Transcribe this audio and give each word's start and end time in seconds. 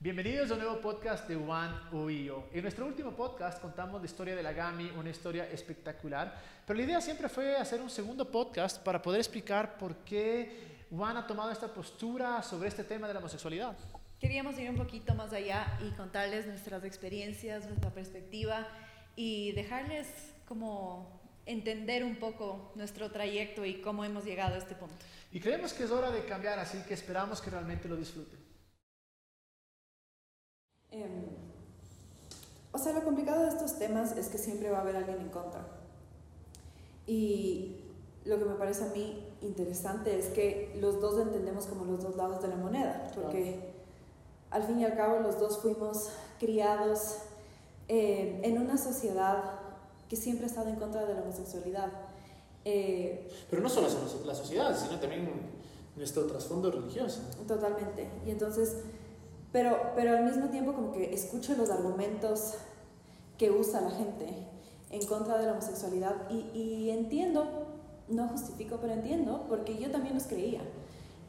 Bienvenidos 0.00 0.48
a 0.48 0.54
un 0.54 0.60
nuevo 0.60 0.80
podcast 0.80 1.26
de 1.26 1.34
One 1.34 1.74
UIO. 1.90 2.50
En 2.52 2.62
nuestro 2.62 2.86
último 2.86 3.16
podcast 3.16 3.60
contamos 3.60 4.00
la 4.00 4.06
historia 4.06 4.36
de 4.36 4.44
la 4.44 4.52
GAMI, 4.52 4.92
una 4.96 5.10
historia 5.10 5.50
espectacular, 5.50 6.40
pero 6.64 6.76
la 6.76 6.84
idea 6.84 7.00
siempre 7.00 7.28
fue 7.28 7.56
hacer 7.56 7.80
un 7.80 7.90
segundo 7.90 8.30
podcast 8.30 8.80
para 8.80 9.02
poder 9.02 9.18
explicar 9.18 9.76
por 9.76 9.96
qué 10.04 10.84
One 10.92 11.18
ha 11.18 11.26
tomado 11.26 11.50
esta 11.50 11.74
postura 11.74 12.44
sobre 12.44 12.68
este 12.68 12.84
tema 12.84 13.08
de 13.08 13.14
la 13.14 13.18
homosexualidad. 13.18 13.76
Queríamos 14.20 14.56
ir 14.60 14.70
un 14.70 14.76
poquito 14.76 15.16
más 15.16 15.32
allá 15.32 15.76
y 15.84 15.90
contarles 15.96 16.46
nuestras 16.46 16.84
experiencias, 16.84 17.66
nuestra 17.66 17.90
perspectiva 17.90 18.68
y 19.16 19.50
dejarles 19.50 20.06
como 20.46 21.20
entender 21.44 22.04
un 22.04 22.20
poco 22.20 22.70
nuestro 22.76 23.10
trayecto 23.10 23.64
y 23.64 23.80
cómo 23.80 24.04
hemos 24.04 24.24
llegado 24.24 24.54
a 24.54 24.58
este 24.58 24.76
punto. 24.76 24.94
Y 25.32 25.40
creemos 25.40 25.72
que 25.72 25.82
es 25.82 25.90
hora 25.90 26.12
de 26.12 26.24
cambiar, 26.24 26.60
así 26.60 26.78
que 26.86 26.94
esperamos 26.94 27.40
que 27.40 27.50
realmente 27.50 27.88
lo 27.88 27.96
disfruten. 27.96 28.47
Em, 30.90 31.26
o 32.72 32.78
sea, 32.78 32.92
lo 32.92 33.02
complicado 33.04 33.42
de 33.42 33.48
estos 33.48 33.78
temas 33.78 34.16
es 34.16 34.28
que 34.28 34.38
siempre 34.38 34.70
va 34.70 34.78
a 34.78 34.80
haber 34.82 34.96
alguien 34.96 35.20
en 35.20 35.28
contra. 35.28 35.66
Y 37.06 37.76
lo 38.24 38.38
que 38.38 38.44
me 38.44 38.54
parece 38.54 38.84
a 38.84 38.88
mí 38.88 39.24
interesante 39.40 40.18
es 40.18 40.26
que 40.26 40.76
los 40.80 41.00
dos 41.00 41.20
entendemos 41.20 41.66
como 41.66 41.84
los 41.84 42.02
dos 42.02 42.16
lados 42.16 42.42
de 42.42 42.48
la 42.48 42.56
moneda, 42.56 43.10
porque 43.14 43.72
al 44.50 44.64
fin 44.64 44.80
y 44.80 44.84
al 44.84 44.96
cabo 44.96 45.20
los 45.20 45.38
dos 45.38 45.58
fuimos 45.58 46.10
criados 46.38 47.16
eh, 47.88 48.40
en 48.42 48.58
una 48.58 48.76
sociedad 48.76 49.60
que 50.08 50.16
siempre 50.16 50.44
ha 50.44 50.48
estado 50.48 50.68
en 50.68 50.76
contra 50.76 51.04
de 51.04 51.14
la 51.14 51.22
homosexualidad. 51.22 51.90
Eh, 52.64 53.30
Pero 53.50 53.62
no 53.62 53.68
solo 53.68 53.88
la 54.26 54.34
sociedad, 54.34 54.76
sino 54.78 54.98
también 55.00 55.30
nuestro 55.96 56.26
trasfondo 56.26 56.70
religioso. 56.70 57.22
Totalmente. 57.46 58.08
Y 58.26 58.30
entonces 58.30 58.76
pero, 59.52 59.92
pero 59.94 60.16
al 60.16 60.24
mismo 60.24 60.48
tiempo 60.48 60.72
como 60.72 60.92
que 60.92 61.14
escucho 61.14 61.54
los 61.56 61.70
argumentos 61.70 62.54
que 63.36 63.50
usa 63.50 63.80
la 63.80 63.90
gente 63.90 64.26
en 64.90 65.06
contra 65.06 65.38
de 65.38 65.46
la 65.46 65.52
homosexualidad 65.52 66.14
y, 66.30 66.58
y 66.58 66.90
entiendo, 66.90 67.66
no 68.08 68.28
justifico, 68.28 68.78
pero 68.80 68.92
entiendo, 68.92 69.46
porque 69.48 69.76
yo 69.78 69.90
también 69.90 70.14
los 70.14 70.24
creía. 70.24 70.60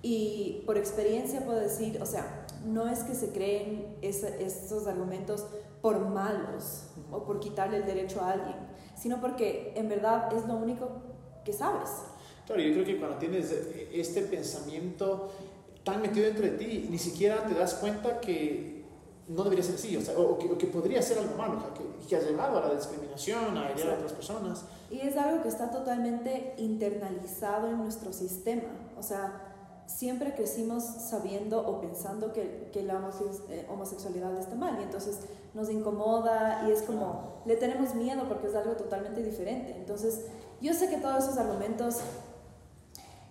Y 0.02 0.64
por 0.66 0.78
experiencia 0.78 1.46
puedo 1.46 1.60
decir, 1.60 2.02
o 2.02 2.06
sea, 2.06 2.46
no 2.66 2.88
es 2.88 3.00
que 3.00 3.14
se 3.14 3.32
creen 3.32 3.98
estos 4.02 4.88
argumentos 4.88 5.46
por 5.82 6.00
malos 6.00 6.84
o 7.12 7.24
por 7.24 7.40
quitarle 7.40 7.78
el 7.78 7.86
derecho 7.86 8.22
a 8.22 8.32
alguien, 8.32 8.56
sino 8.96 9.20
porque 9.20 9.74
en 9.76 9.90
verdad 9.90 10.32
es 10.34 10.46
lo 10.46 10.56
único 10.56 10.90
que 11.44 11.54
sabes. 11.54 11.90
Claro, 12.46 12.62
yo 12.62 12.74
creo 12.74 12.86
que 12.86 12.98
cuando 12.98 13.18
tienes 13.18 13.52
este 13.92 14.22
pensamiento 14.22 15.30
tan 15.92 16.02
metido 16.02 16.26
dentro 16.26 16.46
de 16.46 16.52
ti, 16.52 16.88
ni 16.90 16.98
siquiera 16.98 17.46
te 17.46 17.54
das 17.54 17.76
cuenta 17.76 18.20
que 18.20 18.80
no 19.28 19.44
debería 19.44 19.64
ser 19.64 19.76
así, 19.76 19.96
o, 19.96 20.02
sea, 20.02 20.18
o, 20.18 20.38
que, 20.38 20.68
podría 20.68 21.02
ser 21.02 21.20
algo 21.20 21.36
malo, 21.36 21.60
que, 21.74 22.08
que, 22.08 22.16
has 22.16 22.24
llevado 22.24 22.58
a 22.58 22.68
la 22.68 22.74
discriminación, 22.74 23.58
a 23.58 23.70
herir 23.70 23.86
a 23.86 23.94
otras 23.94 24.14
personas. 24.14 24.66
Y 24.90 25.00
es 25.02 25.16
algo 25.18 25.44
que 25.44 25.50
está 25.50 25.70
totalmente 25.70 26.56
internalizado 26.58 27.70
en 27.70 27.78
nuestro 27.78 28.12
sistema, 28.12 28.70
o 28.98 29.04
sea, 29.04 29.50
siempre 29.86 30.34
crecimos 30.34 30.84
sabiendo 30.84 31.68
o 31.68 31.82
pensando 31.82 32.32
que, 32.32 32.70
que 32.72 32.84
la 32.84 33.10
eh, 33.50 33.66
homosexualidad 33.70 34.38
está 34.38 34.56
mal 34.56 34.78
y 34.80 34.84
entonces 34.84 35.20
nos 35.54 35.70
incomoda 35.70 36.68
y 36.68 36.72
es 36.72 36.84
como, 36.84 37.42
le 37.46 37.56
tenemos 37.56 37.96
miedo 37.96 38.28
porque 38.28 38.48
es 38.48 38.56
algo 38.56 38.74
totalmente 38.74 39.24
diferente. 39.24 39.76
Entonces, 39.76 40.26
yo 40.62 40.74
sé 40.74 40.90
que 40.90 40.98
todos 40.98 41.24
esos 41.24 41.38
argumentos 41.38 41.98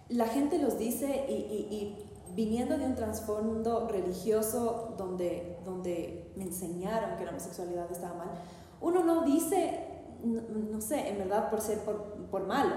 la 0.08 0.26
gente 0.26 0.58
los 0.58 0.78
dice 0.78 1.26
y, 1.28 1.32
y 1.32 2.07
viniendo 2.34 2.78
de 2.78 2.86
un 2.86 2.94
trasfondo 2.94 3.88
religioso 3.88 4.94
donde, 4.96 5.58
donde 5.64 6.32
me 6.36 6.44
enseñaron 6.44 7.16
que 7.16 7.24
la 7.24 7.30
homosexualidad 7.30 7.90
estaba 7.90 8.14
mal, 8.14 8.30
uno 8.80 9.04
no 9.04 9.25
dice, 9.25 9.86
no, 10.22 10.80
sé, 10.80 11.08
en 11.08 11.19
verdad 11.19 11.50
por 11.50 11.60
ser 11.60 11.78
por, 11.80 11.97
por 12.30 12.47
malo. 12.47 12.75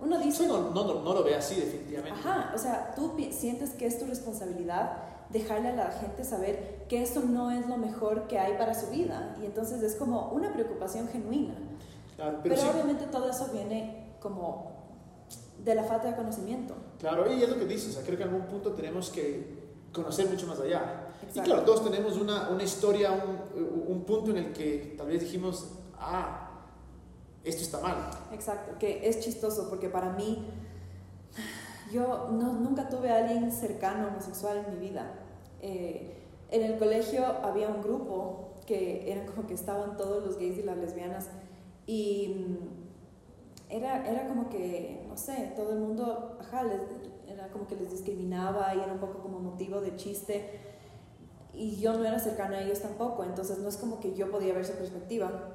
Uno 0.00 0.18
dice... 0.18 0.46
No, 0.46 0.70
no, 0.70 1.02
no, 1.02 1.14
lo 1.14 1.22
ve 1.22 1.34
así 1.34 1.54
definitivamente. 1.54 2.18
Ajá, 2.18 2.52
o 2.54 2.58
sea, 2.58 2.94
tú 2.94 3.12
sientes 3.30 3.70
que 3.70 3.86
es 3.86 3.98
tu 3.98 4.06
responsabilidad 4.06 4.98
dejarle 5.30 5.70
a 5.70 5.76
la 5.76 5.90
gente 5.92 6.24
saber 6.24 6.84
que 6.88 7.02
eso 7.02 7.20
no 7.20 7.50
es 7.50 7.66
lo 7.66 7.76
mejor 7.76 8.26
que 8.26 8.38
hay 8.38 8.56
para 8.58 8.74
su 8.74 8.88
vida. 8.88 9.36
Y 9.40 9.46
entonces 9.46 9.82
es 9.82 9.96
como 9.96 10.30
una 10.30 10.52
preocupación 10.52 11.08
genuina. 11.08 11.54
Claro, 12.16 12.40
pero, 12.42 12.54
obviamente 12.70 13.06
todo 13.06 13.30
eso 13.30 13.48
viene 13.52 14.14
como 14.20 14.73
de 15.64 15.74
la 15.74 15.84
falta 15.84 16.08
de 16.08 16.16
conocimiento. 16.16 16.74
Claro, 16.98 17.32
y 17.32 17.42
es 17.42 17.48
lo 17.48 17.58
que 17.58 17.64
dices, 17.64 17.90
o 17.90 17.92
sea, 17.92 18.02
creo 18.02 18.18
que 18.18 18.24
en 18.24 18.30
algún 18.30 18.46
punto 18.46 18.72
tenemos 18.72 19.10
que 19.10 19.64
conocer 19.92 20.28
mucho 20.28 20.46
más 20.46 20.60
allá. 20.60 21.08
Y 21.34 21.40
claro, 21.40 21.62
todos 21.62 21.84
tenemos 21.84 22.18
una, 22.18 22.50
una 22.50 22.62
historia, 22.62 23.12
un, 23.12 23.86
un, 23.88 24.04
punto 24.04 24.30
en 24.30 24.38
el 24.38 24.52
que 24.52 24.94
tal 24.98 25.06
vez 25.06 25.20
dijimos, 25.20 25.70
ah, 25.98 26.50
esto 27.42 27.62
está 27.62 27.80
mal. 27.80 28.10
Exacto, 28.32 28.78
que 28.78 29.08
es 29.08 29.20
chistoso 29.20 29.68
porque 29.70 29.88
para 29.88 30.10
mí, 30.10 30.46
yo 31.92 32.28
no, 32.30 32.52
nunca 32.52 32.88
tuve 32.88 33.10
a 33.10 33.18
alguien 33.18 33.50
cercano 33.50 34.08
homosexual 34.08 34.64
en 34.66 34.74
mi 34.74 34.88
vida. 34.88 35.14
Eh, 35.62 36.18
en 36.50 36.62
el 36.62 36.78
colegio 36.78 37.24
había 37.42 37.68
un 37.68 37.82
grupo 37.82 38.52
que 38.66 39.10
eran 39.10 39.26
como 39.26 39.46
que 39.46 39.54
estaban 39.54 39.96
todos 39.96 40.24
los 40.24 40.38
gays 40.38 40.58
y 40.58 40.62
las 40.62 40.76
lesbianas 40.76 41.28
y 41.86 42.58
era, 43.68 44.08
era 44.08 44.28
como 44.28 44.48
que, 44.48 45.04
no 45.08 45.16
sé, 45.16 45.52
todo 45.56 45.72
el 45.72 45.80
mundo, 45.80 46.38
ajá, 46.40 46.64
les, 46.64 46.80
era 47.26 47.48
como 47.48 47.66
que 47.66 47.76
les 47.76 47.90
discriminaba 47.90 48.74
y 48.74 48.80
era 48.80 48.92
un 48.92 49.00
poco 49.00 49.20
como 49.20 49.40
motivo 49.40 49.80
de 49.80 49.96
chiste. 49.96 50.60
Y 51.52 51.76
yo 51.76 51.94
no 51.94 52.04
era 52.04 52.18
cercana 52.18 52.58
a 52.58 52.62
ellos 52.62 52.80
tampoco, 52.80 53.24
entonces 53.24 53.58
no 53.58 53.68
es 53.68 53.76
como 53.76 54.00
que 54.00 54.14
yo 54.14 54.30
podía 54.30 54.54
ver 54.54 54.64
su 54.64 54.72
perspectiva. 54.72 55.52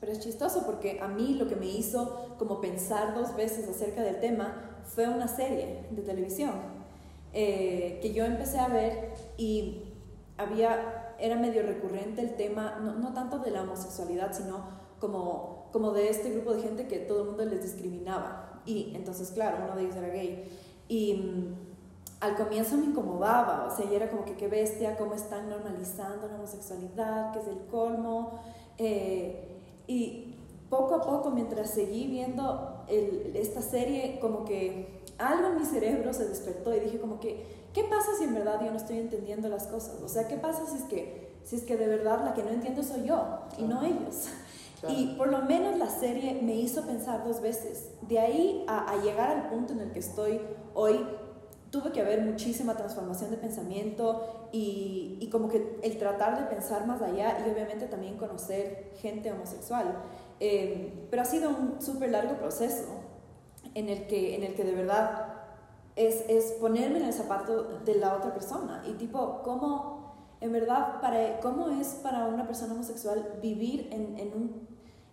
Pero 0.00 0.12
es 0.12 0.20
chistoso 0.20 0.64
porque 0.64 1.00
a 1.00 1.08
mí 1.08 1.34
lo 1.34 1.46
que 1.46 1.56
me 1.56 1.66
hizo 1.66 2.34
como 2.38 2.60
pensar 2.60 3.14
dos 3.14 3.36
veces 3.36 3.68
acerca 3.68 4.02
del 4.02 4.20
tema 4.20 4.80
fue 4.84 5.08
una 5.08 5.28
serie 5.28 5.86
de 5.90 6.02
televisión 6.02 6.52
eh, 7.32 7.98
que 8.02 8.12
yo 8.12 8.24
empecé 8.24 8.58
a 8.58 8.68
ver 8.68 9.14
y 9.36 9.84
había, 10.36 11.14
era 11.18 11.36
medio 11.36 11.62
recurrente 11.62 12.20
el 12.20 12.34
tema, 12.34 12.78
no, 12.82 12.94
no 12.94 13.14
tanto 13.14 13.38
de 13.38 13.50
la 13.52 13.62
homosexualidad, 13.62 14.32
sino 14.32 14.64
como 14.98 15.61
como 15.72 15.92
de 15.92 16.08
este 16.08 16.30
grupo 16.30 16.52
de 16.52 16.62
gente 16.62 16.86
que 16.86 16.98
todo 16.98 17.22
el 17.22 17.28
mundo 17.28 17.44
les 17.44 17.62
discriminaba. 17.62 18.60
Y 18.64 18.92
entonces, 18.94 19.30
claro, 19.30 19.64
uno 19.64 19.76
de 19.76 19.82
ellos 19.82 19.96
era 19.96 20.08
gay. 20.08 20.44
Y 20.88 21.14
mm, 21.14 21.54
al 22.20 22.36
comienzo 22.36 22.76
me 22.76 22.86
incomodaba, 22.86 23.66
o 23.66 23.76
sea, 23.76 23.90
y 23.90 23.94
era 23.94 24.08
como 24.10 24.24
que 24.24 24.36
qué 24.36 24.46
bestia, 24.46 24.96
cómo 24.96 25.14
están 25.14 25.48
normalizando 25.48 26.28
la 26.28 26.36
homosexualidad, 26.36 27.32
que 27.32 27.40
es 27.40 27.48
el 27.48 27.66
colmo. 27.70 28.38
Eh, 28.78 29.58
y 29.86 30.36
poco 30.70 30.94
a 30.94 31.02
poco, 31.02 31.30
mientras 31.30 31.70
seguí 31.70 32.06
viendo 32.06 32.84
el, 32.88 33.32
esta 33.34 33.60
serie, 33.60 34.18
como 34.20 34.44
que 34.44 35.02
algo 35.18 35.48
en 35.48 35.58
mi 35.58 35.64
cerebro 35.64 36.12
se 36.12 36.28
despertó 36.28 36.74
y 36.74 36.80
dije 36.80 37.00
como 37.00 37.20
que, 37.20 37.44
¿qué 37.72 37.84
pasa 37.84 38.10
si 38.16 38.24
en 38.24 38.34
verdad 38.34 38.60
yo 38.64 38.70
no 38.70 38.76
estoy 38.76 38.98
entendiendo 38.98 39.48
las 39.48 39.66
cosas? 39.66 40.00
O 40.02 40.08
sea, 40.08 40.28
¿qué 40.28 40.36
pasa 40.36 40.64
si 40.66 40.78
es 40.78 40.84
que, 40.84 41.32
si 41.44 41.56
es 41.56 41.62
que 41.62 41.76
de 41.76 41.86
verdad 41.86 42.24
la 42.24 42.34
que 42.34 42.42
no 42.42 42.50
entiendo 42.50 42.82
soy 42.82 43.04
yo 43.04 43.22
y 43.58 43.64
no 43.64 43.82
ellos? 43.82 44.28
Y 44.88 45.14
por 45.16 45.28
lo 45.28 45.42
menos 45.42 45.78
la 45.78 45.88
serie 45.88 46.40
me 46.42 46.54
hizo 46.54 46.82
pensar 46.82 47.24
dos 47.24 47.40
veces. 47.40 47.92
De 48.02 48.18
ahí 48.18 48.64
a, 48.66 48.96
llegar 49.02 49.30
al 49.30 49.48
punto 49.48 49.72
en 49.74 49.80
el 49.80 49.92
que 49.92 50.00
estoy 50.00 50.40
hoy, 50.74 51.06
tuve 51.70 51.92
que 51.92 52.00
haber 52.00 52.22
muchísima 52.22 52.76
transformación 52.76 53.30
de 53.30 53.36
pensamiento 53.36 54.48
y, 54.52 55.16
y, 55.20 55.30
como 55.30 55.48
que 55.48 55.78
el 55.82 55.98
tratar 55.98 56.38
de 56.38 56.46
pensar 56.46 56.86
más 56.86 57.00
allá 57.00 57.44
y 57.46 57.50
obviamente 57.50 57.86
también 57.86 58.18
conocer 58.18 58.92
gente 59.00 59.32
homosexual. 59.32 60.02
Eh, 60.40 61.06
pero 61.08 61.22
ha 61.22 61.24
sido 61.24 61.50
un 61.50 61.80
súper 61.80 62.10
largo 62.10 62.36
proceso 62.36 62.88
en 63.74 63.88
el, 63.88 64.06
que, 64.06 64.34
en 64.34 64.42
el 64.42 64.54
que 64.54 64.64
de 64.64 64.74
verdad 64.74 65.28
es, 65.96 66.24
es, 66.28 66.52
ponerme 66.52 66.98
en 66.98 67.06
el 67.06 67.12
zapato 67.12 67.78
de 67.84 67.94
la 67.94 68.16
otra 68.16 68.34
persona 68.34 68.82
y 68.86 68.94
tipo, 68.94 69.42
¿cómo, 69.42 70.16
en 70.40 70.52
verdad, 70.52 71.00
para, 71.00 71.40
cómo 71.40 71.68
es 71.68 71.88
para 72.02 72.26
una 72.26 72.46
persona 72.46 72.74
homosexual 72.74 73.38
vivir 73.40 73.88
en, 73.92 74.18
en 74.18 74.34
un 74.34 74.71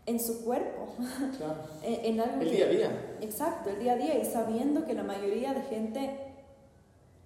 en 0.09 0.19
su 0.19 0.43
cuerpo. 0.43 0.87
Claro. 1.37 1.55
en, 1.83 2.19
algo 2.19 2.41
el 2.41 2.51
día 2.51 2.65
a 2.65 2.69
día. 2.69 3.17
Exacto, 3.21 3.69
el 3.69 3.79
día 3.79 3.93
a 3.93 3.95
día 3.95 4.19
y 4.19 4.25
sabiendo 4.25 4.85
que 4.85 4.93
la 4.93 5.03
mayoría 5.03 5.53
de 5.53 5.61
gente 5.61 6.09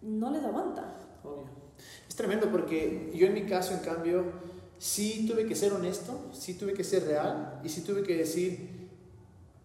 no 0.01 0.29
les 0.31 0.43
aguanta. 0.43 0.99
Obvio. 1.23 1.49
Es 2.07 2.15
tremendo 2.15 2.51
porque 2.51 3.11
yo 3.15 3.27
en 3.27 3.33
mi 3.33 3.45
caso, 3.45 3.73
en 3.73 3.79
cambio, 3.79 4.25
sí 4.77 5.25
tuve 5.27 5.47
que 5.47 5.55
ser 5.55 5.73
honesto, 5.73 6.29
sí 6.33 6.55
tuve 6.55 6.73
que 6.73 6.83
ser 6.83 7.05
real 7.05 7.61
y 7.63 7.69
sí 7.69 7.81
tuve 7.81 8.03
que 8.03 8.15
decir, 8.15 8.89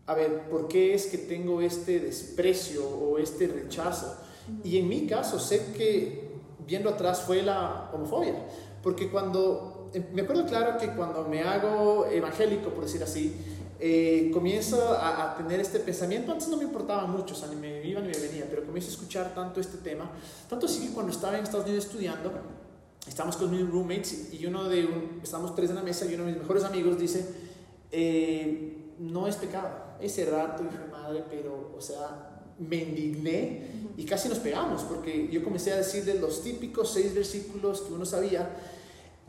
a 0.06 0.14
ver, 0.14 0.48
¿por 0.48 0.68
qué 0.68 0.94
es 0.94 1.06
que 1.06 1.18
tengo 1.18 1.60
este 1.60 2.00
desprecio 2.00 2.88
o 2.88 3.18
este 3.18 3.48
rechazo? 3.48 4.16
Y 4.64 4.78
en 4.78 4.88
mi 4.88 5.06
caso 5.06 5.38
sé 5.38 5.72
que 5.76 6.30
viendo 6.66 6.88
atrás 6.88 7.22
fue 7.22 7.42
la 7.42 7.90
homofobia, 7.92 8.34
porque 8.82 9.10
cuando 9.10 9.67
me 10.12 10.22
acuerdo 10.22 10.46
claro 10.46 10.78
que 10.78 10.88
cuando 10.92 11.24
me 11.24 11.42
hago 11.42 12.06
evangélico, 12.06 12.70
por 12.70 12.84
decir 12.84 13.02
así, 13.02 13.34
eh, 13.80 14.30
comienzo 14.32 14.92
a, 15.00 15.36
tener 15.36 15.60
este 15.60 15.78
pensamiento, 15.78 16.32
antes 16.32 16.48
no 16.48 16.56
me 16.56 16.64
importaba 16.64 17.06
mucho, 17.06 17.34
o 17.34 17.36
sea, 17.36 17.48
ni 17.48 17.56
me 17.56 17.86
iba 17.86 18.00
ni 18.00 18.08
me 18.08 18.18
venía, 18.18 18.44
pero 18.50 18.64
comienzo 18.64 18.90
a 18.90 18.92
escuchar 18.92 19.34
tanto 19.34 19.60
este 19.60 19.78
tema, 19.78 20.10
tanto 20.48 20.66
así 20.66 20.88
que 20.88 20.92
cuando 20.92 21.12
estaba 21.12 21.38
en 21.38 21.44
Estados 21.44 21.66
Unidos 21.66 21.84
estudiando, 21.84 22.32
estamos 23.06 23.36
con 23.36 23.50
mis 23.50 23.68
roommates 23.68 24.32
y 24.32 24.44
uno 24.46 24.68
de, 24.68 24.84
un, 24.84 25.20
estamos 25.22 25.54
tres 25.54 25.70
en 25.70 25.76
la 25.76 25.82
mesa 25.82 26.06
y 26.06 26.14
uno 26.14 26.24
de 26.24 26.32
mis 26.32 26.40
mejores 26.40 26.64
amigos 26.64 26.98
dice, 26.98 27.26
eh, 27.92 28.94
no 28.98 29.26
es 29.26 29.36
pecado. 29.36 29.70
Ese 30.00 30.24
rato, 30.26 30.64
dije, 30.64 30.76
madre, 30.90 31.24
pero, 31.30 31.72
o 31.76 31.80
sea, 31.80 32.42
me 32.58 32.76
indigné 32.76 33.92
y 33.96 34.04
casi 34.04 34.28
nos 34.28 34.38
pegamos 34.38 34.82
porque 34.82 35.28
yo 35.30 35.42
comencé 35.44 35.72
a 35.72 35.76
decirle 35.76 36.14
los 36.14 36.42
típicos 36.42 36.92
seis 36.92 37.14
versículos 37.14 37.82
que 37.82 37.92
uno 37.92 38.04
sabía. 38.04 38.50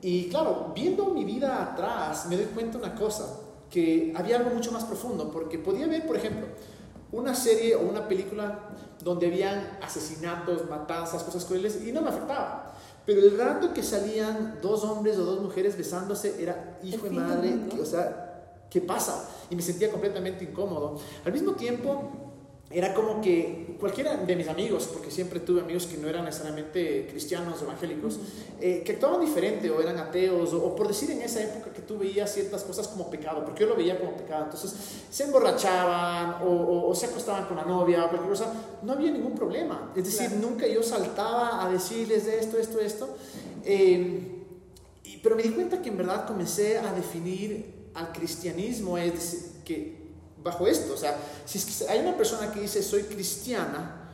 Y 0.01 0.30
claro, 0.30 0.72
viendo 0.74 1.07
mi 1.07 1.25
vida 1.25 1.62
atrás, 1.62 2.28
me 2.28 2.38
doy 2.38 2.46
cuenta 2.46 2.78
una 2.78 2.96
cosa, 2.96 3.40
que 3.69 4.13
había 4.16 4.38
algo 4.38 4.51
mucho 4.51 4.72
más 4.72 4.86
profundo, 4.86 5.30
porque 5.31 5.60
podía 5.60 5.88
ver, 5.88 6.07
por 6.07 6.16
ejemplo, 6.16 6.48
una 7.12 7.36
serie 7.36 7.75
o 7.75 7.81
una 7.81 8.07
película 8.07 8.69
donde 9.04 9.28
habían 9.28 9.78
asesinatos, 9.81 10.69
matanzas, 10.69 11.24
cosas 11.24 11.46
crueles, 11.46 11.81
y 11.86 11.92
no 11.92 12.01
me 12.01 12.10
afectaba. 12.10 12.74
Pero 13.06 13.22
el 13.22 13.38
rato 13.38 13.74
que 13.74 13.81
salían 13.84 14.60
dos 14.62 14.84
hombres 14.84 15.18
o 15.18 15.25
dos 15.25 15.42
mujeres 15.42 15.78
besándose 15.78 16.42
era 16.42 16.80
hijo 16.84 17.06
de 17.06 17.12
madre, 17.12 17.57
o 17.81 17.86
sea, 17.86 18.66
¿qué 18.69 18.81
pasa? 18.81 19.28
Y 19.50 19.56
me 19.56 19.62
sentía 19.62 19.92
completamente 19.92 20.44
incómodo. 20.44 21.00
Al 21.25 21.34
mismo 21.34 21.54
tiempo, 21.54 22.29
era 22.71 22.94
como 22.94 23.19
que 23.19 23.75
cualquiera 23.80 24.16
de 24.16 24.36
mis 24.36 24.48
amigos, 24.48 24.88
porque 24.94 25.10
siempre 25.10 25.39
tuve 25.39 25.62
amigos 25.62 25.88
que 25.88 25.98
no 25.98 26.07
eran 26.07 26.25
necesariamente 26.25 27.07
cristianos, 27.10 27.60
evangélicos, 27.63 28.19
eh, 28.62 28.83
que 28.86 28.92
actuaban 28.92 29.21
diferente 29.21 29.71
o 29.71 29.81
eran 29.81 29.98
ateos, 29.98 30.54
o, 30.54 30.75
por 30.75 30.88
decir 30.88 31.10
en 31.10 31.24
esa 31.24 31.42
época 31.42 31.74
que 31.74 31.81
tú 31.81 31.98
veías 31.98 32.31
ciertas 32.31 32.63
cosas 32.63 32.88
como 32.88 33.10
pecado, 33.10 33.44
porque 33.44 33.62
yo 33.62 33.69
lo 33.69 33.75
veía 33.75 33.98
como 34.00 34.16
pecado, 34.16 34.44
entonces 34.45 34.75
se 35.10 35.24
emborrachaban 35.24 36.44
o, 36.45 36.94
se 36.94 37.07
acostaban 37.07 37.45
con 37.45 37.57
la 37.57 37.63
novia 37.66 38.06
o 38.06 38.10
cualquier 38.10 38.30
cosa, 38.30 38.54
no 38.83 38.94
había 38.94 39.10
ningún 39.10 39.33
problema, 39.33 39.92
es 39.95 40.04
decir, 40.04 40.38
nunca 40.38 40.68
yo 40.68 40.83
saltaba 40.83 41.66
a 41.66 41.71
decirles 41.71 42.27
de 42.27 42.39
esto, 42.39 42.60
esto, 42.60 42.80
esto, 42.80 43.18
eh, 43.66 44.36
pero 45.24 45.36
me 45.36 45.42
di 45.42 45.50
cuenta 45.50 45.81
que 45.81 45.89
en 45.89 45.98
verdad 45.98 46.27
comencé 46.27 46.77
a 46.77 46.94
definir 46.94 47.89
al 47.95 48.12
cristianismo, 48.12 48.98
es 48.98 49.13
decir, 49.13 49.39
que 49.66 49.99
bajo 50.44 50.68
esto. 50.68 50.94
O 50.94 50.98
sea, 50.98 51.18
si 51.46 51.60
hay 51.86 52.00
una 52.00 52.16
persona 52.16 52.52
que 52.52 52.62
dice 52.62 52.82
soy 52.84 53.04
cristiana, 53.04 54.10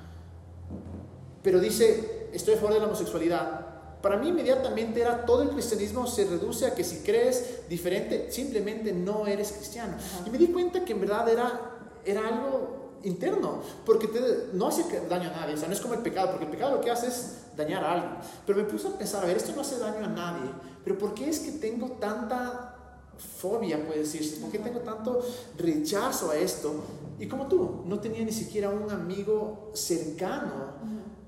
pero 1.41 1.59
dice 1.59 2.29
estoy 2.33 2.55
a 2.55 2.57
favor 2.57 2.73
de 2.73 2.79
la 2.79 2.85
homosexualidad, 2.87 3.65
para 4.01 4.17
mí 4.17 4.29
inmediatamente 4.29 5.01
era 5.01 5.25
todo 5.25 5.41
el 5.41 5.49
cristianismo 5.49 6.05
se 6.05 6.25
reduce 6.25 6.67
a 6.67 6.75
que 6.75 6.83
si 6.83 6.97
crees 6.97 7.67
diferente, 7.67 8.31
simplemente 8.31 8.91
no 8.91 9.25
eres 9.25 9.51
cristiano. 9.51 9.95
Y 10.25 10.29
me 10.29 10.37
di 10.37 10.47
cuenta 10.47 10.85
que 10.85 10.93
en 10.93 11.01
verdad 11.01 11.27
era, 11.27 11.71
era 12.05 12.27
algo 12.27 12.99
interno, 13.03 13.61
porque 13.83 14.07
no 14.53 14.67
hace 14.67 14.83
daño 15.09 15.29
a 15.29 15.39
nadie, 15.39 15.55
o 15.55 15.57
sea, 15.57 15.67
no 15.67 15.73
es 15.73 15.81
como 15.81 15.95
el 15.95 16.01
pecado, 16.01 16.29
porque 16.29 16.45
el 16.45 16.51
pecado 16.51 16.75
lo 16.75 16.81
que 16.81 16.91
hace 16.91 17.07
es 17.07 17.37
dañar 17.55 17.83
a 17.83 17.93
alguien. 17.93 18.11
Pero 18.45 18.59
me 18.59 18.65
puse 18.65 18.87
a 18.87 18.91
pensar, 18.91 19.23
a 19.23 19.27
ver, 19.27 19.37
esto 19.37 19.53
no 19.55 19.61
hace 19.61 19.79
daño 19.79 20.05
a 20.05 20.09
nadie, 20.09 20.51
pero 20.83 20.97
¿por 20.97 21.13
qué 21.15 21.29
es 21.29 21.39
que 21.39 21.53
tengo 21.53 21.93
tanta 21.93 22.74
fobia, 23.17 23.85
puede 23.85 23.99
decirse, 23.99 24.37
¿por 24.37 24.51
qué 24.51 24.59
tengo 24.59 24.79
tanto 24.79 25.21
rechazo 25.57 26.31
a 26.31 26.37
esto? 26.37 26.73
Y 27.19 27.27
como 27.27 27.47
tú, 27.47 27.83
no 27.85 27.99
tenía 27.99 28.23
ni 28.23 28.31
siquiera 28.31 28.69
un 28.69 28.89
amigo 28.91 29.71
cercano 29.73 30.75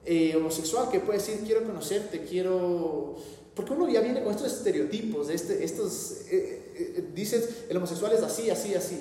eh, 0.05 0.35
homosexual 0.35 0.89
que 0.89 0.99
puede 0.99 1.19
decir, 1.19 1.41
quiero 1.45 1.65
conocerte, 1.65 2.23
quiero... 2.23 3.15
Porque 3.53 3.73
uno 3.73 3.89
ya 3.89 4.01
viene 4.01 4.23
con 4.23 4.33
estos 4.33 4.53
estereotipos, 4.53 5.29
este, 5.29 5.63
estos, 5.63 6.21
eh, 6.29 6.73
eh, 6.75 7.09
dices, 7.13 7.65
el 7.69 7.77
homosexual 7.77 8.13
es 8.13 8.21
así, 8.21 8.49
así, 8.49 8.75
así. 8.75 8.99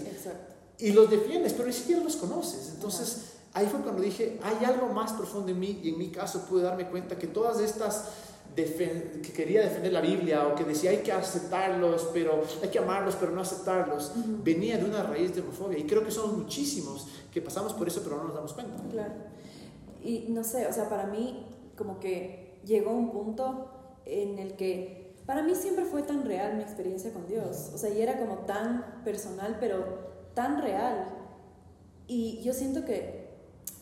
Y 0.79 0.93
los 0.93 1.11
defiendes, 1.11 1.53
pero 1.53 1.67
ni 1.67 1.75
siquiera 1.75 2.03
los 2.03 2.17
conoces. 2.17 2.71
Entonces, 2.75 3.19
ahí 3.53 3.67
fue 3.67 3.81
cuando 3.81 4.03
dije, 4.03 4.39
hay 4.43 4.65
algo 4.65 4.89
más 4.89 5.13
profundo 5.13 5.53
en 5.53 5.61
mí 5.61 5.81
y 5.83 5.91
en 5.91 5.99
mi 5.99 6.09
caso 6.09 6.45
pude 6.47 6.63
darme 6.63 6.89
cuenta 6.89 7.19
que 7.19 7.27
todas 7.27 7.61
estas 7.61 8.05
que 8.57 9.33
quería 9.35 9.61
defender 9.61 9.93
la 9.93 10.01
Biblia 10.01 10.49
o 10.49 10.55
que 10.55 10.65
decía 10.65 10.91
hay 10.91 10.99
que 10.99 11.13
aceptarlos, 11.13 12.09
pero 12.13 12.43
hay 12.63 12.69
que 12.71 12.79
amarlos, 12.79 13.15
pero 13.17 13.33
no 13.33 13.43
aceptarlos, 13.43 14.13
venía 14.43 14.79
de 14.79 14.85
una 14.87 15.03
raíz 15.03 15.35
de 15.35 15.43
homofobia. 15.43 15.79
Y 15.79 15.85
creo 15.85 16.05
que 16.05 16.11
somos 16.11 16.37
muchísimos 16.37 17.07
que 17.33 17.43
pasamos 17.43 17.75
por 17.75 17.87
eso, 17.87 18.01
pero 18.03 18.17
no 18.17 18.25
nos 18.25 18.35
damos 18.35 18.55
cuenta. 18.55 18.83
Claro. 18.91 19.15
Y 20.03 20.27
no 20.31 20.43
sé, 20.43 20.67
o 20.67 20.73
sea, 20.73 20.89
para 20.89 21.07
mí 21.07 21.47
como 21.77 22.01
que 22.01 22.61
llegó 22.65 22.93
un 22.93 23.11
punto 23.11 23.71
en 24.07 24.39
el 24.39 24.55
que 24.55 25.15
para 25.27 25.43
mí 25.43 25.55
siempre 25.55 25.85
fue 25.85 26.03
tan 26.03 26.25
real 26.25 26.57
mi 26.57 26.63
experiencia 26.63 27.13
con 27.13 27.27
Dios. 27.27 27.71
O 27.75 27.79
sea, 27.79 27.91
y 27.91 28.01
era 28.01 28.19
como 28.19 28.39
tan 28.47 29.03
personal, 29.05 29.59
pero 29.61 29.85
tan 30.35 30.63
real. 30.63 31.09
Y 32.07 32.41
yo 32.43 32.55
siento 32.55 32.85
que 32.85 33.27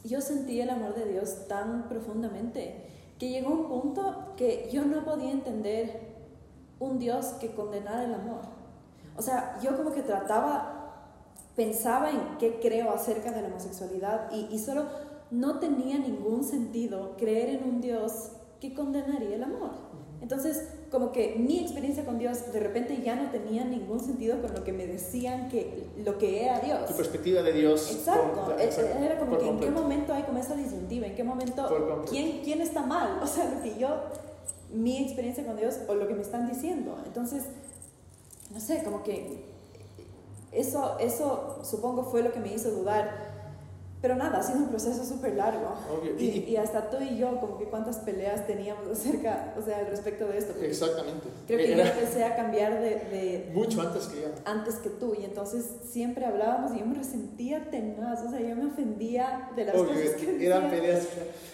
yo 0.03 0.21
sentí 0.21 0.61
el 0.61 0.71
amor 0.71 0.95
de 0.95 1.07
Dios 1.07 1.47
tan 1.47 1.89
profundamente 1.89 2.94
que 3.19 3.29
llegó 3.29 3.53
un 3.53 3.69
punto 3.69 4.35
que 4.37 4.69
yo 4.73 4.85
no 4.85 5.05
podía 5.05 5.31
entender 5.31 6.15
un 6.81 6.99
Dios 6.99 7.27
que 7.41 7.55
condenara 7.55 8.05
el 8.05 8.15
amor. 8.15 8.43
O 9.17 9.23
sea, 9.23 9.59
yo 9.63 9.77
como 9.77 9.93
que 9.93 10.03
trataba, 10.03 11.21
pensaba 11.55 12.11
en 12.11 12.39
qué 12.39 12.59
creo 12.61 12.91
acerca 12.91 13.31
de 13.31 13.43
la 13.43 13.49
homosexualidad 13.49 14.31
y, 14.33 14.49
y 14.53 14.59
solo 14.59 14.87
no 15.31 15.59
tenía 15.59 15.99
ningún 15.99 16.45
sentido 16.45 17.17
creer 17.17 17.61
en 17.61 17.69
un 17.69 17.81
Dios 17.81 18.33
que 18.61 18.75
condenaría 18.75 19.37
el 19.37 19.45
amor. 19.45 19.71
Entonces, 20.21 20.69
como 20.95 21.11
que 21.11 21.35
mi 21.37 21.59
experiencia 21.59 22.05
con 22.05 22.19
Dios 22.21 22.53
de 22.53 22.61
repente 22.61 23.03
ya 23.05 23.17
no 23.17 23.29
tenía 23.33 23.65
ningún 23.65 23.99
sentido 23.99 24.41
con 24.41 24.55
lo 24.55 24.63
que 24.63 24.73
me 24.73 24.87
decían 24.87 25.49
que 25.49 25.89
lo 26.05 26.19
que 26.19 26.45
era 26.45 26.61
Dios. 26.61 26.87
Tu 26.87 26.95
perspectiva 26.95 27.43
de 27.43 27.53
Dios. 27.53 27.91
Exacto. 27.91 28.55
E-, 28.57 29.05
era 29.05 29.19
como 29.19 29.37
que 29.37 29.49
en 29.49 29.59
qué 29.59 29.71
momento 29.73 30.15
hay 30.15 30.23
como 30.23 30.39
esa 30.39 30.55
disyuntiva, 30.55 31.09
en 31.09 31.17
qué 31.17 31.25
momento, 31.25 32.05
¿quién, 32.09 32.43
quién 32.45 32.61
está 32.61 32.83
mal? 32.83 33.19
O 33.25 33.27
sea, 33.27 33.53
lo 33.53 33.61
que 33.61 33.77
yo, 33.77 33.89
mi 34.73 35.03
experiencia 35.03 35.45
con 35.45 35.57
Dios 35.57 35.81
o 35.89 35.97
lo 35.97 36.07
que 36.07 36.15
me 36.15 36.23
están 36.23 36.49
diciendo. 36.49 36.97
Entonces, 37.05 37.43
no 38.53 38.61
sé, 38.61 38.85
como 38.85 39.03
que 39.03 39.47
eso, 40.53 40.97
eso 41.01 41.59
supongo 41.65 42.05
fue 42.05 42.23
lo 42.23 42.33
que 42.33 42.39
me 42.39 42.55
hizo 42.55 42.71
dudar 42.71 43.34
pero 44.05 44.17
nada, 44.17 44.41
ha 44.41 44.43
sido 44.43 44.59
un 44.59 44.69
proceso 44.69 45.03
súper 45.03 45.35
largo. 45.35 45.77
Y, 46.19 46.45
y, 46.47 46.57
hasta 46.59 46.91
tú 46.91 46.99
y 47.01 47.17
yo, 47.17 47.41
como 47.41 47.57
que 47.57 47.65
cuántas 47.65 47.97
peleas 48.01 48.47
teníamos 48.47 48.87
acerca, 48.93 49.55
o 49.59 49.63
sea, 49.63 49.79
al 49.79 49.87
respecto 49.87 50.27
de 50.27 50.37
esto. 50.37 50.53
Exactamente. 50.63 51.27
Creo 51.47 51.59
que 51.59 51.75
yo 51.75 51.83
empecé 51.83 52.23
a 52.23 52.37
cambiar 52.37 52.83
de, 52.83 52.91
de, 52.91 53.51
Mucho 53.55 53.81
antes 53.81 54.09
que 54.09 54.21
yo. 54.21 54.27
Antes 54.45 54.75
que 54.75 54.91
tú. 54.91 55.17
Y 55.19 55.25
entonces 55.25 55.65
siempre 55.91 56.27
hablábamos 56.27 56.75
y 56.75 56.81
yo 56.81 56.85
me 56.87 56.97
resentía 56.97 57.71
tenaz, 57.71 58.23
o 58.23 58.29
sea, 58.29 58.41
yo 58.41 58.55
me 58.55 58.67
ofendía 58.67 59.49
de 59.57 59.65
las 59.65 59.75
cosas 59.75 60.11
que 60.21 60.47
Eran 60.47 60.69
peleas. 60.69 61.09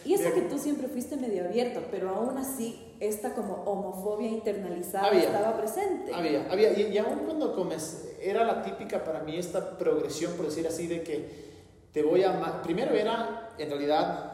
Y 0.05 0.14
eso 0.14 0.35
que 0.35 0.41
tú 0.41 0.58
siempre 0.58 0.88
fuiste 0.88 1.17
medio 1.17 1.44
abierto, 1.44 1.82
pero 1.93 2.11
aún 2.11 2.37
así 2.37 2.97
esta 2.99 3.33
como 3.33 3.62
homofobia 3.62 4.28
internalizada 4.28 5.09
estaba 5.12 5.57
presente. 5.57 6.12
Había, 6.12 6.50
había. 6.50 6.76
Y, 6.76 6.92
y 6.92 6.99
aún 6.99 7.21
cuando 7.26 7.54
comes, 7.54 8.09
era 8.21 8.42
la 8.42 8.64
típica 8.64 9.04
para 9.04 9.23
mí 9.23 9.37
esta 9.37 9.78
progresión, 9.78 10.33
por 10.33 10.47
decir 10.47 10.66
así, 10.66 10.88
de 10.88 11.04
que 11.04 11.50
te 11.92 12.02
voy 12.02 12.23
a... 12.25 12.62
Primero 12.62 12.94
era, 12.94 13.50
en 13.59 13.68
realidad, 13.68 14.30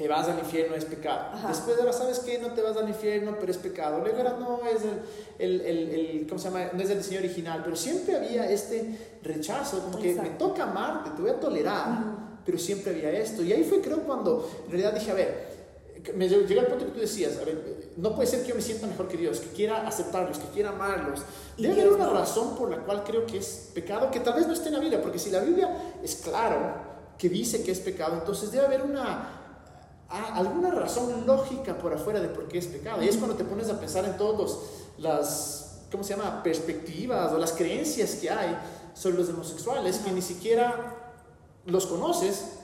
te 0.00 0.08
vas 0.08 0.26
al 0.28 0.38
infierno, 0.38 0.74
es 0.76 0.86
pecado. 0.86 1.36
Después 1.46 1.78
era, 1.78 1.92
¿sabes 1.92 2.20
qué? 2.20 2.38
No 2.38 2.52
te 2.52 2.62
vas 2.62 2.74
al 2.76 2.88
infierno, 2.88 3.36
pero 3.38 3.52
es 3.52 3.58
pecado. 3.58 4.00
Luego 4.00 4.18
era, 4.18 4.32
no 4.32 4.60
es 4.66 4.80
el, 5.38 5.60
el, 5.60 5.90
el, 5.90 6.26
¿cómo 6.26 6.38
se 6.38 6.48
llama? 6.48 6.70
No 6.72 6.82
es 6.82 6.88
el 6.88 6.98
diseño 6.98 7.18
original, 7.18 7.60
pero 7.62 7.76
siempre 7.76 8.16
había 8.16 8.50
este 8.50 9.18
rechazo, 9.22 9.80
como 9.80 9.98
que 9.98 10.14
me 10.14 10.30
toca 10.30 10.62
amarte, 10.62 11.10
te 11.10 11.20
voy 11.20 11.30
a 11.30 11.38
tolerar, 11.38 11.86
pero 12.46 12.56
siempre 12.56 12.92
había 12.92 13.10
esto. 13.10 13.42
Y 13.42 13.52
ahí 13.52 13.62
fue 13.62 13.82
creo 13.82 13.98
cuando 14.04 14.50
en 14.64 14.70
realidad 14.70 14.94
dije, 14.94 15.10
a 15.10 15.14
ver, 15.14 15.50
me 16.14 16.28
llega 16.28 16.62
el 16.62 16.66
punto 16.68 16.86
que 16.86 16.92
tú 16.92 17.00
decías, 17.00 17.36
a 17.36 17.44
ver, 17.44 17.58
no 18.00 18.14
puede 18.14 18.28
ser 18.28 18.42
que 18.42 18.48
yo 18.48 18.54
me 18.54 18.62
sienta 18.62 18.86
mejor 18.86 19.08
que 19.08 19.16
Dios, 19.16 19.40
que 19.40 19.48
quiera 19.48 19.86
aceptarlos, 19.86 20.38
que 20.38 20.48
quiera 20.48 20.70
amarlos. 20.70 21.20
Debe 21.58 21.82
haber 21.82 21.92
una 21.92 22.08
razón 22.08 22.56
por 22.56 22.70
la 22.70 22.78
cual 22.78 23.04
creo 23.04 23.26
que 23.26 23.38
es 23.38 23.70
pecado, 23.74 24.10
que 24.10 24.20
tal 24.20 24.34
vez 24.34 24.46
no 24.46 24.54
esté 24.54 24.68
en 24.68 24.74
la 24.74 24.80
Biblia, 24.80 25.02
porque 25.02 25.18
si 25.18 25.30
la 25.30 25.40
Biblia 25.40 25.98
es 26.02 26.16
claro 26.16 26.90
que 27.18 27.28
dice 27.28 27.62
que 27.62 27.72
es 27.72 27.80
pecado, 27.80 28.14
entonces 28.14 28.50
debe 28.50 28.66
haber 28.66 28.82
una 28.82 29.36
alguna 30.10 30.72
razón 30.72 31.24
lógica 31.24 31.78
por 31.78 31.92
afuera 31.92 32.18
de 32.20 32.28
por 32.28 32.48
qué 32.48 32.58
es 32.58 32.66
pecado. 32.66 33.02
Y 33.02 33.08
es 33.08 33.16
cuando 33.16 33.36
te 33.36 33.44
pones 33.44 33.68
a 33.68 33.78
pensar 33.78 34.04
en 34.04 34.16
todos 34.16 34.58
las, 34.98 35.82
¿cómo 35.90 36.02
se 36.02 36.16
llama?, 36.16 36.42
perspectivas 36.42 37.32
o 37.32 37.38
las 37.38 37.52
creencias 37.52 38.16
que 38.16 38.28
hay 38.30 38.58
sobre 38.94 39.18
los 39.18 39.28
homosexuales, 39.28 39.98
que 39.98 40.10
ni 40.10 40.22
siquiera 40.22 40.96
los 41.64 41.86
conoces, 41.86 42.59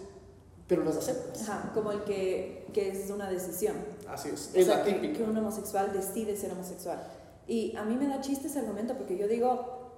pero 0.67 0.83
los 0.83 0.97
aceptas. 0.97 1.49
Ajá, 1.49 1.71
como 1.73 1.93
el 1.93 2.03
que, 2.05 2.67
que 2.73 2.91
es 2.91 3.11
una 3.11 3.31
decisión. 3.31 3.77
Así 4.09 4.31
es, 4.31 4.51
es 4.55 4.67
la 4.67 4.83
típica. 4.83 5.19
Que, 5.19 5.23
un 5.23 5.37
homosexual 5.37 5.93
decide 5.93 6.37
ser 6.37 6.53
homosexual. 6.53 7.01
Y 7.47 7.77
a 7.77 7.85
mí 7.85 7.95
me 7.95 8.09
da 8.09 8.21
chiste 8.21 8.49
ese 8.49 8.59
argumento 8.59 8.95
porque 8.95 9.17
yo 9.17 9.29
digo, 9.29 9.93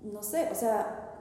no 0.00 0.22
sé, 0.22 0.48
o 0.50 0.54
sea, 0.54 1.16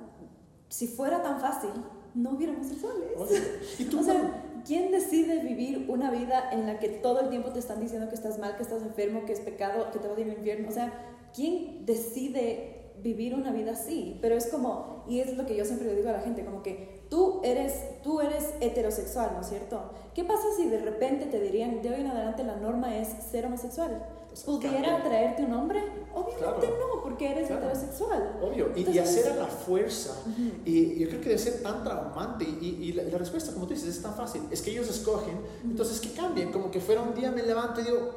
si 0.70 0.88
fuera 0.88 1.24
tan 1.24 1.40
fácil, 1.40 1.72
no 2.14 2.32
hubiera 2.32 2.54
homosexuales. 2.54 3.80
¿y 3.80 3.86
tú 3.86 4.00
o 4.02 4.04
sea, 4.04 4.62
¿quién 4.66 4.92
decide 4.92 5.40
vivir 5.40 5.88
una 5.90 6.12
vida 6.12 6.52
en 6.52 6.68
la 6.68 6.80
que 6.80 6.90
todo 6.90 7.22
el 7.22 7.30
tiempo 7.30 7.52
te 7.52 7.60
están 7.60 7.80
diciendo 7.80 8.08
que 8.10 8.16
estás 8.16 8.38
mal, 8.38 8.56
que 8.56 8.64
estás 8.64 8.84
enfermo, 8.84 9.26
que 9.26 9.34
es 9.34 9.40
pecado, 9.40 9.90
que 9.92 9.98
te 9.98 10.08
vas 10.08 10.18
a 10.18 10.22
ir 10.22 10.30
al 10.30 10.38
infierno? 10.38 10.70
O 10.70 10.72
sea, 10.72 10.94
¿quién 11.34 11.88
decide 11.88 12.92
vivir 13.02 13.34
una 13.34 13.52
vida 13.52 13.72
así? 13.72 14.20
Pero 14.22 14.36
es 14.36 14.46
como, 14.48 15.04
y 15.08 15.22
es 15.22 15.36
lo 15.36 15.48
que 15.48 15.56
yo 15.56 15.66
siempre 15.66 15.88
le 15.88 15.96
digo 15.96 16.10
a 16.10 16.14
la 16.14 16.22
gente, 16.22 16.46
como 16.46 16.62
que 16.62 17.01
tú 17.12 17.42
eres, 17.44 17.74
tú 18.02 18.22
eres 18.22 18.54
heterosexual, 18.62 19.32
¿no 19.36 19.42
es 19.42 19.50
cierto? 19.50 19.82
¿Qué 20.16 20.24
pasa 20.24 20.44
si 20.56 20.68
de 20.70 20.80
repente 20.80 21.26
te 21.26 21.42
dirían, 21.42 21.82
de 21.82 21.90
hoy 21.90 22.02
en 22.02 22.08
adelante 22.08 22.42
la 22.46 22.56
norma 22.56 22.98
es 22.98 23.10
ser 23.30 23.46
homosexual? 23.46 24.08
¿Pudiera 24.46 25.04
traerte 25.04 25.44
un 25.44 25.52
hombre? 25.52 25.84
Obviamente 26.16 26.70
no, 26.70 27.04
porque 27.04 27.32
eres 27.32 27.52
heterosexual. 27.52 28.40
Obvio, 28.42 28.72
y, 28.78 28.98
hacer 28.98 29.30
a 29.34 29.36
la 29.36 29.48
fuerza. 29.48 30.16
Y 30.64 31.00
yo 31.00 31.10
creo 31.10 31.20
que 31.20 31.30
debe 31.30 31.38
ser 31.38 31.62
tan 31.62 31.84
traumante. 31.84 32.46
Y, 32.46 32.94
la, 32.94 33.18
respuesta, 33.18 33.52
como 33.52 33.68
tú 33.68 33.74
dices, 33.74 33.90
es 33.98 34.02
tan 34.02 34.16
fácil. 34.16 34.44
Es 34.50 34.62
que 34.62 34.72
ellos 34.72 34.90
escogen, 34.90 35.38
entonces 35.66 36.00
que 36.00 36.14
cambien. 36.14 36.54
Como 36.54 36.72
que 36.72 36.80
fuera 36.80 37.02
un 37.02 37.14
día 37.14 37.30
me 37.30 37.44
levanto 37.44 37.82
y 37.82 37.84
digo, 37.84 38.12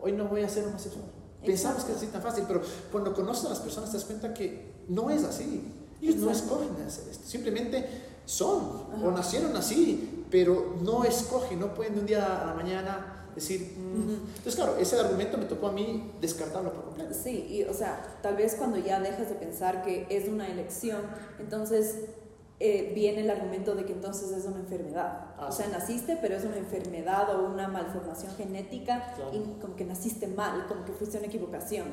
hoy 0.00 0.12
no 0.12 0.26
voy 0.26 0.44
a 0.44 0.48
ser 0.48 0.66
homosexual. 0.66 1.04
Pensamos 1.44 1.82
que 1.82 1.90
es 1.92 1.98
así 1.98 2.06
tan 2.06 2.22
fácil, 2.22 2.44
pero 2.46 2.62
cuando 2.92 3.12
conoces 3.12 3.46
a 3.46 3.48
las 3.48 3.58
personas 3.58 3.90
te 3.90 3.96
das 3.96 4.06
cuenta 4.06 4.32
que 4.32 4.84
no 4.86 5.10
es 5.10 5.24
así. 5.24 5.64
Ellos 6.00 6.16
no 6.16 6.30
escogen 6.30 6.70
hacer 6.86 7.08
esto, 7.10 7.26
simplemente 7.26 8.09
son 8.24 8.86
o 9.02 9.10
nacieron 9.10 9.56
así, 9.56 10.24
pero 10.30 10.76
no 10.82 11.04
escogen, 11.04 11.58
no 11.60 11.74
pueden 11.74 11.94
de 11.94 12.00
un 12.00 12.06
día 12.06 12.42
a 12.42 12.46
la 12.46 12.54
mañana 12.54 13.16
decir, 13.34 13.76
mm". 13.76 14.36
entonces 14.36 14.56
claro, 14.56 14.76
ese 14.76 14.98
argumento 14.98 15.38
me 15.38 15.44
tocó 15.44 15.68
a 15.68 15.72
mí 15.72 16.12
descartarlo 16.20 16.72
por 16.72 16.84
completo. 16.84 17.14
Sí, 17.14 17.46
y 17.48 17.62
o 17.64 17.74
sea, 17.74 18.18
tal 18.22 18.36
vez 18.36 18.54
cuando 18.54 18.78
ya 18.78 19.00
dejas 19.00 19.28
de 19.28 19.34
pensar 19.34 19.82
que 19.82 20.06
es 20.10 20.28
una 20.28 20.48
elección, 20.48 21.00
entonces 21.38 21.96
eh, 22.62 22.92
viene 22.94 23.22
el 23.22 23.30
argumento 23.30 23.74
de 23.74 23.86
que 23.86 23.94
entonces 23.94 24.30
es 24.32 24.44
una 24.44 24.58
enfermedad. 24.58 25.32
Ah, 25.38 25.46
o 25.48 25.52
sea, 25.52 25.68
naciste, 25.68 26.18
pero 26.20 26.36
es 26.36 26.44
una 26.44 26.58
enfermedad 26.58 27.34
o 27.34 27.46
una 27.46 27.68
malformación 27.68 28.34
genética 28.36 29.14
y 29.32 29.38
como 29.60 29.76
que 29.76 29.84
naciste 29.86 30.26
mal, 30.26 30.66
como 30.66 30.84
que 30.84 30.92
fuiste 30.92 31.16
una 31.16 31.28
equivocación. 31.28 31.86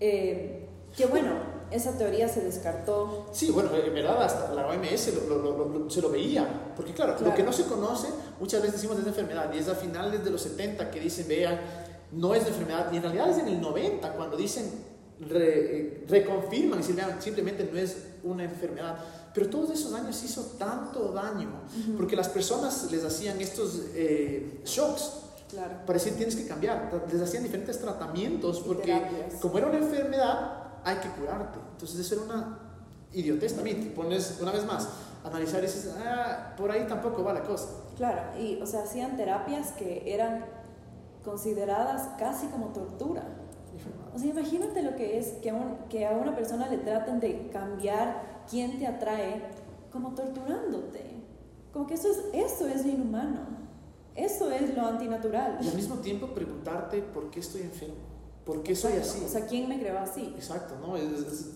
Eh, 0.00 0.66
que 0.96 1.04
bueno, 1.04 1.32
esa 1.70 1.92
teoría 1.92 2.28
se 2.28 2.40
descartó. 2.40 3.28
Sí, 3.32 3.50
bueno, 3.50 3.70
en 3.74 3.94
verdad 3.94 4.22
hasta 4.22 4.52
la 4.52 4.66
OMS 4.66 5.12
se 5.88 6.00
lo 6.00 6.10
veía, 6.10 6.72
porque 6.76 6.92
claro, 6.92 7.16
lo 7.20 7.34
que 7.34 7.42
no 7.42 7.52
se 7.52 7.64
conoce, 7.64 8.08
muchas 8.38 8.60
veces 8.60 8.76
decimos 8.76 8.98
es 8.98 9.04
de 9.04 9.10
enfermedad, 9.10 9.52
y 9.54 9.58
es 9.58 9.68
a 9.68 9.74
finales 9.74 10.24
de 10.24 10.30
los 10.30 10.42
70 10.42 10.90
que 10.90 11.00
dicen, 11.00 11.26
vean, 11.28 11.60
no 12.12 12.34
es 12.34 12.44
de 12.44 12.50
enfermedad, 12.50 12.92
y 12.92 12.96
en 12.96 13.02
realidad 13.02 13.30
es 13.30 13.38
en 13.38 13.48
el 13.48 13.60
90 13.60 14.12
cuando 14.14 14.36
dicen, 14.36 14.70
re, 15.20 16.04
reconfirman 16.08 16.78
y 16.78 16.82
dicen, 16.82 16.96
vean, 16.96 17.22
simplemente 17.22 17.68
no 17.70 17.78
es 17.78 17.96
una 18.22 18.44
enfermedad. 18.44 18.98
Pero 19.32 19.48
todos 19.48 19.70
esos 19.70 19.92
años 19.94 20.22
hizo 20.24 20.42
tanto 20.58 21.12
daño, 21.12 21.62
porque 21.96 22.16
las 22.16 22.28
personas 22.28 22.90
les 22.90 23.04
hacían 23.04 23.40
estos 23.40 23.82
eh, 23.94 24.60
shocks. 24.64 25.12
Claro. 25.50 25.84
Para 25.84 25.98
decir, 25.98 26.14
tienes 26.14 26.36
que 26.36 26.46
cambiar. 26.46 26.90
Les 27.12 27.20
hacían 27.20 27.42
diferentes 27.42 27.78
tratamientos, 27.80 28.60
porque 28.60 29.02
como 29.40 29.58
era 29.58 29.68
una 29.68 29.78
enfermedad, 29.78 30.59
hay 30.84 30.96
que 30.96 31.08
curarte. 31.10 31.58
Entonces, 31.72 32.00
eso 32.00 32.14
era 32.14 32.24
una 32.24 32.58
idiotez 33.12 33.54
también. 33.54 33.80
Te 33.82 33.90
pones, 33.90 34.38
una 34.40 34.52
vez 34.52 34.64
más, 34.66 34.88
a 35.24 35.28
analizar 35.28 35.60
y 35.60 35.66
dices, 35.66 35.94
ah, 36.04 36.54
por 36.56 36.70
ahí 36.70 36.86
tampoco 36.86 37.22
va 37.22 37.32
la 37.32 37.42
cosa. 37.42 37.68
Claro, 37.96 38.38
y, 38.38 38.60
o 38.60 38.66
sea, 38.66 38.82
hacían 38.82 39.16
terapias 39.16 39.72
que 39.72 40.02
eran 40.12 40.44
consideradas 41.24 42.08
casi 42.18 42.46
como 42.46 42.68
tortura. 42.68 43.24
O 44.14 44.18
sea, 44.18 44.28
imagínate 44.28 44.82
lo 44.82 44.96
que 44.96 45.18
es 45.18 45.28
que 45.42 45.50
a, 45.50 45.86
que 45.88 46.06
a 46.06 46.12
una 46.12 46.34
persona 46.34 46.68
le 46.68 46.78
traten 46.78 47.20
de 47.20 47.48
cambiar 47.50 48.42
quién 48.48 48.78
te 48.78 48.86
atrae 48.86 49.42
como 49.92 50.14
torturándote. 50.14 51.20
Como 51.72 51.86
que 51.86 51.94
eso 51.94 52.08
es, 52.10 52.24
eso 52.32 52.66
es 52.66 52.84
inhumano. 52.84 53.60
Eso 54.16 54.50
es 54.50 54.74
lo 54.74 54.86
antinatural. 54.86 55.58
Y 55.62 55.68
al 55.68 55.76
mismo 55.76 55.96
tiempo 55.96 56.28
preguntarte 56.28 57.00
por 57.00 57.30
qué 57.30 57.40
estoy 57.40 57.62
enfermo, 57.62 57.94
por 58.44 58.62
qué 58.62 58.74
soy 58.74 58.94
así. 58.94 59.22
O 59.24 59.28
sea, 59.28 59.46
¿quién 59.46 59.68
me 59.68 59.78
creó 59.80 59.98
así? 59.98 60.32
Exacto, 60.36 60.76
¿no? 60.80 60.96
Es, 60.96 61.50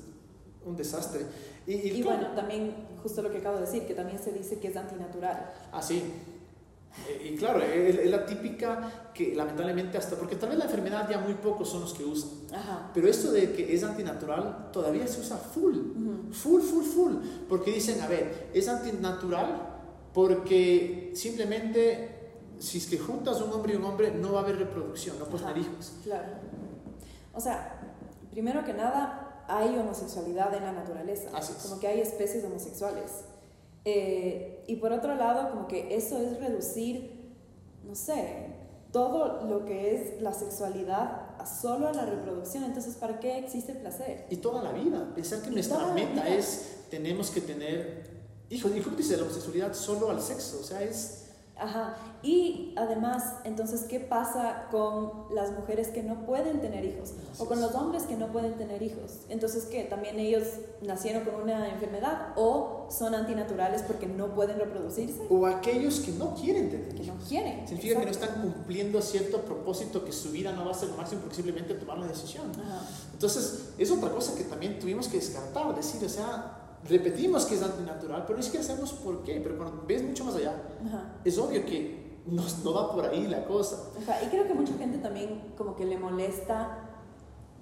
un 0.64 0.76
desastre. 0.76 1.26
Y, 1.66 1.74
y, 1.74 2.02
bueno, 2.02 2.28
también, 2.34 2.74
justo 3.02 3.20
lo 3.20 3.30
que 3.30 3.38
acabo 3.38 3.56
de 3.56 3.66
decir, 3.66 3.86
que 3.86 3.92
también 3.92 4.18
se 4.18 4.32
dice 4.32 4.58
que 4.58 4.68
es 4.68 4.76
antinatural. 4.76 5.52
Ah, 5.70 5.82
sí. 5.82 6.02
Eh, 7.08 7.32
y 7.32 7.36
claro, 7.36 7.60
es, 7.60 8.08
la 8.08 8.24
típica 8.24 9.10
que 9.12 9.34
lamentablemente 9.34 9.98
hasta, 9.98 10.16
porque 10.16 10.36
tal 10.36 10.50
vez 10.50 10.58
la 10.58 10.64
enfermedad 10.64 11.08
ya 11.10 11.18
muy 11.18 11.34
pocos 11.34 11.68
son 11.68 11.80
los 11.80 11.92
que 11.92 12.04
usan, 12.04 12.30
pero 12.94 13.08
esto 13.08 13.32
de 13.32 13.52
que 13.52 13.74
es 13.74 13.82
antinatural 13.82 14.70
todavía 14.72 15.06
se 15.08 15.20
usa 15.20 15.36
full, 15.36 15.74
full, 16.30 16.62
full, 16.62 16.84
full, 16.84 17.12
porque 17.48 17.72
dicen, 17.72 18.00
a 18.00 18.06
ver, 18.06 18.50
es 18.54 18.68
antinatural 18.68 19.80
porque 20.12 21.10
simplemente 21.14 22.14
si 22.60 22.78
es 22.78 22.86
que 22.86 22.98
juntas 22.98 23.40
un 23.40 23.52
hombre 23.52 23.74
y 23.74 23.76
un 23.76 23.84
hombre 23.84 24.12
no 24.12 24.32
va 24.32 24.40
a 24.40 24.42
haber 24.44 24.58
reproducción, 24.58 25.18
no 25.18 25.24
puedes 25.24 25.46
tener 25.46 25.58
hijos. 25.58 25.94
Claro. 26.04 26.28
O 27.34 27.40
sea, 27.40 27.80
primero 28.30 28.64
que 28.64 28.72
nada, 28.72 29.44
hay 29.48 29.76
homosexualidad 29.76 30.54
en 30.54 30.64
la 30.64 30.72
naturaleza, 30.72 31.30
como 31.62 31.80
que 31.80 31.88
hay 31.88 32.00
especies 32.00 32.44
homosexuales. 32.44 33.24
Eh, 33.84 34.64
y 34.66 34.76
por 34.76 34.92
otro 34.92 35.14
lado, 35.14 35.50
como 35.50 35.68
que 35.68 35.94
eso 35.94 36.18
es 36.18 36.38
reducir, 36.40 37.34
no 37.84 37.94
sé, 37.94 38.46
todo 38.92 39.44
lo 39.46 39.64
que 39.64 39.94
es 39.94 40.22
la 40.22 40.32
sexualidad 40.32 41.34
a 41.38 41.46
solo 41.46 41.88
a 41.88 41.92
la 41.92 42.06
reproducción. 42.06 42.64
Entonces, 42.64 42.94
¿para 42.94 43.18
qué 43.18 43.38
existe 43.38 43.72
el 43.72 43.78
placer? 43.78 44.26
Y 44.30 44.36
toda 44.36 44.62
la 44.62 44.72
vida. 44.72 45.12
Pensar 45.14 45.42
que 45.42 45.50
nuestra 45.50 45.88
meta 45.88 46.28
es, 46.28 46.84
tenemos 46.90 47.30
que 47.30 47.40
tener 47.40 48.04
hijos. 48.50 48.70
Y 48.74 48.80
dice 48.96 49.16
la 49.16 49.24
homosexualidad 49.24 49.74
solo 49.74 50.10
al 50.10 50.22
sexo. 50.22 50.60
O 50.60 50.64
sea, 50.64 50.80
es 50.82 51.23
Ajá. 51.56 51.94
Y 52.22 52.72
además, 52.76 53.34
entonces, 53.44 53.82
¿qué 53.82 54.00
pasa 54.00 54.66
con 54.70 55.26
las 55.34 55.52
mujeres 55.52 55.88
que 55.88 56.02
no 56.02 56.26
pueden 56.26 56.60
tener 56.60 56.84
hijos? 56.84 57.12
O 57.38 57.46
con 57.46 57.60
los 57.60 57.74
hombres 57.74 58.04
que 58.04 58.16
no 58.16 58.28
pueden 58.28 58.54
tener 58.54 58.82
hijos. 58.82 59.20
Entonces, 59.28 59.66
¿qué? 59.66 59.84
¿También 59.84 60.18
ellos 60.18 60.44
nacieron 60.82 61.24
con 61.24 61.36
una 61.36 61.70
enfermedad 61.70 62.32
o 62.36 62.88
son 62.90 63.14
antinaturales 63.14 63.82
porque 63.82 64.06
no 64.06 64.34
pueden 64.34 64.58
reproducirse? 64.58 65.26
O 65.30 65.46
aquellos 65.46 66.00
que 66.00 66.12
no 66.12 66.34
quieren 66.34 66.70
tener 66.70 66.94
Que 66.94 67.06
no 67.06 67.14
quieren. 67.28 67.66
Significa 67.68 68.00
que 68.00 68.06
no 68.06 68.10
están 68.10 68.40
cumpliendo 68.40 69.00
cierto 69.00 69.42
propósito, 69.42 70.04
que 70.04 70.12
su 70.12 70.30
vida 70.30 70.52
no 70.52 70.64
va 70.64 70.72
a 70.72 70.74
ser 70.74 70.88
lo 70.88 70.96
máximo 70.96 71.20
porque 71.20 71.36
simplemente 71.36 71.74
tomaron 71.74 72.02
la 72.02 72.08
decisión. 72.08 72.50
Entonces, 73.12 73.70
es 73.78 73.90
otra 73.90 74.10
cosa 74.10 74.34
que 74.34 74.44
también 74.44 74.78
tuvimos 74.78 75.08
que 75.08 75.18
descartar, 75.18 75.74
decir, 75.74 76.04
o 76.04 76.08
sea, 76.08 76.63
repetimos 76.88 77.46
que 77.46 77.54
es 77.54 77.62
antinatural, 77.62 78.24
pero 78.26 78.38
ni 78.38 78.44
siquiera 78.44 78.64
sabemos 78.64 78.92
por 78.92 79.22
qué. 79.22 79.40
Pero 79.42 79.56
cuando 79.56 79.84
ves 79.86 80.02
mucho 80.02 80.24
más 80.24 80.36
allá, 80.36 80.54
es 81.24 81.38
obvio 81.38 81.64
que 81.64 82.20
no, 82.26 82.42
no, 82.64 82.74
va 82.74 82.92
por 82.92 83.06
ahí 83.06 83.26
la 83.26 83.44
cosa. 83.44 83.90
Y 84.24 84.28
creo 84.28 84.46
que 84.46 84.54
mucha 84.54 84.74
gente 84.74 84.98
también 84.98 85.52
como 85.56 85.76
que 85.76 85.84
le 85.84 85.98
molesta, 85.98 86.90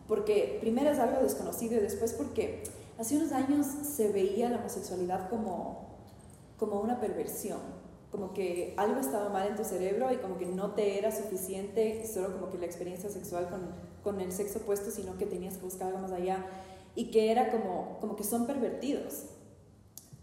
porque 0.07 0.59
primero 0.61 0.91
es 0.91 0.99
algo 0.99 1.23
desconocido 1.23 1.77
y 1.77 1.81
después 1.81 2.13
porque 2.13 2.65
hace 2.99 3.17
unos 3.17 3.33
años 3.33 3.67
se 3.67 4.13
veía 4.13 4.49
la 4.49 4.59
homosexualidad 4.59 5.29
como, 5.29 5.97
como 6.59 6.81
una 6.81 7.01
perversión. 7.01 7.83
Como 8.11 8.35
que 8.35 8.75
algo 8.77 9.01
estaba 9.01 9.31
mal 9.31 9.49
en 9.49 9.57
tu 9.57 9.65
cerebro 9.65 10.13
y 10.13 10.17
como 10.17 10.37
que 10.37 10.45
no 10.45 10.73
te 10.73 10.99
era 10.99 11.11
suficiente 11.11 12.07
solo 12.07 12.35
como 12.35 12.51
que 12.51 12.59
la 12.59 12.67
experiencia 12.67 13.09
sexual 13.09 13.49
con, 13.49 13.63
con 14.05 14.21
el 14.21 14.33
sexo 14.33 14.59
opuesto, 14.59 14.91
sino 14.91 15.17
que 15.17 15.25
tenías 15.25 15.57
que 15.57 15.65
buscar 15.65 15.89
algo 15.89 16.01
más 16.01 16.13
allá 16.13 16.45
y 16.95 17.11
que 17.11 17.31
era 17.31 17.51
como, 17.51 17.99
como 18.01 18.17
que 18.17 18.25
son 18.25 18.47
pervertidos. 18.47 19.25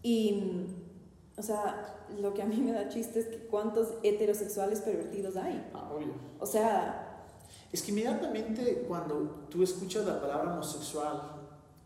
Y, 0.03 0.67
o 1.37 1.43
sea, 1.43 2.05
lo 2.21 2.33
que 2.33 2.41
a 2.41 2.45
mí 2.45 2.57
me 2.57 2.71
da 2.71 2.89
chiste 2.89 3.19
es 3.19 3.27
que 3.27 3.37
cuántos 3.47 3.89
heterosexuales 4.03 4.81
pervertidos 4.81 5.35
hay. 5.35 5.69
Ah, 5.73 5.91
obvio. 5.93 6.13
O 6.39 6.45
sea... 6.45 7.05
Es 7.71 7.83
que 7.83 7.91
inmediatamente 7.91 8.85
cuando 8.87 9.45
tú 9.49 9.61
escuchas 9.61 10.05
la 10.05 10.19
palabra 10.19 10.53
homosexual, 10.53 11.39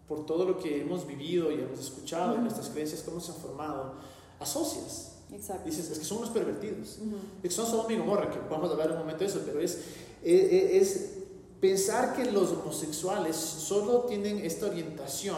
por 0.08 0.26
todo 0.26 0.46
lo 0.46 0.58
que 0.58 0.82
hemos 0.82 1.06
vivido 1.06 1.52
y 1.52 1.56
hemos 1.56 1.80
escuchado, 1.80 2.36
en 2.36 2.44
nuestras 2.44 2.70
creencias, 2.70 3.02
cómo 3.02 3.20
se 3.20 3.32
han 3.32 3.38
formado, 3.38 3.96
asocias. 4.40 5.18
Exacto. 5.32 5.66
Dices, 5.66 5.90
es 5.90 6.00
que 6.00 6.06
son 6.06 6.20
unos 6.20 6.30
pervertidos. 6.30 7.00
Es 7.42 7.42
que 7.42 7.50
son 7.50 7.66
solo 7.66 7.88
mi 7.88 7.98
Gomorra, 7.98 8.30
que 8.30 8.40
vamos 8.50 8.70
a 8.70 8.74
hablar 8.74 8.92
un 8.92 9.00
momento 9.00 9.24
de 9.24 9.26
eso, 9.26 9.42
pero 9.46 9.60
es, 9.60 9.80
es, 10.24 10.72
es 10.82 11.23
pensar 11.64 12.14
que 12.14 12.30
los 12.30 12.52
homosexuales 12.52 13.38
solo 13.38 14.02
tienen 14.02 14.40
esta 14.40 14.66
orientación 14.66 15.38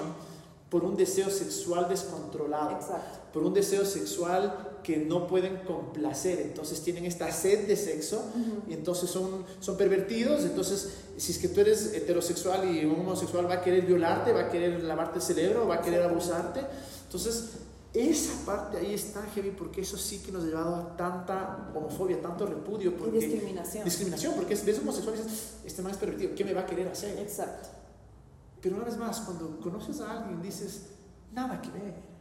por 0.72 0.84
un 0.84 0.98
deseo 0.98 1.30
sexual 1.30 1.88
descontrolado, 1.88 2.80
por 3.32 3.44
un 3.44 3.54
deseo 3.54 3.86
sexual 3.86 4.80
que 4.82 4.98
no 4.98 5.28
pueden 5.28 5.58
complacer, 5.58 6.42
entonces 6.42 6.82
tienen 6.82 7.06
esta 7.06 7.32
sed 7.32 7.68
de 7.68 7.76
sexo 7.76 8.24
y 8.68 8.74
entonces 8.74 9.12
son, 9.12 9.46
son 9.60 9.78
pervertidos, 9.78 10.46
entonces 10.46 10.94
si 11.16 11.32
es 11.32 11.38
que 11.38 11.48
tú 11.48 11.62
eres 11.62 11.94
heterosexual 11.94 12.76
y 12.76 12.84
un 12.86 13.02
homosexual 13.02 13.48
va 13.48 13.56
a 13.56 13.62
querer 13.62 13.86
violarte, 13.86 14.34
va 14.34 14.46
a 14.46 14.50
querer 14.50 14.84
lavarte 14.84 15.20
el 15.20 15.24
cerebro, 15.24 15.68
va 15.68 15.76
a 15.76 15.82
querer 15.82 16.02
abusarte, 16.02 16.62
entonces 17.04 17.50
esa 17.96 18.46
parte 18.46 18.78
ahí 18.78 18.94
está 18.94 19.22
heavy 19.34 19.52
porque 19.52 19.82
eso 19.82 19.98
sí 19.98 20.20
que 20.20 20.32
nos 20.32 20.44
ha 20.44 20.48
llevado 20.48 20.76
a 20.76 20.98
tanta 20.98 21.72
homofobia, 21.74 22.22
tanto 22.22 22.46
repudio. 22.46 22.96
Porque, 22.98 23.18
y 23.18 23.22
discriminación. 23.22 23.86
Discriminación, 23.86 24.34
porque 24.36 24.56
ves 24.56 24.80
homosexual 24.80 25.16
y 25.16 25.24
dices, 25.24 25.54
este 25.66 25.82
man 25.82 25.92
es 25.94 25.98
pervertido, 25.98 26.36
¿qué 26.36 26.44
me 26.44 26.54
va 26.54 26.62
a 26.62 26.66
querer 26.66 26.88
hacer? 26.90 27.18
Exacto. 27.20 27.70
Pero 28.62 28.76
una 28.76 28.86
vez 28.86 28.98
más, 28.98 29.22
cuando 29.22 29.60
conoces 29.60 30.02
a 30.02 30.12
alguien 30.12 30.42
dices, 30.42 30.88
nada 31.32 31.62
que 31.62 31.70
ver. 31.70 32.15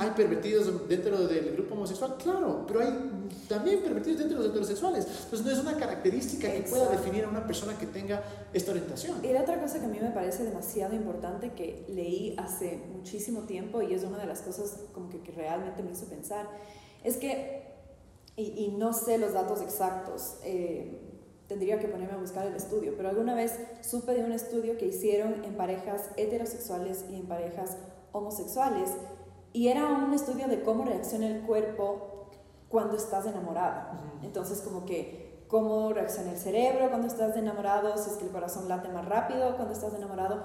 ¿Hay 0.00 0.10
pervertidos 0.10 0.88
dentro 0.88 1.28
del 1.28 1.52
grupo 1.52 1.74
homosexual? 1.74 2.16
Claro, 2.16 2.64
pero 2.66 2.80
hay 2.80 3.28
también 3.48 3.80
pervertidos 3.80 4.18
dentro 4.18 4.38
de 4.38 4.44
los 4.44 4.50
heterosexuales. 4.50 5.06
Entonces 5.06 5.46
no 5.46 5.52
es 5.52 5.58
una 5.60 5.76
característica 5.76 6.52
que 6.52 6.62
pueda 6.62 6.88
definir 6.88 7.24
a 7.24 7.28
una 7.28 7.46
persona 7.46 7.78
que 7.78 7.86
tenga 7.86 8.20
esta 8.52 8.72
orientación. 8.72 9.24
Y 9.24 9.32
la 9.32 9.42
otra 9.42 9.60
cosa 9.60 9.78
que 9.78 9.84
a 9.84 9.88
mí 9.88 9.98
me 10.00 10.10
parece 10.10 10.42
demasiado 10.42 10.96
importante 10.96 11.52
que 11.52 11.84
leí 11.88 12.34
hace 12.38 12.80
muchísimo 12.92 13.42
tiempo 13.42 13.80
y 13.80 13.94
es 13.94 14.02
una 14.02 14.18
de 14.18 14.26
las 14.26 14.42
cosas 14.42 14.80
como 14.92 15.08
que, 15.10 15.20
que 15.20 15.30
realmente 15.30 15.82
me 15.84 15.92
hizo 15.92 16.06
pensar, 16.06 16.48
es 17.04 17.16
que, 17.16 17.62
y, 18.34 18.64
y 18.64 18.74
no 18.76 18.92
sé 18.92 19.16
los 19.18 19.32
datos 19.32 19.62
exactos, 19.62 20.38
eh, 20.42 20.98
tendría 21.46 21.78
que 21.78 21.86
ponerme 21.86 22.14
a 22.14 22.18
buscar 22.20 22.46
el 22.46 22.56
estudio, 22.56 22.94
pero 22.96 23.10
alguna 23.10 23.34
vez 23.34 23.54
supe 23.80 24.12
de 24.12 24.24
un 24.24 24.32
estudio 24.32 24.76
que 24.76 24.86
hicieron 24.86 25.44
en 25.44 25.54
parejas 25.54 26.10
heterosexuales 26.16 27.04
y 27.10 27.14
en 27.14 27.26
parejas 27.26 27.76
homosexuales 28.12 28.90
y 29.52 29.68
era 29.68 29.88
un 29.88 30.12
estudio 30.12 30.48
de 30.48 30.62
cómo 30.62 30.84
reacciona 30.84 31.26
el 31.26 31.42
cuerpo 31.42 32.28
cuando 32.68 32.96
estás 32.96 33.26
enamorado. 33.26 33.98
Entonces, 34.22 34.60
como 34.60 34.84
que 34.84 35.44
cómo 35.48 35.92
reacciona 35.92 36.32
el 36.32 36.38
cerebro 36.38 36.88
cuando 36.90 37.06
estás 37.06 37.36
enamorado, 37.36 37.96
si 37.96 38.10
es 38.10 38.16
que 38.16 38.26
el 38.26 38.30
corazón 38.30 38.68
late 38.68 38.88
más 38.88 39.06
rápido 39.06 39.56
cuando 39.56 39.72
estás 39.72 39.94
enamorado. 39.94 40.44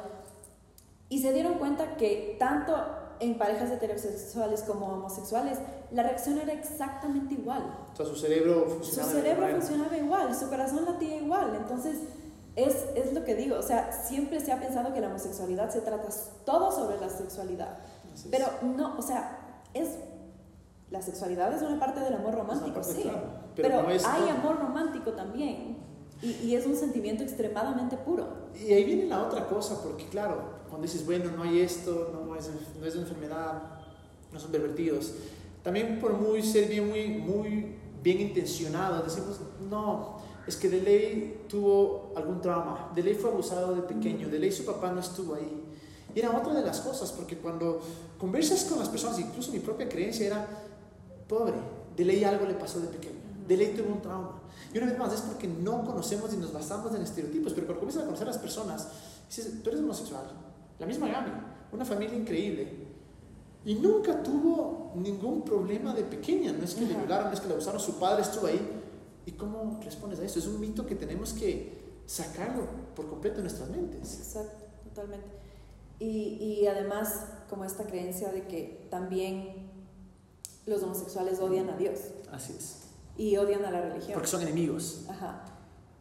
Y 1.09 1.21
se 1.21 1.33
dieron 1.33 1.55
cuenta 1.55 1.97
que 1.97 2.37
tanto 2.39 2.75
en 3.19 3.37
parejas 3.37 3.69
heterosexuales 3.69 4.63
como 4.63 4.87
homosexuales, 4.87 5.59
la 5.91 6.03
reacción 6.03 6.39
era 6.39 6.53
exactamente 6.53 7.35
igual. 7.35 7.77
O 7.93 7.95
sea, 7.95 8.05
su 8.05 8.15
cerebro 8.15 8.65
funcionaba 8.67 9.11
Su 9.11 9.17
cerebro 9.17 9.47
funcionaba 9.49 9.97
igual, 9.97 10.35
su 10.35 10.49
corazón 10.49 10.85
latía 10.85 11.17
igual. 11.17 11.55
Entonces, 11.55 11.99
es, 12.55 12.85
es 12.95 13.13
lo 13.13 13.23
que 13.23 13.35
digo, 13.35 13.57
o 13.57 13.61
sea, 13.61 13.91
siempre 13.91 14.39
se 14.39 14.51
ha 14.51 14.59
pensado 14.59 14.93
que 14.93 15.01
la 15.01 15.07
homosexualidad 15.07 15.69
se 15.69 15.81
trata 15.81 16.07
todo 16.45 16.71
sobre 16.71 16.99
la 16.99 17.09
sexualidad. 17.09 17.77
Pero 18.29 18.47
no, 18.61 18.97
o 18.97 19.01
sea, 19.01 19.61
es 19.73 19.89
la 20.89 21.01
sexualidad 21.01 21.51
es 21.53 21.61
una 21.63 21.79
parte 21.79 21.99
del 22.01 22.13
amor 22.13 22.35
romántico, 22.35 22.83
sí. 22.83 23.09
pero, 23.55 23.87
hay 23.87 24.29
amor 24.29 24.59
romántico 24.59 25.13
también. 25.13 25.77
Y, 26.21 26.29
y, 26.45 26.55
es 26.55 26.65
un 26.65 26.75
sentimiento 26.75 27.23
extremadamente 27.23 27.97
puro. 27.97 28.27
Y 28.55 28.71
ahí 28.71 28.83
viene 28.85 29.05
la 29.07 29.23
otra 29.23 29.47
cosa, 29.47 29.81
porque 29.81 30.05
claro, 30.07 30.63
cuando 30.69 30.83
dices, 30.83 31.05
bueno, 31.05 31.31
no 31.35 31.43
hay 31.43 31.59
esto, 31.59 32.11
no 32.13 32.35
es, 32.35 32.49
no 32.79 32.85
es 32.85 32.93
una 32.95 33.03
enfermedad, 33.03 33.61
no 34.31 34.39
son 34.39 34.51
pervertidos, 34.51 35.13
también 35.63 35.99
por 35.99 36.13
muy 36.13 36.43
ser 36.43 36.67
bien, 36.67 36.89
muy, 36.89 37.07
muy 37.09 37.75
bien 38.03 38.21
intencionados, 38.21 39.03
decimos, 39.05 39.39
no, 39.69 40.17
es 40.45 40.57
que 40.57 40.69
de 40.69 40.81
ley 40.81 41.45
tuvo 41.47 42.11
algún 42.15 42.41
trauma, 42.41 42.91
de 42.93 43.01
ley 43.01 43.15
fue 43.15 43.31
abusado 43.31 43.75
de 43.75 43.81
pequeño, 43.81 44.29
de 44.29 44.39
ley 44.39 44.51
su 44.51 44.65
papá 44.65 44.91
no 44.91 44.99
estuvo 44.99 45.35
ahí. 45.35 45.62
Y 46.15 46.19
era 46.19 46.35
otra 46.37 46.53
de 46.53 46.61
las 46.61 46.81
cosas, 46.81 47.11
porque 47.11 47.37
cuando 47.37 47.81
conversas 48.17 48.65
con 48.65 48.79
las 48.79 48.89
personas, 48.89 49.19
incluso 49.19 49.51
mi 49.51 49.59
propia 49.59 49.89
creencia 49.89 50.27
era, 50.27 50.47
pobre, 51.27 51.55
de 51.95 52.05
ley 52.05 52.23
algo 52.23 52.45
le 52.45 52.53
pasó 52.53 52.79
de 52.79 52.87
pequeño, 52.87 53.19
de 53.47 53.57
ley 53.57 53.73
tuvo 53.75 53.93
un 53.93 54.01
trauma. 54.01 54.41
Y 54.73 54.77
una 54.77 54.87
vez 54.87 54.97
más, 54.97 55.13
es 55.13 55.21
porque 55.21 55.47
no 55.47 55.83
conocemos 55.83 56.33
y 56.33 56.37
nos 56.37 56.53
basamos 56.53 56.93
en 56.95 57.01
estereotipos, 57.01 57.53
pero 57.53 57.65
cuando 57.67 57.81
comienzas 57.81 58.03
a 58.03 58.05
conocer 58.05 58.27
a 58.27 58.31
las 58.31 58.39
personas, 58.39 58.87
dices, 59.27 59.63
tú 59.63 59.69
eres 59.69 59.81
homosexual, 59.81 60.23
la 60.79 60.85
misma 60.85 61.07
Gaby, 61.07 61.31
una 61.71 61.85
familia 61.85 62.15
increíble, 62.15 62.83
y 63.65 63.75
nunca 63.75 64.21
tuvo 64.21 64.91
ningún 64.95 65.43
problema 65.43 65.93
de 65.93 66.03
pequeña, 66.03 66.51
no 66.51 66.63
es 66.63 66.75
que 66.75 66.85
le 66.85 66.95
violaron, 66.95 67.27
no 67.27 67.33
es 67.33 67.39
que 67.39 67.47
le 67.47 67.53
abusaron, 67.53 67.79
su 67.79 67.97
padre 67.97 68.21
estuvo 68.21 68.47
ahí. 68.47 68.81
¿Y 69.25 69.31
cómo 69.31 69.79
respondes 69.81 70.19
a 70.19 70.25
eso? 70.25 70.39
Es 70.39 70.47
un 70.47 70.59
mito 70.59 70.85
que 70.85 70.95
tenemos 70.95 71.31
que 71.31 72.01
sacarlo 72.05 72.67
por 72.93 73.07
completo 73.07 73.37
de 73.37 73.43
nuestras 73.43 73.69
mentes. 73.69 74.17
Exacto, 74.17 74.65
totalmente. 74.83 75.42
Y, 76.03 76.59
y, 76.61 76.67
además, 76.67 77.27
como 77.49 77.63
esta 77.63 77.85
creencia 77.85 78.29
de 78.29 78.45
que 78.47 78.87
también 78.89 79.69
los 80.65 80.83
homosexuales 80.83 81.39
odian 81.39 81.69
a 81.69 81.77
Dios. 81.77 81.99
Así 82.31 82.53
es. 82.57 82.79
Y 83.17 83.37
odian 83.37 83.63
a 83.63 83.71
la 83.71 83.81
religión. 83.81 84.13
Porque 84.13 84.27
son 84.27 84.41
enemigos. 84.41 85.05
Ajá. 85.09 85.45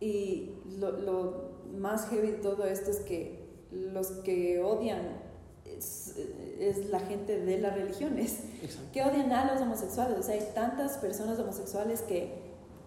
Y 0.01 0.57
lo, 0.79 0.93
lo 0.93 1.53
más 1.79 2.09
heavy 2.09 2.33
de 2.33 2.39
todo 2.39 2.65
esto 2.65 2.91
es 2.91 2.99
que 3.01 3.49
los 3.71 4.09
que 4.09 4.61
odian 4.61 5.21
es, 5.65 6.15
es 6.59 6.91
la 6.91 7.01
gente 7.01 7.41
de 7.41 7.59
las 7.59 7.75
religiones, 7.75 8.41
Exacto. 8.61 8.89
que 8.93 9.05
odian 9.05 9.33
a 9.33 9.53
los 9.53 9.63
homosexuales. 9.63 10.19
O 10.19 10.23
sea, 10.23 10.35
hay 10.35 10.49
tantas 10.55 10.99
personas 10.99 11.39
homosexuales 11.39 12.03
que 12.03 12.43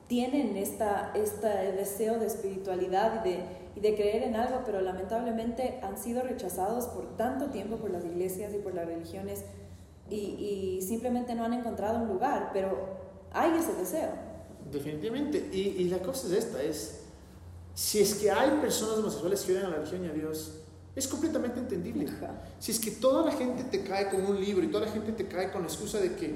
tienen 0.08 0.58
esta, 0.58 1.14
este 1.16 1.48
deseo 1.48 2.20
de 2.20 2.28
espiritualidad 2.28 3.26
y 3.26 3.30
de, 3.30 3.65
y 3.76 3.82
de 3.82 3.96
creer 3.96 4.24
en 4.24 4.36
algo, 4.36 4.62
pero 4.66 4.82
lamentablemente 4.82 5.80
han 5.84 5.98
sido 5.98 6.22
rechazados 6.24 6.86
por 6.88 7.18
tanto 7.18 7.48
tiempo 7.48 7.78
por 7.78 7.90
las 7.90 8.06
iglesias 8.06 8.54
y 8.54 8.60
por 8.60 8.74
las 8.74 8.86
religiones 8.86 9.44
y, 10.10 10.16
y 10.16 10.82
simplemente 10.82 11.36
no 11.36 11.44
han 11.44 11.54
encontrado 11.54 12.00
un 12.02 12.08
lugar, 12.08 12.52
pero 12.54 12.98
hay 13.34 13.58
ese 13.58 13.74
deseo. 13.74 14.12
Definitivamente, 14.72 15.50
y, 15.52 15.60
y, 15.82 15.90
la 15.90 16.00
cosa 16.00 16.28
es 16.28 16.34
esta, 16.34 16.62
es, 16.64 17.02
si 17.74 18.00
es 18.00 18.16
que 18.16 18.32
hay 18.32 18.52
personas 18.62 18.98
homosexuales 19.00 19.42
que 19.42 19.52
odian 19.52 19.66
a 19.66 19.70
la 19.70 19.76
religión 19.78 20.06
y 20.06 20.08
a 20.08 20.14
Dios, 20.14 20.62
es 20.96 21.08
completamente 21.08 21.60
entendible. 21.60 22.08
Ajá. 22.08 22.42
Si 22.60 22.72
es 22.72 22.80
que 22.80 22.92
toda 22.92 23.26
la 23.26 23.32
gente 23.32 23.64
te 23.66 23.84
cae 23.84 24.10
con 24.10 24.26
un 24.26 24.40
libro 24.40 24.64
y 24.64 24.68
toda 24.70 24.86
la 24.86 24.92
gente 24.92 25.12
te 25.12 25.28
cae 25.28 25.52
con 25.52 25.62
la 25.62 25.68
excusa 25.68 26.00
de 26.00 26.16
que 26.16 26.34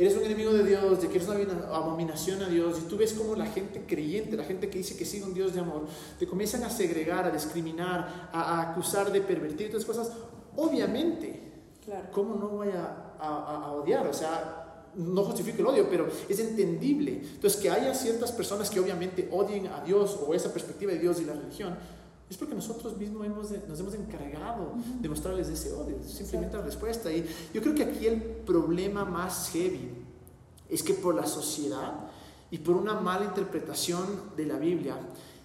eres 0.00 0.16
un 0.16 0.24
enemigo 0.24 0.52
de 0.52 0.64
Dios, 0.64 1.00
de 1.02 1.08
que 1.08 1.16
eres 1.18 1.28
una 1.28 1.74
abominación 1.74 2.42
a 2.42 2.48
Dios, 2.48 2.78
y 2.80 2.88
tú 2.88 2.96
ves 2.96 3.12
como 3.12 3.36
la 3.36 3.46
gente 3.46 3.84
creyente, 3.86 4.36
la 4.36 4.44
gente 4.44 4.70
que 4.70 4.78
dice 4.78 4.96
que 4.96 5.04
sigue 5.04 5.24
un 5.24 5.34
Dios 5.34 5.52
de 5.54 5.60
amor, 5.60 5.86
te 6.18 6.26
comienzan 6.26 6.64
a 6.64 6.70
segregar, 6.70 7.26
a 7.26 7.30
discriminar, 7.30 8.30
a, 8.32 8.40
a 8.40 8.70
acusar 8.70 9.12
de 9.12 9.20
pervertir 9.20 9.70
todas 9.70 9.84
cosas, 9.84 10.10
obviamente, 10.56 11.40
claro. 11.84 12.08
¿cómo 12.12 12.34
no 12.36 12.48
voy 12.48 12.68
a, 12.68 13.14
a, 13.18 13.66
a 13.66 13.72
odiar? 13.72 14.06
O 14.06 14.14
sea, 14.14 14.88
no 14.94 15.22
justifico 15.22 15.60
el 15.60 15.66
odio, 15.66 15.86
pero 15.88 16.08
es 16.28 16.40
entendible. 16.40 17.20
Entonces, 17.22 17.60
que 17.60 17.70
haya 17.70 17.94
ciertas 17.94 18.32
personas 18.32 18.70
que 18.70 18.80
obviamente 18.80 19.28
odien 19.30 19.68
a 19.68 19.84
Dios 19.84 20.18
o 20.26 20.34
esa 20.34 20.52
perspectiva 20.52 20.92
de 20.92 20.98
Dios 20.98 21.20
y 21.20 21.24
la 21.24 21.34
religión, 21.34 21.76
es 22.30 22.36
porque 22.36 22.54
nosotros 22.54 22.96
mismos 22.96 23.26
hemos 23.26 23.50
de, 23.50 23.58
nos 23.66 23.80
hemos 23.80 23.92
encargado 23.94 24.62
uh 24.62 24.76
-huh. 24.76 25.00
de 25.00 25.08
mostrarles 25.08 25.48
ese 25.48 25.72
odio, 25.72 25.96
simplemente 26.06 26.56
la 26.56 26.62
respuesta. 26.62 27.12
Y 27.12 27.28
yo 27.52 27.60
creo 27.60 27.74
que 27.74 27.82
aquí 27.82 28.06
el 28.06 28.22
problema 28.22 29.04
más 29.04 29.50
heavy 29.50 29.90
es 30.68 30.82
que 30.84 30.94
por 30.94 31.16
la 31.16 31.26
sociedad 31.26 31.92
y 32.52 32.58
por 32.58 32.76
una 32.76 32.94
mala 32.94 33.24
interpretación 33.24 34.04
de 34.36 34.46
la 34.46 34.56
Biblia, 34.56 34.96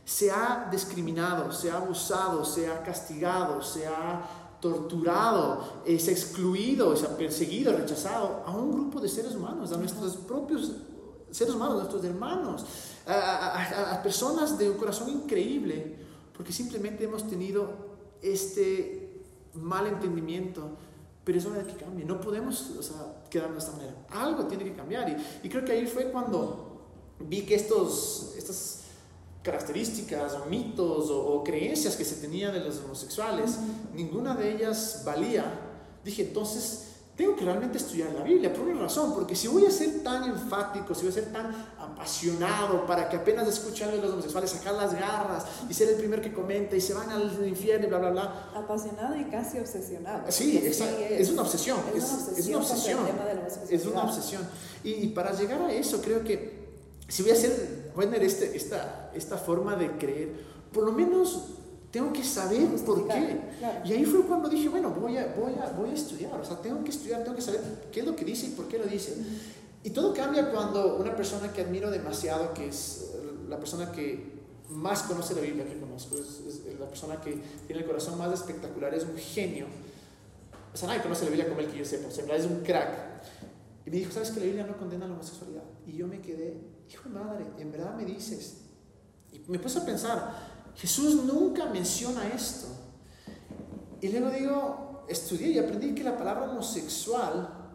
se 0.05 0.29
ha 0.29 0.69
discriminado, 0.71 1.51
se 1.51 1.71
ha 1.71 1.77
abusado, 1.77 2.45
se 2.45 2.67
ha 2.67 2.83
castigado, 2.83 3.63
se 3.63 3.87
ha 3.87 4.57
torturado, 4.61 5.81
eh, 5.85 5.97
se 5.97 6.11
ha 6.11 6.13
excluido, 6.13 6.95
se 6.95 7.07
ha 7.07 7.17
perseguido, 7.17 7.75
rechazado 7.75 8.43
a 8.45 8.51
un 8.51 8.71
grupo 8.71 9.01
de 9.01 9.09
seres 9.09 9.33
humanos, 9.33 9.71
a 9.71 9.77
nuestros 9.77 10.17
propios 10.17 10.71
seres 11.31 11.55
humanos, 11.55 11.75
a 11.75 11.79
nuestros 11.79 12.03
hermanos, 12.05 12.63
a, 13.07 13.13
a, 13.13 13.95
a 13.95 14.03
personas 14.03 14.55
de 14.57 14.69
un 14.69 14.77
corazón 14.77 15.09
increíble 15.09 16.04
porque 16.35 16.51
simplemente 16.51 17.03
hemos 17.03 17.27
tenido 17.27 17.69
este 18.21 19.23
mal 19.53 19.87
entendimiento, 19.87 20.77
pero 21.23 21.37
es 21.37 21.45
hora 21.45 21.59
de 21.59 21.71
que 21.71 21.77
cambie. 21.77 22.05
No 22.05 22.19
podemos 22.19 22.71
o 22.77 22.83
sea, 22.83 23.23
quedarnos 23.29 23.63
de 23.63 23.65
esta 23.65 23.77
manera. 23.77 24.05
Algo 24.09 24.45
tiene 24.45 24.63
que 24.63 24.73
cambiar. 24.73 25.09
Y, 25.09 25.47
y, 25.47 25.49
creo 25.49 25.63
que 25.63 25.71
ahí 25.71 25.87
fue 25.87 26.11
cuando 26.11 26.81
vi 27.19 27.43
que 27.43 27.55
estos, 27.55 28.33
estas 28.37 28.81
características 29.43 30.33
o 30.33 30.45
mitos 30.45 31.09
o, 31.09 31.25
o 31.25 31.43
creencias 31.43 31.95
que 31.95 32.03
se 32.03 32.15
tenían 32.15 32.53
de 32.53 32.59
los 32.59 32.79
homosexuales, 32.79 33.57
ninguna 33.93 34.35
de 34.35 34.55
ellas 34.55 35.03
valía. 35.05 35.45
Dije, 36.03 36.23
entonces 36.23 36.94
tengo 37.15 37.33
que 37.33 37.45
realmente 37.45 37.77
estudiar 37.77 38.11
la 38.11 38.23
Biblia, 38.23 38.53
por 38.53 38.67
una 38.67 38.81
razón, 38.81 39.13
porque 39.13 39.35
si 39.35 39.47
voy 39.47 39.65
a 39.65 39.71
ser 39.71 40.03
tan 40.03 40.25
enfático, 40.25 40.93
si 40.93 41.03
voy 41.03 41.11
a 41.11 41.13
ser 41.13 41.31
tan 41.31 41.49
apasionado 41.79 42.85
para 42.85 43.07
que 43.07 43.15
apenas 43.15 43.47
escuchen 43.47 43.87
a 43.87 43.95
los 43.95 44.11
homosexuales 44.11 44.49
sacar 44.49 44.73
las 44.73 44.93
garras 44.93 45.45
y 45.69 45.73
ser 45.73 45.87
el 45.89 45.95
primero 45.95 46.21
que 46.21 46.33
comenta 46.33 46.75
y 46.75 46.81
se 46.81 46.93
van 46.93 47.09
al 47.09 47.47
infierno 47.47 47.85
y 47.85 47.89
bla, 47.89 47.99
bla, 47.99 48.09
bla. 48.09 48.49
Apasionado 48.53 49.15
y 49.17 49.23
casi 49.25 49.59
obsesionado. 49.59 50.29
Sí, 50.29 50.57
es, 50.57 50.81
es, 50.81 51.29
una 51.29 51.43
obsesión. 51.43 51.79
Es, 51.95 52.03
una 52.03 52.17
obsesión. 52.17 52.37
Es 52.37 52.47
una 52.47 52.57
obsesión. 52.57 52.99
Es 53.69 53.85
una 53.85 54.03
obsesión. 54.03 54.41
Y, 54.83 54.91
y, 54.91 55.07
para 55.07 55.31
llegar 55.31 55.61
a 55.61 55.71
eso, 55.71 56.01
creo 56.01 56.21
que 56.21 56.65
si 57.07 57.21
voy 57.21 57.31
a 57.31 57.35
hacer, 57.35 57.91
bueno, 57.95 58.15
este, 58.17 58.57
esta, 58.57 59.11
esta 59.15 59.37
forma 59.37 59.77
de 59.77 59.91
creer, 59.97 60.33
por 60.73 60.83
lo 60.83 60.91
menos 60.91 61.54
tengo 61.95 62.11
que 62.11 62.25
saber 62.25 62.67
por 62.85 63.07
qué. 63.07 63.39
Claro. 63.57 63.79
Y 63.85 63.93
ahí 63.93 64.03
fue 64.03 64.23
cuando 64.23 64.49
dije, 64.49 64.67
bueno, 64.67 64.89
voy 64.89 65.15
a, 65.15 65.33
voy, 65.33 65.53
a, 65.53 65.71
voy 65.71 65.91
a 65.91 65.93
estudiar, 65.93 66.37
o 66.37 66.43
sea, 66.43 66.57
tengo 66.57 66.83
que 66.83 66.89
estudiar, 66.89 67.23
tengo 67.23 67.37
que 67.37 67.41
saber 67.41 67.61
qué 67.89 68.01
es 68.01 68.05
lo 68.05 68.13
que 68.17 68.25
dice 68.25 68.47
y 68.47 68.49
por 68.49 68.67
qué 68.67 68.77
lo 68.77 68.83
dice. 68.83 69.15
Y 69.81 69.91
todo 69.91 70.13
cambia 70.13 70.51
cuando 70.51 70.97
una 70.97 71.15
persona 71.15 71.53
que 71.53 71.61
admiro 71.61 71.89
demasiado, 71.89 72.53
que 72.53 72.67
es 72.67 73.11
la 73.47 73.57
persona 73.57 73.93
que 73.93 74.35
más 74.71 75.03
conoce 75.03 75.35
la 75.35 75.39
Biblia 75.39 75.65
que 75.65 75.79
conozco, 75.79 76.17
es, 76.17 76.65
es 76.65 76.77
la 76.77 76.89
persona 76.89 77.21
que 77.21 77.41
tiene 77.65 77.83
el 77.83 77.87
corazón 77.87 78.17
más 78.17 78.33
espectacular, 78.33 78.93
es 78.93 79.05
un 79.05 79.15
genio. 79.15 79.67
O 80.73 80.75
sea, 80.75 80.89
nadie 80.89 81.01
conoce 81.01 81.23
la 81.23 81.29
Biblia 81.29 81.47
como 81.47 81.61
el 81.61 81.67
que 81.67 81.77
yo 81.77 81.85
sepa, 81.85 82.09
o 82.09 82.11
sea, 82.11 82.25
es 82.35 82.45
un 82.45 82.59
crack. 82.59 82.89
Y 83.85 83.89
me 83.89 83.95
dijo, 83.95 84.11
¿sabes 84.11 84.31
que 84.31 84.41
la 84.41 84.47
Biblia 84.47 84.67
no 84.67 84.75
condena 84.75 85.07
la 85.07 85.13
homosexualidad? 85.13 85.63
Y 85.87 85.93
yo 85.93 86.07
me 86.07 86.19
quedé, 86.19 86.59
hijo 86.91 87.07
de 87.07 87.15
madre, 87.15 87.45
en 87.57 87.71
verdad 87.71 87.95
me 87.95 88.03
dices. 88.03 88.63
Y 89.31 89.39
me 89.49 89.59
puse 89.59 89.79
a 89.79 89.85
pensar, 89.85 90.54
Jesús 90.77 91.23
nunca 91.23 91.65
menciona 91.67 92.27
esto. 92.33 92.67
Y 94.01 94.09
luego 94.09 94.29
digo, 94.29 95.05
estudié 95.07 95.49
y 95.49 95.59
aprendí 95.59 95.95
que 95.95 96.03
la 96.03 96.17
palabra 96.17 96.51
homosexual 96.51 97.65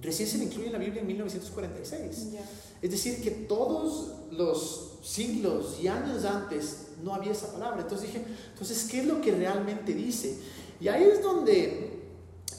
recién 0.00 0.28
se 0.28 0.38
le 0.38 0.44
incluye 0.44 0.66
en 0.66 0.72
la 0.72 0.78
Biblia 0.78 1.00
en 1.00 1.06
1946. 1.06 2.32
Ya. 2.32 2.40
Es 2.82 2.90
decir, 2.90 3.22
que 3.22 3.30
todos 3.30 4.12
los 4.30 4.98
siglos 5.02 5.78
y 5.82 5.88
años 5.88 6.24
antes 6.24 6.88
no 7.02 7.14
había 7.14 7.32
esa 7.32 7.52
palabra. 7.52 7.82
Entonces 7.82 8.08
dije, 8.08 8.24
entonces, 8.52 8.88
¿qué 8.90 9.00
es 9.00 9.06
lo 9.06 9.20
que 9.20 9.32
realmente 9.32 9.94
dice? 9.94 10.38
Y 10.80 10.88
ahí 10.88 11.04
es 11.04 11.22
donde 11.22 12.02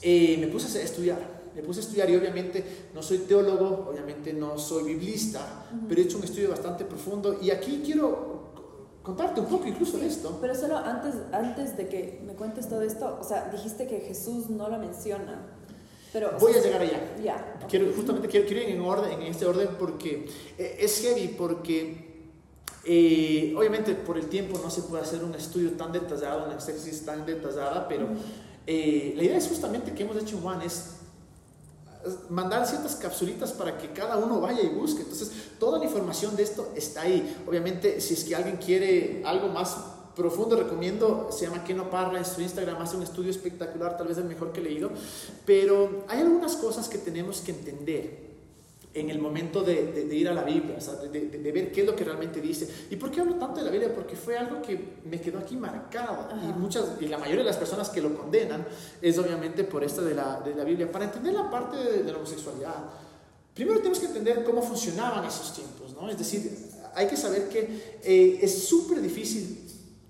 eh, 0.01 0.37
me 0.39 0.47
puse 0.47 0.77
a 0.79 0.81
estudiar. 0.81 1.35
Me 1.55 1.63
puse 1.63 1.79
a 1.79 1.83
estudiar 1.83 2.09
y 2.09 2.15
obviamente 2.17 2.89
no 2.93 3.01
soy 3.01 3.19
teólogo, 3.19 3.87
obviamente 3.89 4.33
no 4.33 4.59
soy 4.59 4.83
biblista, 4.83 5.69
pero 5.87 6.01
he 6.01 6.03
hecho 6.03 6.17
un 6.17 6.25
estudio 6.25 6.49
bastante 6.49 6.83
profundo 6.83 7.39
y 7.41 7.49
aquí 7.49 7.81
quiero 7.85 8.34
contarte 9.05 9.39
un 9.39 9.45
poco 9.45 9.67
incluso 9.67 9.97
de 9.99 10.07
esto. 10.07 10.37
Pero 10.41 10.55
solo 10.55 10.77
antes, 10.77 11.13
antes 11.31 11.77
de 11.77 11.87
que 11.87 12.21
me 12.25 12.33
cuentes 12.33 12.67
todo 12.67 12.81
esto, 12.81 13.19
o 13.21 13.23
sea, 13.23 13.49
dijiste 13.51 13.87
que 13.87 13.99
Jesús 14.01 14.49
no 14.49 14.67
lo 14.67 14.79
menciona. 14.79 15.45
Pero, 16.11 16.31
Voy 16.39 16.53
sea, 16.53 16.61
a 16.61 16.65
llegar 16.65 16.81
allá. 16.81 17.15
Ya. 17.23 17.55
ok. 17.61 17.69
Quiero, 17.69 17.91
justamente 17.95 18.27
quiero, 18.27 18.47
quiero 18.47 18.63
ir 18.63 18.69
en, 18.69 18.81
orden, 18.81 19.21
en 19.21 19.27
este 19.27 19.45
orden 19.45 19.69
porque 19.77 20.27
eh, 20.57 20.77
es 20.79 21.01
heavy, 21.01 21.27
porque 21.37 22.15
eh, 22.83 23.53
obviamente 23.55 23.93
por 23.93 24.17
el 24.17 24.27
tiempo 24.27 24.59
no 24.63 24.69
se 24.69 24.81
puede 24.83 25.03
hacer 25.03 25.23
un 25.23 25.35
estudio 25.35 25.71
tan 25.71 25.91
detallado, 25.91 26.45
una 26.45 26.55
exégesis 26.55 27.05
tan 27.05 27.25
detallada, 27.25 27.87
pero 27.87 28.07
eh, 28.65 29.13
la 29.15 29.23
idea 29.23 29.37
es 29.37 29.47
justamente 29.47 29.93
que 29.93 30.03
hemos 30.03 30.17
hecho 30.17 30.39
One 30.43 30.65
es 30.65 30.95
mandar 32.29 32.65
ciertas 32.67 32.95
capsulitas 32.95 33.51
para 33.51 33.77
que 33.77 33.91
cada 33.91 34.17
uno 34.17 34.41
vaya 34.41 34.61
y 34.61 34.69
busque. 34.69 35.01
Entonces, 35.01 35.31
toda 35.59 35.79
la 35.79 35.85
información 35.85 36.35
de 36.35 36.43
esto 36.43 36.71
está 36.75 37.01
ahí. 37.01 37.35
Obviamente, 37.47 38.01
si 38.01 38.13
es 38.13 38.23
que 38.23 38.35
alguien 38.35 38.57
quiere 38.57 39.21
algo 39.25 39.47
más 39.49 39.75
profundo, 40.15 40.55
recomiendo, 40.55 41.29
se 41.31 41.45
llama 41.45 41.63
Keno 41.63 41.89
Parra 41.89 42.17
en 42.17 42.25
su 42.25 42.41
Instagram, 42.41 42.81
hace 42.81 42.95
un 42.95 43.03
estudio 43.03 43.31
espectacular, 43.31 43.97
tal 43.97 44.07
vez 44.07 44.17
el 44.17 44.23
mejor 44.23 44.53
que 44.53 44.61
he 44.61 44.63
leído, 44.63 44.89
pero 45.45 46.05
hay 46.07 46.21
algunas 46.21 46.55
cosas 46.55 46.87
que 46.87 46.97
tenemos 46.97 47.41
que 47.41 47.51
entender 47.51 48.24
en 48.95 49.09
el 49.09 49.19
momento 49.19 49.61
de, 49.61 49.91
de- 49.91 50.05
de 50.05 50.15
ir 50.15 50.27
a 50.29 50.33
la 50.33 50.43
Biblia, 50.43 50.75
o 50.77 50.81
sea, 50.81 50.95
de, 50.95 51.09
de- 51.09 51.51
ver 51.51 51.71
qué 51.71 51.81
es 51.81 51.85
lo 51.87 51.95
que 51.95 52.03
realmente 52.05 52.39
dice. 52.41 52.67
¿Y 52.89 52.95
por 52.95 53.11
qué 53.11 53.19
hablo 53.21 53.35
tanto 53.35 53.59
de 53.59 53.65
la 53.65 53.71
Biblia? 53.71 53.93
Porque 53.93 54.15
fue 54.15 54.37
algo 54.37 54.61
que 54.61 54.95
me 55.05 55.19
quedó 55.21 55.37
aquí 55.39 55.55
marcado. 55.57 56.29
Y, 56.41 56.57
muchas, 56.59 56.85
y 57.01 57.07
la 57.07 57.17
mayoría 57.17 57.43
de 57.43 57.49
las 57.49 57.57
personas 57.57 57.89
que 57.89 58.01
lo 58.01 58.15
condenan 58.17 58.65
es 59.01 59.17
obviamente 59.19 59.65
por 59.65 59.83
esto 59.83 60.01
de 60.01 60.15
la, 60.15 60.39
de 60.39 60.55
la 60.55 60.63
Biblia. 60.63 60.89
Para 60.91 61.05
entender 61.05 61.33
la 61.33 61.51
parte 61.51 61.75
de, 61.77 62.03
la 62.09 62.17
homosexualidad, 62.17 62.75
primero 63.53 63.77
tenemos 63.79 63.99
que 63.99 64.05
entender 64.07 64.43
cómo 64.45 64.61
funcionaban 64.61 65.25
esos 65.25 65.53
tiempos, 65.53 65.93
¿no? 65.93 66.09
Es 66.09 66.17
decir, 66.17 66.49
hay 66.95 67.07
que 67.07 67.17
saber 67.17 67.49
que 67.49 67.99
eh, 68.01 68.39
es 68.41 68.65
súper 68.67 69.01
difícil 69.01 69.59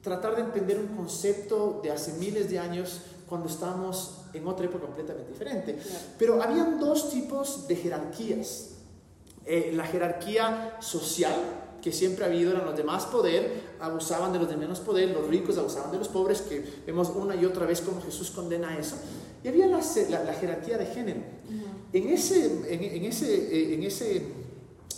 tratar 0.03 0.35
de 0.35 0.43
entender 0.43 0.77
un 0.77 0.95
concepto 0.95 1.79
de 1.83 1.89
hace 1.89 2.13
miles 2.13 2.49
de 2.51 2.59
años 2.59 3.01
cuando 3.27 3.49
estamos 3.49 4.17
en 4.35 4.45
otra 4.45 4.65
época 4.67 4.85
completamente 4.85 5.31
diferente. 5.31 5.75
Pero 6.19 6.43
habían 6.43 6.79
dos 6.79 7.09
tipos 7.09 7.67
de 7.67 7.75
jerarquías. 7.75 8.74
Eh, 9.45 9.71
la 9.75 9.85
jerarquía 9.85 10.77
social, 10.79 11.35
que 11.81 11.91
siempre 11.91 12.25
ha 12.25 12.27
habido, 12.27 12.51
eran 12.51 12.65
los 12.65 12.75
de 12.75 12.83
más 12.83 13.05
poder, 13.05 13.75
abusaban 13.79 14.33
de 14.33 14.39
los 14.39 14.49
de 14.49 14.57
menos 14.57 14.79
poder, 14.79 15.09
los 15.09 15.27
ricos 15.27 15.57
abusaban 15.57 15.91
de 15.91 15.99
los 15.99 16.07
pobres, 16.07 16.41
que 16.41 16.65
vemos 16.85 17.09
una 17.15 17.35
y 17.35 17.45
otra 17.45 17.65
vez 17.67 17.81
cómo 17.81 18.01
Jesús 18.01 18.31
condena 18.31 18.75
eso. 18.77 18.95
Y 19.43 19.47
había 19.47 19.67
la, 19.67 19.79
la- 20.09 20.23
la 20.23 20.33
jerarquía 20.33 20.77
de 20.79 20.87
género. 20.87 21.19
En 21.93 22.09
ese, 22.09 22.45
en, 22.73 22.83
en 22.83 23.05
ese, 23.05 23.35
eh, 23.35 23.73
en, 23.75 23.83
ese, 23.83 24.17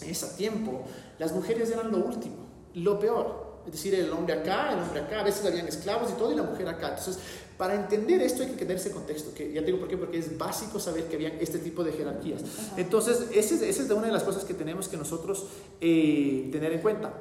en 0.01 0.09
ese 0.09 0.27
tiempo, 0.37 0.83
las 1.19 1.33
mujeres 1.33 1.69
eran 1.69 1.91
lo 1.91 1.97
último, 1.97 2.37
lo 2.75 2.97
peor. 2.99 3.45
Es 3.65 3.73
decir, 3.73 3.93
el 3.95 4.09
hombre 4.13 4.33
acá, 4.33 4.71
el 4.71 4.79
hombre 4.79 5.01
acá, 5.01 5.19
a 5.19 5.23
veces 5.23 5.45
habían 5.45 5.67
esclavos 5.67 6.09
y 6.09 6.13
todo, 6.13 6.31
y 6.31 6.35
la 6.35 6.43
mujer 6.43 6.69
acá. 6.69 6.87
Entonces, 6.97 7.19
para 7.57 7.73
entender 7.73 8.21
esto 8.21 8.43
hay 8.43 8.49
que 8.49 8.57
tener 8.57 8.77
ese 8.77 8.91
contexto, 8.91 9.33
que 9.33 9.51
ya 9.51 9.61
te 9.61 9.67
digo 9.67 9.79
por 9.79 9.87
qué, 9.87 9.97
porque 9.97 10.19
es 10.19 10.37
básico 10.37 10.79
saber 10.79 11.05
que 11.05 11.15
habían 11.15 11.33
este 11.39 11.57
tipo 11.57 11.83
de 11.83 11.91
jerarquías. 11.91 12.41
Entonces, 12.77 13.25
esa 13.33 13.55
es, 13.55 13.61
esa 13.61 13.81
es 13.81 13.87
de 13.87 13.93
una 13.95 14.07
de 14.07 14.13
las 14.13 14.23
cosas 14.23 14.45
que 14.45 14.53
tenemos 14.53 14.87
que 14.87 14.97
nosotros 14.97 15.47
eh, 15.81 16.49
tener 16.51 16.73
en 16.73 16.81
cuenta. 16.81 17.13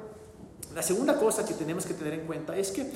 La 0.75 0.83
segunda 0.83 1.19
cosa 1.19 1.43
que 1.43 1.55
tenemos 1.55 1.85
que 1.85 1.95
tener 1.95 2.13
en 2.13 2.27
cuenta 2.27 2.55
es 2.55 2.71
que 2.71 2.91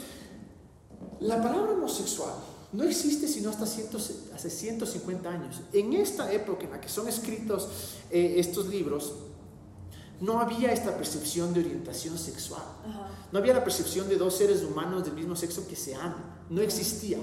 la 1.20 1.42
palabra 1.42 1.72
homosexual 1.72 2.34
no 2.74 2.84
existe 2.84 3.28
sino 3.28 3.50
hasta 3.50 3.66
hace 3.66 4.50
150 4.50 5.30
años. 5.30 5.62
En 5.74 5.94
esta 5.94 6.32
época 6.32 6.66
en 6.66 6.72
la 6.72 6.82
que 6.82 6.90
son 6.90 7.08
escritos 7.08 7.70
eh, 8.12 8.36
estos 8.38 8.68
libros, 8.68 9.14
no 10.22 10.40
había 10.40 10.72
esta 10.72 10.96
percepción 10.96 11.54
de 11.54 11.60
orientación 11.60 12.18
sexual. 12.18 12.62
Ajá. 12.88 13.10
No 13.32 13.40
había 13.40 13.54
la 13.54 13.64
percepción 13.64 14.08
de 14.08 14.16
dos 14.18 14.36
seres 14.36 14.64
humanos 14.64 15.04
del 15.04 15.14
mismo 15.14 15.36
sexo 15.36 15.68
que 15.68 15.76
se 15.76 15.94
aman. 15.96 16.24
No 16.50 16.62
existía. 16.62 17.18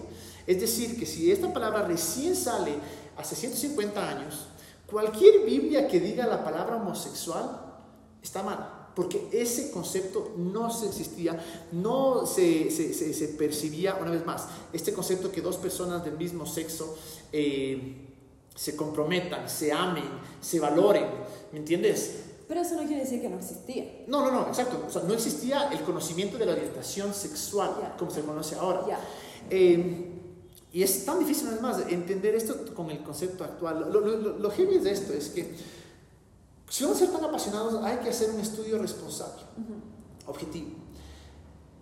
Es 0.46 0.60
decir, 0.60 0.98
que 0.98 1.06
si 1.06 1.30
esta 1.32 1.52
palabra 1.52 1.82
recién 1.86 2.34
sale 2.36 2.74
hace 3.16 3.36
150 3.36 4.08
años, 4.08 4.46
cualquier 4.86 5.44
Biblia 5.44 5.86
que 5.88 6.00
diga 6.00 6.26
la 6.26 6.42
palabra 6.44 6.76
homosexual 6.76 7.60
está 8.22 8.42
mal. 8.42 8.74
Porque 8.96 9.28
ese 9.30 9.70
concepto 9.70 10.32
no 10.36 10.72
se 10.72 10.86
existía, 10.88 11.38
no 11.70 12.26
se, 12.26 12.68
se- 12.70 12.92
se- 12.92 13.14
se 13.14 13.28
percibía, 13.28 13.94
una 13.94 14.10
vez 14.10 14.26
más, 14.26 14.46
este 14.72 14.92
concepto 14.92 15.30
que 15.30 15.40
dos 15.40 15.56
personas 15.56 16.04
del 16.04 16.16
mismo 16.16 16.46
sexo 16.46 16.96
eh, 17.30 18.08
se 18.56 18.74
comprometan, 18.74 19.48
se 19.48 19.70
amen, 19.72 20.02
se 20.40 20.58
valoren, 20.58 21.06
¿me 21.52 21.58
entiendes? 21.60 22.24
Pero 22.48 22.60
eso 22.62 22.74
no 22.76 22.86
quiere 22.86 23.02
decir 23.02 23.20
que 23.20 23.28
no 23.28 23.36
existía. 23.36 24.04
No, 24.06 24.24
no, 24.24 24.30
no, 24.32 24.48
exacto. 24.48 24.82
O 24.86 24.90
sea, 24.90 25.02
no 25.02 25.12
existía 25.12 25.68
el 25.70 25.82
conocimiento 25.82 26.38
de 26.38 26.46
la 26.46 26.52
orientación 26.52 27.12
sexual, 27.12 27.94
como 27.98 28.10
se 28.10 28.22
conoce 28.22 28.54
ahora. 28.56 28.84
Eh, 29.50 30.14
y 30.72 30.82
es 30.82 31.04
tan 31.04 31.18
difícil, 31.18 31.44
una 31.48 31.52
vez 31.52 31.62
más, 31.62 31.92
entender 31.92 32.34
esto 32.34 32.74
con 32.74 32.90
el 32.90 33.02
concepto 33.02 33.44
actual. 33.44 33.90
Lo, 33.92 34.00
lo, 34.00 34.16
lo- 34.16 34.38
lo 34.38 34.50
heavy 34.50 34.78
de 34.78 34.90
esto 34.92 35.12
es 35.12 35.28
que, 35.28 35.54
si 36.70 36.84
vamos 36.84 36.96
a 37.02 37.06
ser 37.06 37.10
tan 37.14 37.24
apasionados, 37.24 37.82
hay 37.84 37.98
que 37.98 38.08
hacer 38.10 38.30
un 38.30 38.40
estudio 38.40 38.78
responsable, 38.78 39.42
objetivo. 40.26 40.70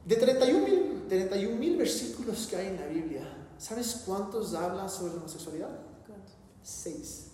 De 0.05 0.17
31 0.17 0.65
mil 0.67 1.05
31 1.09 1.57
mil 1.57 1.77
versículos 1.77 2.47
que 2.49 2.57
hay 2.57 2.67
en 2.69 2.77
la 2.81 2.87
Biblia, 2.87 3.47
¿sabes 3.59 4.03
cuántos 4.07 4.55
hablan 4.55 4.89
sobre 4.91 5.13
la 5.15 5.19
homosexualidad? 5.21 5.71
¿Cuánto? 6.07 6.33
Seis. 6.63 7.29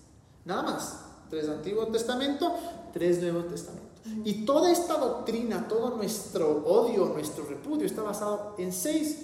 Nada 0.45 0.63
más. 0.63 0.99
Tres 1.31 1.49
Antiguo 1.49 1.87
Testamento, 1.87 2.55
tres 2.93 3.21
Nuevo 3.21 3.45
Testamento. 3.45 3.93
Y 4.25 4.45
toda 4.45 4.71
esta 4.71 4.97
doctrina, 4.99 5.69
todo 5.69 5.97
nuestro 5.97 6.65
odio, 6.67 7.07
nuestro 7.07 7.45
repudio 7.45 7.87
está 7.87 8.03
basado 8.03 8.57
en 8.59 8.73
seis 8.73 9.19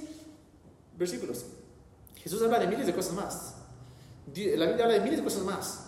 versículos. 0.97 1.45
Jesús 2.17 2.43
habla 2.43 2.61
de 2.61 2.69
miles 2.69 2.87
de 2.87 2.95
cosas 2.95 3.15
más. 3.15 3.55
La 4.27 4.67
Biblia 4.67 4.85
habla 4.85 4.95
de 4.95 5.01
miles 5.01 5.19
de 5.19 5.25
cosas 5.25 5.43
más. 5.43 5.85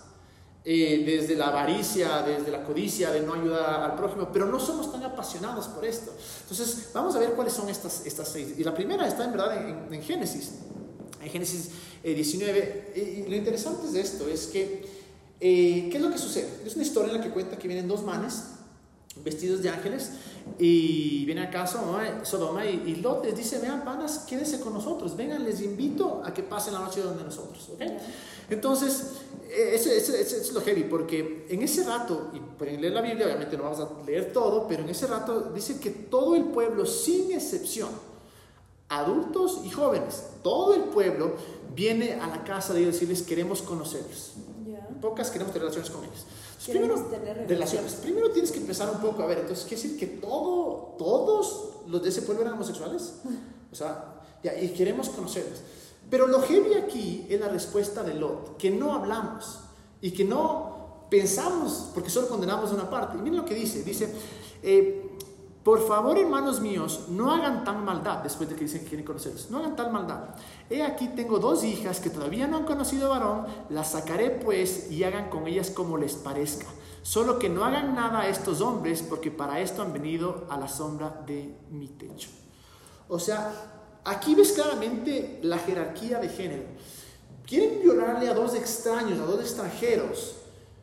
Eh, 0.63 1.05
desde 1.07 1.37
la 1.37 1.49
avaricia, 1.49 2.21
desde 2.21 2.51
la 2.51 2.63
codicia, 2.65 3.11
de 3.11 3.21
no 3.21 3.33
ayudar 3.33 3.81
al 3.83 3.97
prójimo, 3.97 4.29
pero 4.31 4.45
no 4.45 4.61
somos 4.61 4.93
tan 4.93 5.03
apasionados 5.05 5.69
por 5.69 5.87
esto. 5.87 6.13
Entonces, 6.43 6.91
vamos 6.93 7.15
a 7.17 7.19
ver 7.19 7.33
cuáles 7.33 7.55
son 7.55 7.69
estas, 7.71 8.05
estas 8.05 8.29
seis. 8.29 8.55
Y 8.59 8.65
la 8.65 8.75
primera 8.75 9.07
está 9.07 9.25
en 9.25 9.33
verdad 9.33 9.67
en, 9.67 9.95
en 9.95 10.03
Génesis, 10.03 10.53
en 11.23 11.31
Génesis 11.31 11.71
eh, 12.03 12.13
19. 12.13 12.93
Y, 12.95 13.01
y 13.01 13.29
lo 13.29 13.37
interesante 13.37 13.89
de 13.89 14.01
esto 14.01 14.29
es 14.29 14.49
que, 14.49 15.00
eh, 15.41 15.89
¿qué 15.91 15.97
es 15.97 16.03
lo 16.03 16.11
que 16.11 16.19
sucede? 16.19 16.49
Es 16.67 16.75
una 16.75 16.85
historia 16.85 17.13
en 17.13 17.19
la 17.19 17.25
que 17.25 17.31
cuenta 17.31 17.57
que 17.59 17.67
vienen 17.69 17.89
dos 17.89 18.03
manes 18.03 18.45
vestidos 19.25 19.61
de 19.63 19.69
ángeles 19.71 20.11
y 20.59 21.25
vienen 21.27 21.45
acá 21.45 21.67
Sodoma, 21.67 22.25
Sodoma 22.25 22.65
y, 22.65 22.83
y 22.87 22.97
Lot 22.97 23.25
les 23.25 23.37
dice, 23.37 23.59
vean 23.59 23.85
panas, 23.85 24.21
quédense 24.29 24.61
con 24.61 24.73
nosotros, 24.73 25.17
vengan, 25.17 25.45
les 25.45 25.61
invito 25.61 26.23
a 26.25 26.33
que 26.33 26.43
pasen 26.43 26.75
la 26.75 26.81
noche 26.81 27.03
donde 27.03 27.25
nosotros. 27.25 27.71
Entonces, 28.49 29.03
eh, 29.49 29.73
eso, 29.75 29.91
eso- 29.91 30.15
eso 30.15 30.37
es 30.37 30.53
lo 30.53 30.61
heavy, 30.61 30.85
porque 30.85 31.47
en 31.51 31.63
ese 31.63 31.85
rato, 31.85 32.31
y 32.35 32.39
pueden 32.59 32.81
leer 32.81 32.93
la 32.95 33.01
Biblia, 33.03 33.27
obviamente 33.27 33.57
no 33.57 33.65
vamos 33.65 33.81
a 33.81 33.89
leer 34.07 34.33
todo, 34.33 34.67
pero 34.69 34.83
en 34.85 34.89
ese 34.89 35.07
rato 35.07 35.51
dice 35.55 35.79
que 35.81 35.91
todo 35.91 36.35
el 36.37 36.45
pueblo, 36.45 36.87
sin 36.87 37.33
excepción, 37.33 37.91
adultos 38.89 39.61
y 39.65 39.71
jóvenes, 39.71 40.25
todo 40.43 40.75
el 40.75 40.83
pueblo 40.85 41.35
viene 41.75 42.15
a 42.15 42.27
la 42.27 42.43
casa 42.45 42.73
de 42.75 42.81
ellos 42.81 42.97
y 42.97 43.07
decirles, 43.07 43.23
queremos 43.23 43.63
conocerlos. 43.63 44.33
Pocas 45.01 45.31
queremos 45.31 45.53
tener 45.53 45.69
relaciones 45.69 45.91
con 45.91 46.03
Queremos 46.65 47.01
primero, 47.01 47.25
tener 47.25 47.49
relaciones. 47.49 47.95
Primero 47.95 48.31
tienes 48.31 48.53
que 48.53 48.59
empezar 48.59 48.91
un 48.91 49.01
poco 49.01 49.23
a 49.23 49.27
ver, 49.27 49.39
entonces, 49.39 49.65
¿quiere 49.65 49.83
decir 49.83 49.99
que 49.99 50.07
todo, 50.07 50.95
todos 50.99 51.71
los 51.87 52.03
de 52.03 52.09
ese 52.11 52.23
pueblo 52.23 52.43
eran 52.43 52.55
homosexuales? 52.55 53.15
O 53.73 53.75
sea, 53.75 54.21
ya, 54.43 54.59
y 54.61 54.71
queremos 54.71 55.09
conocerlos. 55.11 55.61
Pero 56.11 56.27
lo 56.27 56.43
heavy 56.43 56.75
aquí 56.75 57.27
es 57.31 57.39
la 57.39 57.49
respuesta 57.49 58.03
de 58.03 58.15
Lot, 58.15 58.57
que 58.57 58.71
no 58.71 58.95
hablamos 58.95 59.61
y 60.01 60.11
que 60.11 60.25
no 60.25 61.07
pensamos, 61.09 61.91
porque 61.95 62.11
solo 62.11 62.29
condenamos 62.29 62.73
una 62.73 62.91
parte. 62.91 63.17
Y 63.17 63.21
miren 63.21 63.39
lo 63.39 63.45
que 63.45 63.55
dice, 63.55 63.83
dice, 63.83 64.13
eh, 64.63 65.00
por 65.71 65.87
favor, 65.87 66.19
hermanos 66.19 66.61
míos, 66.61 67.05
no 67.11 67.31
hagan 67.31 67.63
tan 67.63 67.85
maldad, 67.85 68.25
después 68.25 68.49
de 68.49 68.57
que 68.57 68.65
dicen 68.65 68.81
que 68.81 68.89
quieren 68.89 69.07
conocerlos, 69.07 69.53
no 69.53 69.59
hagan 69.59 69.77
tal 69.77 69.93
maldad. 69.93 70.31
He 70.69 70.83
aquí 70.83 71.07
tengo 71.15 71.39
dos 71.39 71.63
hijas 71.63 72.01
que 72.01 72.11
todavía 72.11 72.49
no 72.49 72.57
han 72.57 72.65
conocido 72.65 73.11
varón, 73.11 73.47
las 73.69 73.93
sacaré 73.93 74.31
pues 74.31 74.91
y 74.91 75.05
hagan 75.05 75.31
con 75.31 75.47
ellas 75.47 75.71
como 75.71 75.97
les 75.97 76.17
parezca. 76.17 76.67
Solo 77.03 77.39
que 77.39 77.49
no 77.49 77.65
hagan 77.65 77.95
nada 77.95 78.23
a 78.23 78.29
estos 78.29 78.61
hombres, 78.63 79.05
porque 79.09 79.31
para 79.31 79.61
esto 79.61 79.83
han 79.83 79.93
venido 79.93 80.45
a 80.51 80.57
la 80.57 80.67
sombra 80.67 81.23
de 81.25 81.57
mi 81.71 81.87
techo. 81.87 82.31
O 83.07 83.21
sea, 83.21 83.53
aquí 84.05 84.35
ves 84.35 84.51
claramente 84.51 85.39
la 85.45 85.59
jerarquía 85.59 86.19
de 86.19 86.31
género. 86.31 86.65
Quieren 87.47 87.81
violarle 87.81 88.29
a 88.29 88.35
dos 88.35 88.57
extraños, 88.57 89.21
a 89.21 89.25
dos 89.25 89.39
extranjeros, 89.39 90.35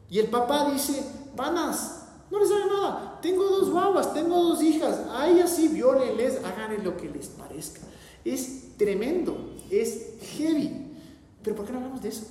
Y 0.10 0.20
el 0.20 0.28
papá 0.28 0.70
dice, 0.72 1.04
vanas, 1.36 1.97
no 2.30 2.40
les 2.40 2.52
haga 2.52 2.66
nada, 2.66 3.20
tengo 3.22 3.44
dos 3.44 3.70
guaguas, 3.70 4.14
tengo 4.14 4.42
dos 4.42 4.62
hijas, 4.62 5.02
a 5.12 5.30
ellas 5.30 5.50
sí 5.52 5.68
violenles, 5.70 6.42
hagan 6.44 6.84
lo 6.84 6.98
que 6.98 7.10
les 7.10 7.28
parezca. 7.28 7.82
Es 8.26 8.76
tremendo, 8.78 9.56
es 9.70 10.16
heavy. 10.38 10.86
Pero 11.42 11.56
¿por 11.56 11.66
qué 11.66 11.72
no 11.72 11.78
hablamos 11.78 12.02
de 12.02 12.10
eso? 12.10 12.26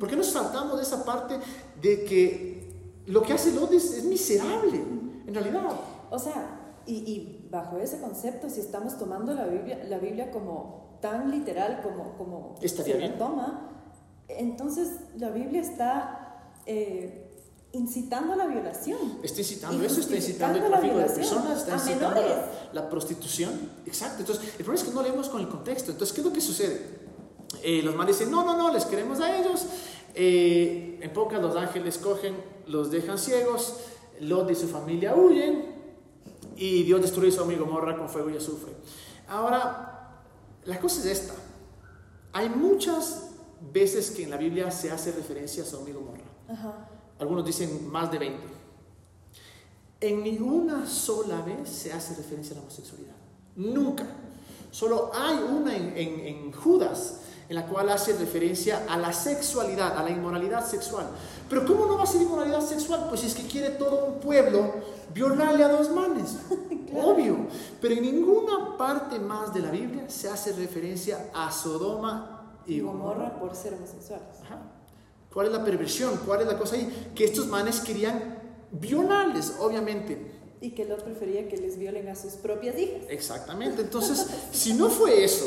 ¿Por 0.00 0.08
qué 0.08 0.16
nos 0.16 0.26
saltamos 0.26 0.76
de 0.76 0.82
esa 0.82 1.04
parte 1.04 1.38
de 1.82 2.04
que 2.04 2.72
lo 3.06 3.22
que 3.22 3.34
hace 3.34 3.52
Lot 3.52 3.72
es, 3.72 3.92
es 3.92 4.04
miserable, 4.04 4.82
en 5.26 5.34
realidad? 5.34 5.62
O 6.10 6.18
sea, 6.18 6.72
y, 6.86 6.94
y, 6.94 7.48
bajo 7.50 7.78
ese 7.78 8.00
concepto, 8.00 8.48
si 8.48 8.60
estamos 8.60 8.98
tomando 8.98 9.34
la 9.34 9.46
Biblia, 9.46 9.84
la 9.88 9.98
Biblia 9.98 10.30
como 10.30 10.98
tan 11.00 11.30
literal 11.30 11.82
como, 11.82 12.16
como 12.16 12.54
Estaría 12.62 12.94
se 12.94 12.98
bien. 12.98 13.12
la 13.12 13.18
toma, 13.18 13.70
entonces 14.28 15.00
la 15.18 15.30
Biblia 15.30 15.60
está 15.60 16.50
eh, 16.66 17.23
incitando 17.78 18.32
a 18.32 18.36
la 18.36 18.46
violación. 18.46 19.18
Está 19.22 19.40
incitando 19.40 19.84
eso, 19.84 20.00
está 20.00 20.16
incitando 20.16 20.58
el 20.58 20.70
tráfico 20.70 20.98
de 20.98 21.04
personas, 21.04 21.58
está 21.58 21.74
a 21.74 21.76
incitando 21.76 22.20
la, 22.20 22.70
la 22.72 22.88
prostitución. 22.88 23.52
Exacto. 23.86 24.20
Entonces, 24.20 24.44
el 24.44 24.64
problema 24.64 24.74
es 24.74 24.84
que 24.84 24.94
no 24.94 25.02
leemos 25.02 25.28
con 25.28 25.40
el 25.40 25.48
contexto. 25.48 25.90
Entonces, 25.92 26.14
¿qué 26.14 26.20
es 26.20 26.26
lo 26.26 26.32
que 26.32 26.40
sucede? 26.40 27.04
Eh, 27.62 27.82
los 27.82 27.94
manes 27.94 28.18
dicen, 28.18 28.32
no, 28.32 28.44
no, 28.44 28.56
no, 28.56 28.72
les 28.72 28.84
queremos 28.84 29.20
a 29.20 29.38
ellos. 29.38 29.66
Eh, 30.14 30.98
en 31.00 31.12
pocas 31.12 31.40
los 31.40 31.56
ángeles 31.56 31.98
cogen, 31.98 32.36
los 32.66 32.90
dejan 32.90 33.18
ciegos, 33.18 33.80
Lot 34.20 34.50
y 34.50 34.54
su 34.54 34.68
familia 34.68 35.14
huyen 35.14 35.74
y 36.56 36.84
Dios 36.84 37.02
destruye 37.02 37.32
su 37.32 37.42
amigo 37.42 37.66
Morra 37.66 37.96
con 37.96 38.08
fuego 38.08 38.30
y 38.30 38.36
azufre. 38.36 38.72
Ahora, 39.28 40.22
la 40.64 40.78
cosa 40.80 41.00
es 41.00 41.06
esta. 41.06 41.34
Hay 42.32 42.48
muchas 42.48 43.30
veces 43.72 44.10
que 44.10 44.24
en 44.24 44.30
la 44.30 44.36
Biblia 44.36 44.70
se 44.70 44.90
hace 44.90 45.12
referencia 45.12 45.62
a 45.62 45.66
su 45.66 45.76
amigo 45.78 46.00
Morra. 46.00 46.24
Ajá. 46.48 46.93
Algunos 47.18 47.44
dicen 47.44 47.88
más 47.90 48.10
de 48.10 48.18
20. 48.18 48.38
En 50.00 50.22
ninguna 50.22 50.86
sola 50.86 51.40
vez 51.42 51.68
se 51.68 51.92
hace 51.92 52.14
referencia 52.16 52.52
a 52.52 52.56
la 52.56 52.62
homosexualidad. 52.62 53.14
Nunca. 53.56 54.04
Solo 54.70 55.10
hay 55.14 55.36
una 55.38 55.74
en, 55.76 55.96
en- 55.96 56.20
en 56.20 56.52
Judas 56.52 57.20
en 57.48 57.56
la 57.56 57.66
cual 57.66 57.90
hace 57.90 58.14
referencia 58.14 58.86
a 58.88 58.96
la 58.96 59.12
sexualidad, 59.12 59.96
a 59.98 60.02
la 60.02 60.10
inmoralidad 60.10 60.66
sexual. 60.66 61.06
Pero 61.48 61.64
¿cómo 61.66 61.86
no 61.86 61.96
va 61.96 62.04
a 62.04 62.06
ser 62.06 62.22
inmoralidad 62.22 62.60
sexual? 62.62 63.06
Pues 63.08 63.20
si 63.20 63.26
es 63.28 63.34
que 63.34 63.46
quiere 63.46 63.70
todo 63.70 64.06
un 64.06 64.20
pueblo 64.20 64.72
violarle 65.14 65.62
a 65.62 65.68
dos 65.68 65.90
manes. 65.90 66.36
Obvio. 66.94 67.36
Pero 67.80 67.94
en 67.94 68.02
ninguna 68.02 68.76
parte 68.76 69.18
más 69.18 69.52
de 69.54 69.60
la 69.60 69.70
Biblia 69.70 70.08
se 70.08 70.28
hace 70.28 70.52
referencia 70.54 71.30
a 71.34 71.50
Sodoma 71.52 72.60
y. 72.66 72.80
Gomorra 72.80 73.38
por 73.38 73.54
ser 73.54 73.74
homosexuales. 73.74 74.40
Ajá. 74.42 74.58
¿Cuál 75.34 75.48
es 75.48 75.52
la 75.52 75.64
perversión? 75.64 76.16
¿Cuál 76.24 76.42
es 76.42 76.46
la 76.46 76.56
cosa 76.56 76.76
ahí? 76.76 77.10
Que 77.14 77.24
estos 77.24 77.48
manes 77.48 77.80
querían 77.80 78.38
violarles, 78.70 79.54
obviamente. 79.58 80.30
Y 80.60 80.70
que 80.70 80.84
Lot 80.86 81.02
prefería 81.02 81.48
que 81.48 81.56
les 81.58 81.76
violen 81.76 82.08
a 82.08 82.14
sus 82.14 82.34
propias 82.34 82.78
hijas. 82.78 83.02
Exactamente. 83.10 83.82
Entonces, 83.82 84.26
si 84.52 84.72
no 84.74 84.88
fue 84.88 85.24
eso, 85.24 85.44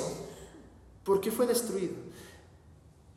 ¿por 1.04 1.22
qué 1.22 1.32
fue 1.32 1.48
destruido? 1.48 1.94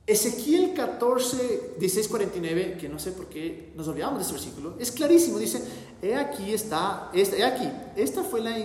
Ezequiel 0.06 0.74
14, 0.74 1.74
16, 1.78 2.09
49, 2.09 2.78
que 2.80 2.88
no 2.88 2.98
sé 2.98 3.12
por 3.12 3.26
qué 3.26 3.72
nos 3.76 3.87
olvidamos 3.87 4.18
de 4.18 4.24
ese 4.24 4.33
versículo, 4.33 4.74
es 4.78 4.90
clarísimo. 4.90 5.38
Dice, 5.38 5.62
he 6.02 6.16
aquí 6.16 6.52
está, 6.52 7.11
esta- 7.12 7.37
he 7.37 7.44
aquí, 7.44 7.68
esta 7.96 8.24
fue 8.24 8.40
la, 8.40 8.56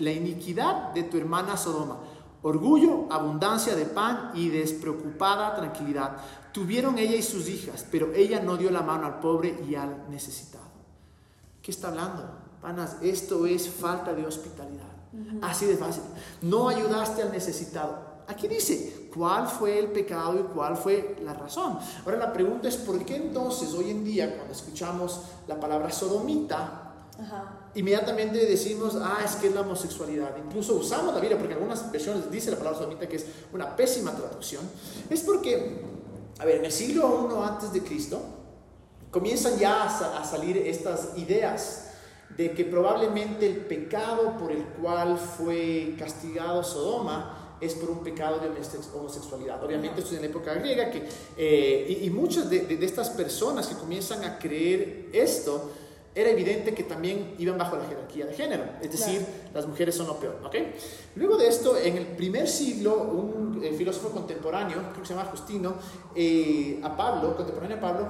la 0.00 0.12
iniquidad 0.12 0.92
de 0.92 1.04
tu 1.04 1.16
hermana 1.16 1.56
Sodoma. 1.56 2.00
Orgullo, 2.42 3.06
abundancia 3.10 3.76
de 3.76 3.84
pan 3.84 4.30
y 4.34 4.48
despreocupada 4.48 5.54
tranquilidad. 5.56 6.16
Tuvieron 6.52 6.98
ella 6.98 7.16
y 7.16 7.22
sus 7.22 7.48
hijas, 7.48 7.84
pero 7.90 8.12
ella 8.14 8.40
no 8.40 8.56
dio 8.56 8.70
la 8.70 8.82
mano 8.82 9.06
al 9.06 9.20
pobre 9.20 9.62
y 9.68 9.74
al 9.74 10.10
necesitado. 10.10 10.64
¿Qué 11.62 11.70
está 11.70 11.88
hablando? 11.88 12.24
Panas, 12.62 12.96
esto 13.02 13.46
es 13.46 13.68
falta 13.68 14.12
de 14.14 14.26
hospitalidad. 14.26 14.90
Así 15.42 15.66
de 15.66 15.76
fácil. 15.76 16.02
No 16.42 16.68
ayudaste 16.68 17.22
al 17.22 17.32
necesitado. 17.32 18.10
Aquí 18.28 18.46
dice, 18.46 19.10
¿cuál 19.12 19.48
fue 19.48 19.78
el 19.78 19.88
pecado 19.88 20.38
y 20.38 20.42
cuál 20.54 20.76
fue 20.76 21.16
la 21.24 21.34
razón? 21.34 21.78
Ahora 22.04 22.16
la 22.16 22.32
pregunta 22.32 22.68
es, 22.68 22.76
¿por 22.76 23.04
qué 23.04 23.16
entonces 23.16 23.74
hoy 23.74 23.90
en 23.90 24.04
día 24.04 24.36
cuando 24.36 24.52
escuchamos 24.52 25.22
la 25.48 25.58
palabra 25.58 25.90
sodomita, 25.90 26.79
Ajá. 27.20 27.70
inmediatamente 27.74 28.38
decimos, 28.46 28.96
ah, 29.00 29.18
es 29.24 29.36
que 29.36 29.48
es 29.48 29.54
la 29.54 29.60
homosexualidad. 29.60 30.34
Incluso 30.44 30.74
usamos 30.74 31.14
la 31.14 31.20
Biblia, 31.20 31.38
porque 31.38 31.52
en 31.54 31.58
algunas 31.60 31.90
versiones 31.92 32.30
dice 32.30 32.50
la 32.50 32.56
palabra 32.56 32.78
sodomita 32.78 33.08
que 33.08 33.16
es 33.16 33.26
una 33.52 33.76
pésima 33.76 34.12
traducción. 34.16 34.62
Es 35.08 35.20
porque, 35.20 35.82
a 36.38 36.44
ver, 36.44 36.56
en 36.56 36.64
el 36.64 36.72
siglo 36.72 37.28
I 37.30 37.48
antes 37.48 37.72
de 37.72 37.82
Cristo, 37.82 38.20
comienzan 39.10 39.58
ya 39.58 39.84
a, 39.84 39.90
sa- 39.98 40.18
a 40.20 40.24
salir 40.24 40.56
estas 40.56 41.10
ideas 41.16 41.86
de 42.36 42.52
que 42.52 42.64
probablemente 42.64 43.46
el 43.46 43.56
pecado 43.56 44.36
por 44.38 44.52
el 44.52 44.62
cual 44.64 45.18
fue 45.18 45.94
castigado 45.98 46.62
Sodoma 46.62 47.56
es 47.60 47.74
por 47.74 47.90
un 47.90 47.98
pecado 48.04 48.38
de 48.38 48.48
homosex- 48.48 48.94
homosexualidad. 48.94 49.62
Obviamente 49.62 50.00
esto 50.00 50.12
es 50.12 50.16
en 50.16 50.22
la 50.22 50.30
época 50.30 50.54
griega 50.54 50.90
que, 50.90 51.06
eh, 51.36 51.98
y, 52.00 52.06
y 52.06 52.10
muchas 52.10 52.48
de, 52.48 52.60
de- 52.60 52.76
de 52.76 52.86
estas 52.86 53.10
personas 53.10 53.66
que 53.66 53.74
comienzan 53.74 54.24
a 54.24 54.38
creer 54.38 55.08
esto, 55.12 55.70
era 56.14 56.30
evidente 56.30 56.74
que 56.74 56.82
también 56.82 57.34
iban 57.38 57.56
bajo 57.56 57.76
la 57.76 57.84
jerarquía 57.84 58.26
de 58.26 58.34
género, 58.34 58.64
es 58.82 58.90
decir, 58.90 59.24
las 59.54 59.66
mujeres 59.66 59.94
son 59.94 60.08
lo 60.08 60.18
peor. 60.18 60.40
¿ok? 60.44 60.54
Luego 61.14 61.36
de 61.36 61.48
esto, 61.48 61.76
en 61.76 61.96
el 61.96 62.06
primer 62.06 62.48
siglo, 62.48 62.96
un 62.96 63.60
eh, 63.62 63.72
filósofo 63.72 64.10
contemporáneo, 64.10 64.78
creo 64.90 65.02
que 65.02 65.06
se 65.06 65.14
llama 65.14 65.28
Justino, 65.30 65.74
eh, 66.14 66.80
a 66.82 66.96
Pablo, 66.96 67.36
contemporáneo 67.36 67.76
a 67.76 67.80
Pablo, 67.80 68.08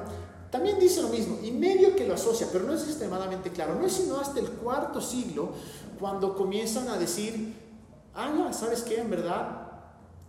también 0.51 0.81
dice 0.81 1.03
lo 1.03 1.09
mismo, 1.09 1.39
y 1.43 1.53
medio 1.53 1.95
que 1.95 2.07
lo 2.07 2.15
asocia, 2.15 2.49
pero 2.51 2.65
no 2.65 2.75
es 2.75 2.83
extremadamente 2.83 3.51
claro. 3.51 3.77
No 3.77 3.87
es 3.87 3.93
sino 3.93 4.19
hasta 4.19 4.41
el 4.41 4.49
cuarto 4.49 5.01
siglo 5.01 5.51
cuando 5.99 6.35
comienzan 6.35 6.89
a 6.89 6.99
decir, 6.99 7.55
ah, 8.15 8.33
no, 8.35 8.53
¿sabes 8.53 8.83
qué? 8.83 8.99
En 8.99 9.11
verdad, 9.11 9.69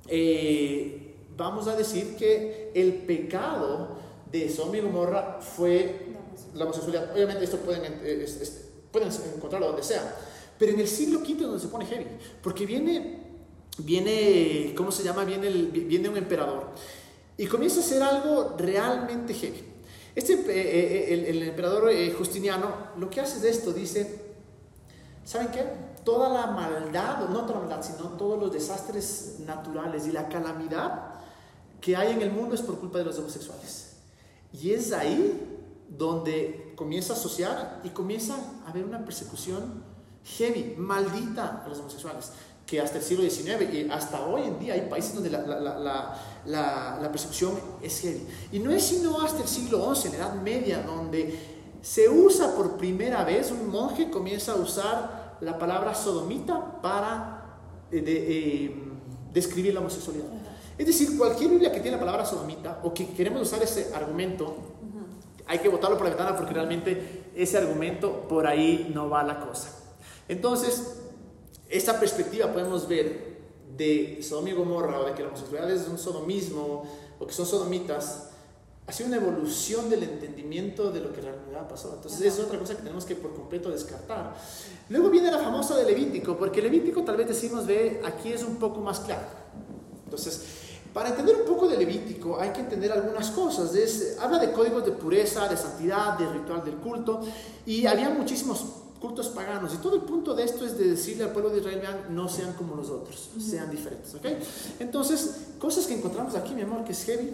eh, 0.07 1.15
vamos 1.35 1.67
a 1.67 1.75
decir 1.75 2.15
que 2.17 2.71
el 2.75 2.93
pecado 2.93 3.97
de 4.31 4.49
Sodoma 4.49 4.77
y 4.77 4.81
Gomorra 4.81 5.39
fue 5.41 6.10
la 6.53 6.65
homosexualidad. 6.65 7.13
Obviamente 7.13 7.43
esto 7.43 7.57
pueden, 7.57 7.83
eh, 8.03 8.23
es- 8.23 8.65
pueden 8.91 9.09
encontrarlo 9.35 9.67
donde 9.67 9.83
sea. 9.83 10.15
Pero 10.59 10.73
en 10.73 10.79
el 10.79 10.87
siglo 10.87 11.19
V 11.19 11.31
es 11.31 11.39
donde 11.41 11.59
se 11.59 11.67
pone 11.67 11.85
heavy. 11.85 12.05
Porque 12.43 12.65
viene, 12.65 13.23
viene 13.79 14.73
¿cómo 14.75 14.91
se 14.91 15.03
llama? 15.03 15.23
Viene, 15.25 15.47
el- 15.47 15.67
viene 15.71 16.09
un 16.09 16.17
emperador. 16.17 16.67
Y 17.37 17.47
comienza 17.47 17.79
a 17.79 17.83
hacer 17.83 18.03
algo 18.03 18.55
realmente 18.57 19.33
heavy. 19.33 19.63
Este, 20.13 20.33
eh, 20.33 21.13
eh, 21.13 21.29
el, 21.29 21.41
emperador 21.43 21.89
eh, 21.89 22.13
Justiniano 22.17 22.67
lo 22.97 23.09
que 23.09 23.21
hace 23.21 23.39
de 23.39 23.49
esto, 23.49 23.71
dice, 23.71 24.21
¿saben 25.23 25.47
qué? 25.49 25.63
Toda 26.03 26.29
la 26.29 26.47
maldad, 26.47 27.29
no 27.29 27.45
toda 27.45 27.61
la 27.61 27.67
maldad, 27.67 27.81
sino 27.83 28.09
todos 28.17 28.39
los 28.39 28.51
desastres 28.51 29.35
naturales 29.45 30.05
y 30.07 30.11
la 30.11 30.27
calamidad 30.27 31.13
que 31.79 31.95
hay 31.95 32.11
en 32.11 32.21
el 32.21 32.31
mundo 32.31 32.55
es 32.55 32.61
por 32.61 32.77
culpa 32.77 32.97
de 32.99 33.05
los 33.05 33.17
homosexuales. 33.19 33.93
Y 34.53 34.71
es 34.73 34.91
ahí 34.91 35.50
donde 35.97 36.73
comienza 36.75 37.13
a 37.13 37.15
asociar 37.15 37.81
y 37.83 37.89
comienza 37.89 38.35
a 38.65 38.69
haber 38.69 38.85
una 38.85 39.03
persecución 39.03 39.83
heavy, 40.23 40.75
maldita 40.77 41.63
a 41.65 41.67
los 41.67 41.79
homosexuales, 41.79 42.31
que 42.65 42.79
hasta 42.79 42.99
el 42.99 43.03
siglo 43.03 43.29
XIX 43.29 43.73
y 43.73 43.89
hasta 43.89 44.25
hoy 44.25 44.43
en 44.43 44.59
día 44.59 44.75
hay 44.75 44.87
países 44.89 45.13
donde 45.13 45.29
la, 45.29 45.41
la, 45.41 45.59
la, 46.45 46.99
la, 47.01 47.11
persecución 47.11 47.51
es 47.81 47.99
heavy. 47.99 48.25
Y 48.53 48.59
no 48.59 48.71
es 48.71 48.83
sino 48.83 49.21
hasta 49.21 49.41
el 49.41 49.47
siglo 49.47 49.93
XI, 49.93 50.07
en 50.07 50.13
la 50.13 50.17
Edad 50.19 50.35
Media, 50.35 50.83
donde 50.83 51.37
se 51.81 52.07
usa 52.07 52.55
por 52.55 52.77
primera 52.77 53.23
vez, 53.25 53.51
un 53.51 53.69
monje 53.69 54.09
comienza 54.09 54.53
a 54.53 54.55
usar 54.55 55.37
la 55.41 55.57
palabra 55.57 55.93
sodomita 55.93 56.81
para 56.81 57.57
eh, 57.91 58.03
eh, 58.05 58.91
describir 59.33 59.73
la 59.73 59.81
homosexualidad. 59.81 60.27
Es 60.77 60.87
decir, 60.87 61.17
cualquier 61.17 61.49
Biblia 61.49 61.71
que 61.71 61.79
tiene 61.79 61.97
la 61.97 61.99
palabra 61.99 62.25
sodomita 62.25 62.79
o 62.83 62.93
que 62.93 63.07
queremos 63.09 63.41
usar 63.41 63.61
ese 63.61 63.93
argumento, 63.93 64.55
hay 65.51 65.59
que 65.59 65.67
botarlo 65.67 65.97
por 65.97 66.05
la 66.05 66.15
ventana 66.15 66.37
porque 66.37 66.53
realmente 66.53 67.25
ese 67.35 67.57
argumento 67.57 68.25
por 68.29 68.47
ahí 68.47 68.89
no 68.93 69.09
va 69.09 69.21
la 69.21 69.41
cosa. 69.41 69.69
Entonces, 70.29 70.95
esta 71.67 71.99
perspectiva 71.99 72.53
podemos 72.53 72.87
ver 72.87 73.41
de 73.75 74.19
Sodoma 74.21 74.49
y 74.49 74.53
Gomorra 74.53 75.01
o 75.01 75.05
de 75.05 75.13
que 75.13 75.23
la 75.23 75.27
homosexualidad 75.27 75.69
es 75.69 75.89
un 75.89 75.97
sodomismo 75.97 76.85
o 77.19 77.27
que 77.27 77.33
son 77.33 77.45
sodomitas, 77.45 78.29
ha 78.87 78.93
sido 78.93 79.09
una 79.09 79.17
evolución 79.17 79.89
del 79.89 80.03
entendimiento 80.03 80.89
de 80.89 81.01
lo 81.01 81.11
que 81.11 81.19
en 81.19 81.25
realidad 81.25 81.67
pasó. 81.67 81.95
Entonces, 81.95 82.21
es 82.21 82.39
otra 82.39 82.57
cosa 82.57 82.73
que 82.77 82.83
tenemos 82.83 83.03
que 83.03 83.15
por 83.15 83.33
completo 83.33 83.69
descartar. 83.69 84.33
Luego 84.87 85.09
viene 85.09 85.29
la 85.29 85.39
famosa 85.39 85.75
de 85.75 85.83
Levítico, 85.83 86.37
porque 86.37 86.61
Levítico 86.61 87.03
tal 87.03 87.17
vez 87.17 87.27
decimos, 87.27 87.67
ve, 87.67 88.01
aquí 88.05 88.31
es 88.31 88.43
un 88.43 88.55
poco 88.55 88.79
más 88.79 89.01
claro. 89.01 89.27
Entonces, 90.05 90.60
para 90.93 91.09
entender 91.09 91.35
un 91.37 91.45
poco 91.45 91.67
de 91.67 91.77
Levítico 91.77 92.39
hay 92.39 92.51
que 92.51 92.59
entender 92.61 92.91
algunas 92.91 93.31
cosas. 93.31 93.73
Es- 93.75 94.17
habla 94.19 94.39
de 94.39 94.51
códigos 94.51 94.85
de 94.85 94.91
pureza, 94.91 95.47
de 95.47 95.55
santidad, 95.57 96.17
de 96.17 96.27
ritual 96.27 96.63
del 96.65 96.75
culto, 96.75 97.21
y 97.65 97.85
había 97.85 98.09
muchísimos 98.09 98.65
cultos 98.99 99.29
paganos. 99.29 99.73
Y 99.73 99.77
todo 99.77 99.95
el 99.95 100.01
punto 100.01 100.33
de 100.35 100.43
esto 100.43 100.65
es 100.65 100.77
de 100.77 100.89
decirle 100.89 101.23
al 101.23 101.31
pueblo 101.31 101.49
de 101.49 101.59
Israel, 101.59 101.79
vean, 101.81 102.15
no 102.15 102.29
sean 102.29 102.53
como 102.53 102.75
los 102.75 102.89
otros, 102.89 103.29
sean 103.39 103.71
diferentes. 103.71 104.13
¿ok? 104.15 104.25
Entonces, 104.79 105.47
cosas 105.59 105.87
que 105.87 105.95
encontramos 105.95 106.35
aquí, 106.35 106.53
mi 106.53 106.61
amor, 106.61 106.83
que 106.83 106.91
es 106.91 107.03
heavy, 107.05 107.33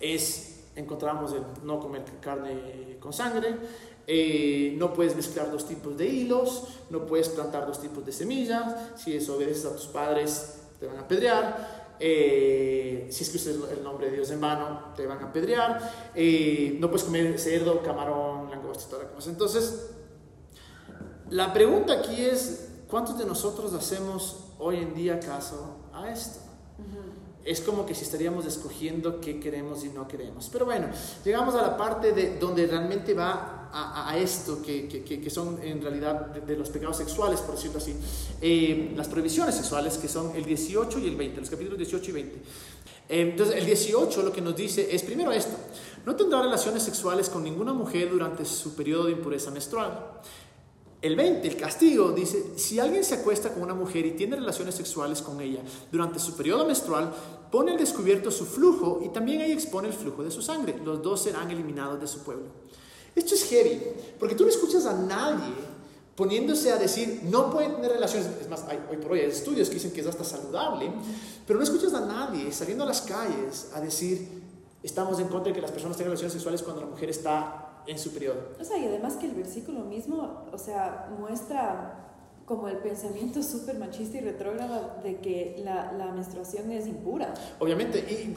es 0.00 0.48
encontramos 0.74 1.32
el 1.32 1.42
no 1.64 1.78
comer 1.78 2.02
carne 2.20 2.96
con 3.00 3.12
sangre, 3.12 3.56
eh, 4.06 4.74
no 4.78 4.92
puedes 4.92 5.14
mezclar 5.14 5.50
dos 5.52 5.66
tipos 5.68 5.96
de 5.96 6.06
hilos, 6.08 6.64
no 6.90 7.06
puedes 7.06 7.28
plantar 7.28 7.66
dos 7.66 7.80
tipos 7.80 8.04
de 8.04 8.10
semillas, 8.12 8.74
si 8.96 9.12
desobedeces 9.12 9.66
a 9.66 9.76
tus 9.76 9.86
padres 9.86 10.54
te 10.80 10.86
van 10.86 10.96
a 10.96 11.00
apedrear, 11.02 11.81
eh, 12.04 13.06
si 13.10 13.22
es 13.22 13.30
que 13.30 13.36
usas 13.36 13.70
el 13.70 13.84
nombre 13.84 14.10
de 14.10 14.16
Dios 14.16 14.28
en 14.32 14.40
vano 14.40 14.92
te 14.96 15.06
van 15.06 15.22
a 15.22 15.26
apedrear, 15.26 16.10
eh, 16.16 16.76
no 16.80 16.88
puedes 16.88 17.04
comer 17.04 17.38
cerdo, 17.38 17.80
camarón, 17.80 18.50
langosta, 18.50 18.90
toda 18.90 19.04
la 19.04 19.10
cosa. 19.10 19.30
Entonces, 19.30 19.90
la 21.30 21.52
pregunta 21.52 21.92
aquí 21.92 22.24
es, 22.24 22.70
¿cuántos 22.90 23.18
de 23.18 23.24
nosotros 23.24 23.72
hacemos 23.72 24.48
hoy 24.58 24.78
en 24.78 24.94
día 24.94 25.20
caso 25.20 25.76
a 25.92 26.10
esto? 26.10 26.40
es 27.44 27.60
como 27.60 27.84
que 27.84 27.94
si 27.94 28.04
estaríamos 28.04 28.46
escogiendo 28.46 29.20
qué 29.20 29.40
queremos 29.40 29.84
y 29.84 29.88
no 29.88 30.06
queremos. 30.06 30.48
Pero 30.52 30.64
bueno, 30.64 30.88
llegamos 31.24 31.54
a 31.54 31.62
la 31.62 31.76
parte 31.76 32.12
de 32.12 32.38
donde 32.38 32.66
realmente 32.66 33.14
va 33.14 33.61
a, 33.74 34.16
esto, 34.18 34.60
que, 34.60 34.86
que, 34.86 35.02
que, 35.02 35.30
son 35.30 35.58
en 35.62 35.80
realidad 35.80 36.26
de, 36.26 36.56
los 36.56 36.68
pecados 36.68 36.98
sexuales, 36.98 37.40
por 37.40 37.54
decirlo 37.54 37.78
así. 37.78 37.94
Eh, 38.40 38.92
las 38.94 39.08
prohibiciones 39.08 39.54
sexuales, 39.54 39.96
que 39.96 40.08
son 40.08 40.36
el 40.36 40.44
18 40.44 40.98
y 40.98 41.08
el 41.08 41.16
20, 41.16 41.40
los 41.40 41.50
capítulos 41.50 41.78
18 41.78 42.10
y 42.10 42.12
20. 42.12 42.36
Eh, 42.36 42.40
entonces, 43.08 43.56
el 43.56 43.64
18 43.64 44.22
lo 44.22 44.32
que 44.32 44.42
nos 44.42 44.54
dice 44.54 44.94
es 44.94 45.02
primero 45.02 45.32
esto, 45.32 45.56
no 46.04 46.14
tendrá 46.14 46.42
relaciones 46.42 46.82
sexuales 46.82 47.30
con 47.30 47.42
ninguna 47.42 47.72
mujer 47.72 48.10
durante 48.10 48.44
su 48.44 48.74
periodo 48.74 49.06
de 49.06 49.12
impureza 49.12 49.50
menstrual. 49.50 50.20
El 51.00 51.16
20, 51.16 51.48
el 51.48 51.56
castigo, 51.56 52.12
dice, 52.12 52.52
si 52.56 52.78
alguien 52.78 53.02
se 53.02 53.14
acuesta 53.14 53.52
con 53.52 53.64
una 53.64 53.74
mujer 53.74 54.06
y 54.06 54.12
tiene 54.12 54.36
relaciones 54.36 54.76
sexuales 54.76 55.20
con 55.20 55.40
ella 55.40 55.60
durante 55.90 56.20
su 56.20 56.36
periodo 56.36 56.64
menstrual, 56.64 57.12
pone 57.50 57.72
al 57.72 57.78
descubierto 57.78 58.30
su 58.30 58.46
flujo 58.46 59.00
y 59.04 59.08
también 59.08 59.40
ahí 59.40 59.50
expone 59.50 59.88
el 59.88 59.94
flujo 59.94 60.22
de 60.22 60.30
su 60.30 60.42
sangre. 60.42 60.78
Los 60.84 61.02
dos 61.02 61.22
serán 61.22 61.50
eliminados 61.50 62.00
de 62.00 62.06
su 62.06 62.22
pueblo. 62.22 62.46
Esto 63.14 63.34
es 63.34 63.44
heavy, 63.44 63.80
porque 64.18 64.34
tú 64.34 64.44
no 64.44 64.50
escuchas 64.50 64.86
a 64.86 64.94
nadie 64.94 65.52
poniéndose 66.16 66.70
a 66.70 66.76
decir, 66.76 67.22
no 67.24 67.50
pueden 67.50 67.76
tener 67.76 67.92
relaciones, 67.92 68.28
es 68.40 68.48
más, 68.48 68.64
hay, 68.68 68.78
hoy 68.90 68.98
por 68.98 69.12
hoy 69.12 69.20
hay 69.20 69.30
estudios 69.30 69.68
que 69.68 69.74
dicen 69.74 69.92
que 69.92 70.02
es 70.02 70.06
hasta 70.06 70.24
saludable, 70.24 70.92
pero 71.46 71.58
no 71.58 71.64
escuchas 71.64 71.94
a 71.94 72.00
nadie 72.00 72.52
saliendo 72.52 72.84
a 72.84 72.86
las 72.86 73.02
calles 73.02 73.70
a 73.74 73.80
decir, 73.80 74.42
estamos 74.82 75.18
en 75.20 75.28
contra 75.28 75.50
de 75.50 75.54
que 75.54 75.62
las 75.62 75.70
personas 75.70 75.96
tengan 75.96 76.10
relaciones 76.10 76.34
sexuales 76.34 76.62
cuando 76.62 76.82
la 76.82 76.88
mujer 76.88 77.08
está 77.10 77.82
en 77.86 77.98
su 77.98 78.12
periodo. 78.12 78.40
O 78.60 78.64
sea, 78.64 78.78
y 78.78 78.84
además 78.84 79.16
que 79.16 79.26
el 79.26 79.34
versículo 79.34 79.80
mismo, 79.80 80.44
o 80.52 80.58
sea, 80.58 81.08
muestra 81.18 81.98
como 82.44 82.68
el 82.68 82.78
pensamiento 82.78 83.42
súper 83.42 83.78
machista 83.78 84.18
y 84.18 84.20
retrógrado 84.20 84.96
de 85.02 85.18
que 85.18 85.60
la, 85.64 85.92
la, 85.92 86.12
menstruación 86.12 86.70
es 86.72 86.86
impura. 86.86 87.32
Obviamente, 87.58 87.98
y 87.98 88.36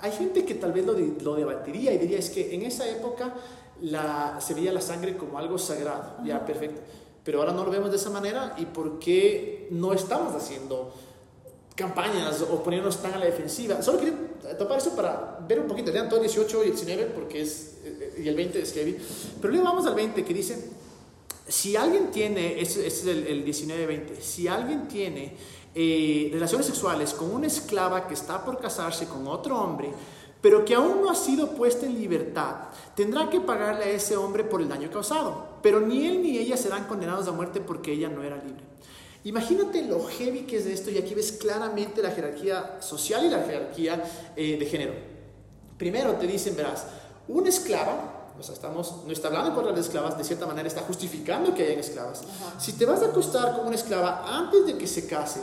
hay 0.00 0.12
gente 0.12 0.44
que 0.44 0.54
tal 0.54 0.72
vez 0.72 0.86
lo, 0.86 0.92
lo 0.92 1.34
debatiría 1.34 1.92
y 1.92 1.98
diría, 1.98 2.18
es 2.18 2.30
que 2.30 2.54
en 2.54 2.62
esa 2.62 2.88
época 2.88 3.34
la, 3.82 4.40
se 4.40 4.54
veía 4.54 4.72
la 4.72 4.80
sangre 4.80 5.16
como 5.16 5.38
algo 5.38 5.58
sagrado, 5.58 6.16
ya 6.24 6.44
perfecto, 6.44 6.80
pero 7.24 7.40
ahora 7.40 7.52
no 7.52 7.64
lo 7.64 7.70
vemos 7.70 7.90
de 7.90 7.96
esa 7.96 8.10
manera 8.10 8.54
y 8.58 8.66
por 8.66 8.98
qué 8.98 9.68
no 9.70 9.92
estamos 9.92 10.34
haciendo 10.34 10.92
campañas 11.74 12.40
o 12.42 12.62
poniéndonos 12.62 13.02
tan 13.02 13.14
a 13.14 13.18
la 13.18 13.26
defensiva. 13.26 13.82
Solo 13.82 13.98
quería 13.98 14.14
topar 14.56 14.78
eso 14.78 14.96
para 14.96 15.38
ver 15.46 15.60
un 15.60 15.66
poquito, 15.66 15.92
lean 15.92 16.08
todo 16.08 16.20
18 16.20 16.64
y 16.64 16.66
19 16.68 17.06
porque 17.06 17.42
es 17.42 17.76
y 18.18 18.28
el 18.28 18.34
20 18.34 18.62
es 18.62 18.72
heavy. 18.72 18.96
Pero 19.40 19.52
luego 19.52 19.68
vamos 19.68 19.86
al 19.86 19.94
20 19.94 20.24
que 20.24 20.34
dice, 20.34 20.70
si 21.46 21.76
alguien 21.76 22.10
tiene, 22.10 22.60
este 22.60 22.86
es 22.86 23.04
el, 23.04 23.26
el 23.26 23.44
19-20, 23.44 24.20
si 24.20 24.48
alguien 24.48 24.88
tiene 24.88 25.36
eh, 25.74 26.30
relaciones 26.32 26.66
sexuales 26.66 27.12
con 27.12 27.30
una 27.30 27.46
esclava 27.46 28.08
que 28.08 28.14
está 28.14 28.44
por 28.44 28.58
casarse 28.58 29.06
con 29.06 29.26
otro 29.28 29.60
hombre, 29.60 29.90
pero 30.46 30.64
que 30.64 30.76
aún 30.76 31.02
no 31.02 31.10
ha 31.10 31.16
sido 31.16 31.50
puesta 31.56 31.86
en 31.86 31.98
libertad, 31.98 32.68
tendrá 32.94 33.28
que 33.28 33.40
pagarle 33.40 33.86
a 33.86 33.90
ese 33.90 34.16
hombre 34.16 34.44
por 34.44 34.62
el 34.62 34.68
daño 34.68 34.88
causado. 34.92 35.44
Pero 35.60 35.80
ni 35.80 36.06
él 36.06 36.22
ni 36.22 36.38
ella 36.38 36.56
serán 36.56 36.84
condenados 36.84 37.26
a 37.26 37.32
muerte 37.32 37.60
porque 37.60 37.90
ella 37.92 38.08
no 38.08 38.22
era 38.22 38.36
libre. 38.36 38.62
Imagínate 39.24 39.82
lo 39.82 40.04
heavy 40.04 40.42
que 40.42 40.58
es 40.58 40.66
esto 40.66 40.88
y 40.92 40.98
aquí 40.98 41.14
ves 41.14 41.32
claramente 41.32 42.00
la 42.00 42.12
jerarquía 42.12 42.80
social 42.80 43.26
y 43.26 43.28
la 43.28 43.42
jerarquía 43.42 44.04
eh, 44.36 44.56
de 44.56 44.66
género. 44.66 44.92
Primero 45.76 46.12
te 46.12 46.28
dicen, 46.28 46.54
verás, 46.54 46.86
una 47.26 47.48
esclava, 47.48 48.30
o 48.38 48.40
sea, 48.40 48.54
estamos, 48.54 49.02
no 49.04 49.12
está 49.12 49.26
hablando 49.26 49.52
por 49.52 49.64
las 49.64 49.76
esclavas, 49.80 50.16
de 50.16 50.22
cierta 50.22 50.46
manera 50.46 50.68
está 50.68 50.82
justificando 50.82 51.52
que 51.54 51.64
hayan 51.64 51.80
esclavas. 51.80 52.22
Si 52.60 52.74
te 52.74 52.86
vas 52.86 53.02
a 53.02 53.06
acostar 53.06 53.56
con 53.56 53.66
una 53.66 53.74
esclava 53.74 54.24
antes 54.28 54.64
de 54.64 54.78
que 54.78 54.86
se 54.86 55.08
case, 55.08 55.40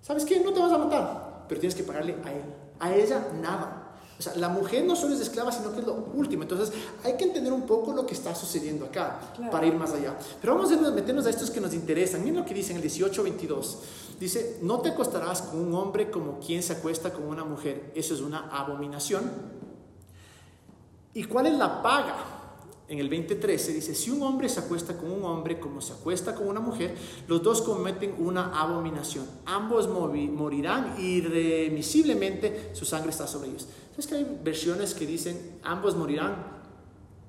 ¿sabes 0.00 0.24
qué? 0.24 0.40
No 0.40 0.54
te 0.54 0.60
vas 0.60 0.72
a 0.72 0.78
matar, 0.78 1.44
pero 1.46 1.60
tienes 1.60 1.76
que 1.76 1.82
pagarle 1.82 2.16
a 2.24 2.32
él. 2.32 2.44
A 2.80 2.94
ella 2.94 3.28
nada. 3.38 3.83
O 4.18 4.22
sea, 4.22 4.34
la 4.36 4.48
mujer 4.48 4.84
no 4.84 4.94
solo 4.94 5.14
es 5.14 5.20
esclava, 5.20 5.50
sino 5.50 5.72
que 5.72 5.80
es 5.80 5.86
lo 5.86 5.94
último. 6.14 6.44
Entonces, 6.44 6.72
hay 7.02 7.16
que 7.16 7.24
entender 7.24 7.52
un 7.52 7.62
poco 7.62 7.92
lo 7.92 8.06
que 8.06 8.14
está 8.14 8.34
sucediendo 8.34 8.86
acá 8.86 9.20
para 9.50 9.66
ir 9.66 9.74
más 9.74 9.92
allá. 9.92 10.16
Pero 10.40 10.54
vamos 10.54 10.70
a 10.70 10.76
meternos 10.92 11.26
a 11.26 11.30
estos 11.30 11.50
que 11.50 11.60
nos 11.60 11.74
interesan. 11.74 12.20
Miren 12.22 12.40
lo 12.40 12.44
que 12.44 12.54
dice 12.54 12.72
en 12.72 12.78
el 12.78 12.84
18-22. 12.84 13.76
Dice, 14.20 14.58
no 14.62 14.80
te 14.80 14.90
acostarás 14.90 15.42
con 15.42 15.60
un 15.60 15.74
hombre 15.74 16.10
como 16.10 16.38
quien 16.38 16.62
se 16.62 16.74
acuesta 16.74 17.12
con 17.12 17.24
una 17.24 17.44
mujer. 17.44 17.90
Eso 17.94 18.14
es 18.14 18.20
una 18.20 18.48
abominación. 18.50 19.30
¿Y 21.12 21.24
cuál 21.24 21.46
es 21.46 21.54
la 21.54 21.82
paga? 21.82 22.33
En 22.86 22.98
el 22.98 23.08
2013 23.08 23.72
dice, 23.72 23.94
si 23.94 24.10
un 24.10 24.22
hombre 24.22 24.48
se 24.48 24.60
acuesta 24.60 24.96
con 24.96 25.10
un 25.10 25.24
hombre 25.24 25.58
como 25.58 25.80
se 25.80 25.94
acuesta 25.94 26.34
con 26.34 26.48
una 26.48 26.60
mujer, 26.60 26.94
los 27.26 27.42
dos 27.42 27.62
cometen 27.62 28.14
una 28.18 28.60
abominación. 28.60 29.26
Ambos 29.46 29.88
morirán 29.88 30.94
irremisiblemente, 31.00 32.70
su 32.74 32.84
sangre 32.84 33.10
está 33.10 33.26
sobre 33.26 33.48
ellos. 33.48 33.68
Es 33.96 34.06
que 34.06 34.16
hay 34.16 34.38
versiones 34.42 34.92
que 34.92 35.06
dicen, 35.06 35.58
ambos 35.62 35.96
morirán, 35.96 36.62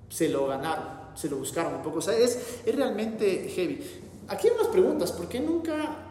se 0.09 0.27
lo 0.27 0.47
ganaron, 0.47 0.87
se 1.15 1.29
lo 1.29 1.37
buscaron 1.37 1.75
un 1.75 1.83
poco. 1.83 1.99
O 1.99 2.01
sea, 2.01 2.17
es, 2.17 2.37
es 2.65 2.75
realmente 2.75 3.47
heavy. 3.55 3.81
Aquí 4.27 4.49
hay 4.49 4.55
unas 4.55 4.67
preguntas, 4.67 5.13
¿por 5.13 5.29
qué 5.29 5.39
nunca 5.39 6.04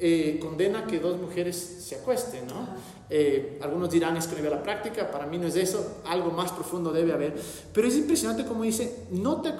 eh, 0.00 0.38
condena 0.40 0.86
que 0.86 0.98
dos 0.98 1.20
mujeres 1.20 1.56
se 1.56 1.96
acuesten, 1.96 2.46
¿no? 2.46 3.00
Eh, 3.12 3.58
algunos 3.60 3.90
dirán 3.90 4.16
es 4.16 4.28
que 4.28 4.40
no 4.40 4.48
la 4.48 4.62
práctica, 4.62 5.10
para 5.10 5.26
mí 5.26 5.36
no 5.36 5.48
es 5.48 5.56
eso, 5.56 6.00
algo 6.06 6.30
más 6.30 6.52
profundo 6.52 6.92
debe 6.92 7.12
haber. 7.12 7.34
Pero 7.72 7.88
es 7.88 7.96
impresionante 7.96 8.46
como 8.46 8.62
dice, 8.62 9.06
no 9.10 9.40
te, 9.40 9.50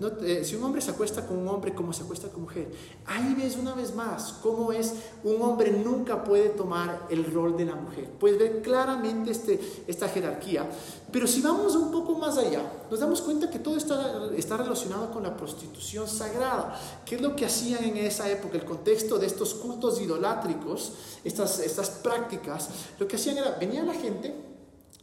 no 0.00 0.44
si 0.44 0.54
un 0.54 0.64
hombre 0.64 0.82
se 0.82 0.90
acuesta 0.90 1.26
con 1.26 1.38
un 1.38 1.48
hombre 1.48 1.74
como 1.74 1.94
se 1.94 2.02
acuesta 2.02 2.28
con 2.28 2.42
mujer, 2.42 2.68
ahí 3.06 3.34
ves 3.34 3.56
una 3.56 3.74
vez 3.74 3.94
más 3.94 4.34
cómo 4.42 4.70
es, 4.70 4.94
un 5.24 5.40
hombre 5.40 5.72
nunca 5.72 6.22
puede 6.22 6.50
tomar 6.50 7.06
el 7.08 7.24
rol 7.32 7.56
de 7.56 7.64
la 7.64 7.74
mujer. 7.74 8.10
Puedes 8.18 8.38
ver 8.38 8.60
claramente 8.60 9.30
este, 9.30 9.58
esta 9.86 10.08
jerarquía. 10.08 10.68
Pero 11.12 11.26
si 11.26 11.40
vamos 11.40 11.74
un 11.74 11.90
poco 11.90 12.14
más 12.14 12.38
allá, 12.38 12.62
nos 12.88 13.00
damos 13.00 13.20
cuenta 13.20 13.50
que 13.50 13.58
todo 13.58 13.76
está, 13.76 14.30
está 14.36 14.56
relacionado 14.56 15.10
con 15.10 15.22
la 15.22 15.36
prostitución 15.36 16.06
sagrada. 16.06 16.78
¿Qué 17.04 17.16
es 17.16 17.20
lo 17.20 17.34
que 17.34 17.46
hacían 17.46 17.82
en 17.82 17.96
esa 17.96 18.30
época? 18.30 18.56
El 18.56 18.64
contexto 18.64 19.18
de 19.18 19.26
estos 19.26 19.54
cultos 19.54 20.00
idolátricos, 20.00 20.92
estas, 21.24 21.58
estas 21.58 21.90
prácticas, 21.90 22.68
lo 22.98 23.08
que 23.08 23.16
hacían 23.16 23.38
era, 23.38 23.56
venía 23.58 23.82
la 23.82 23.94
gente, 23.94 24.34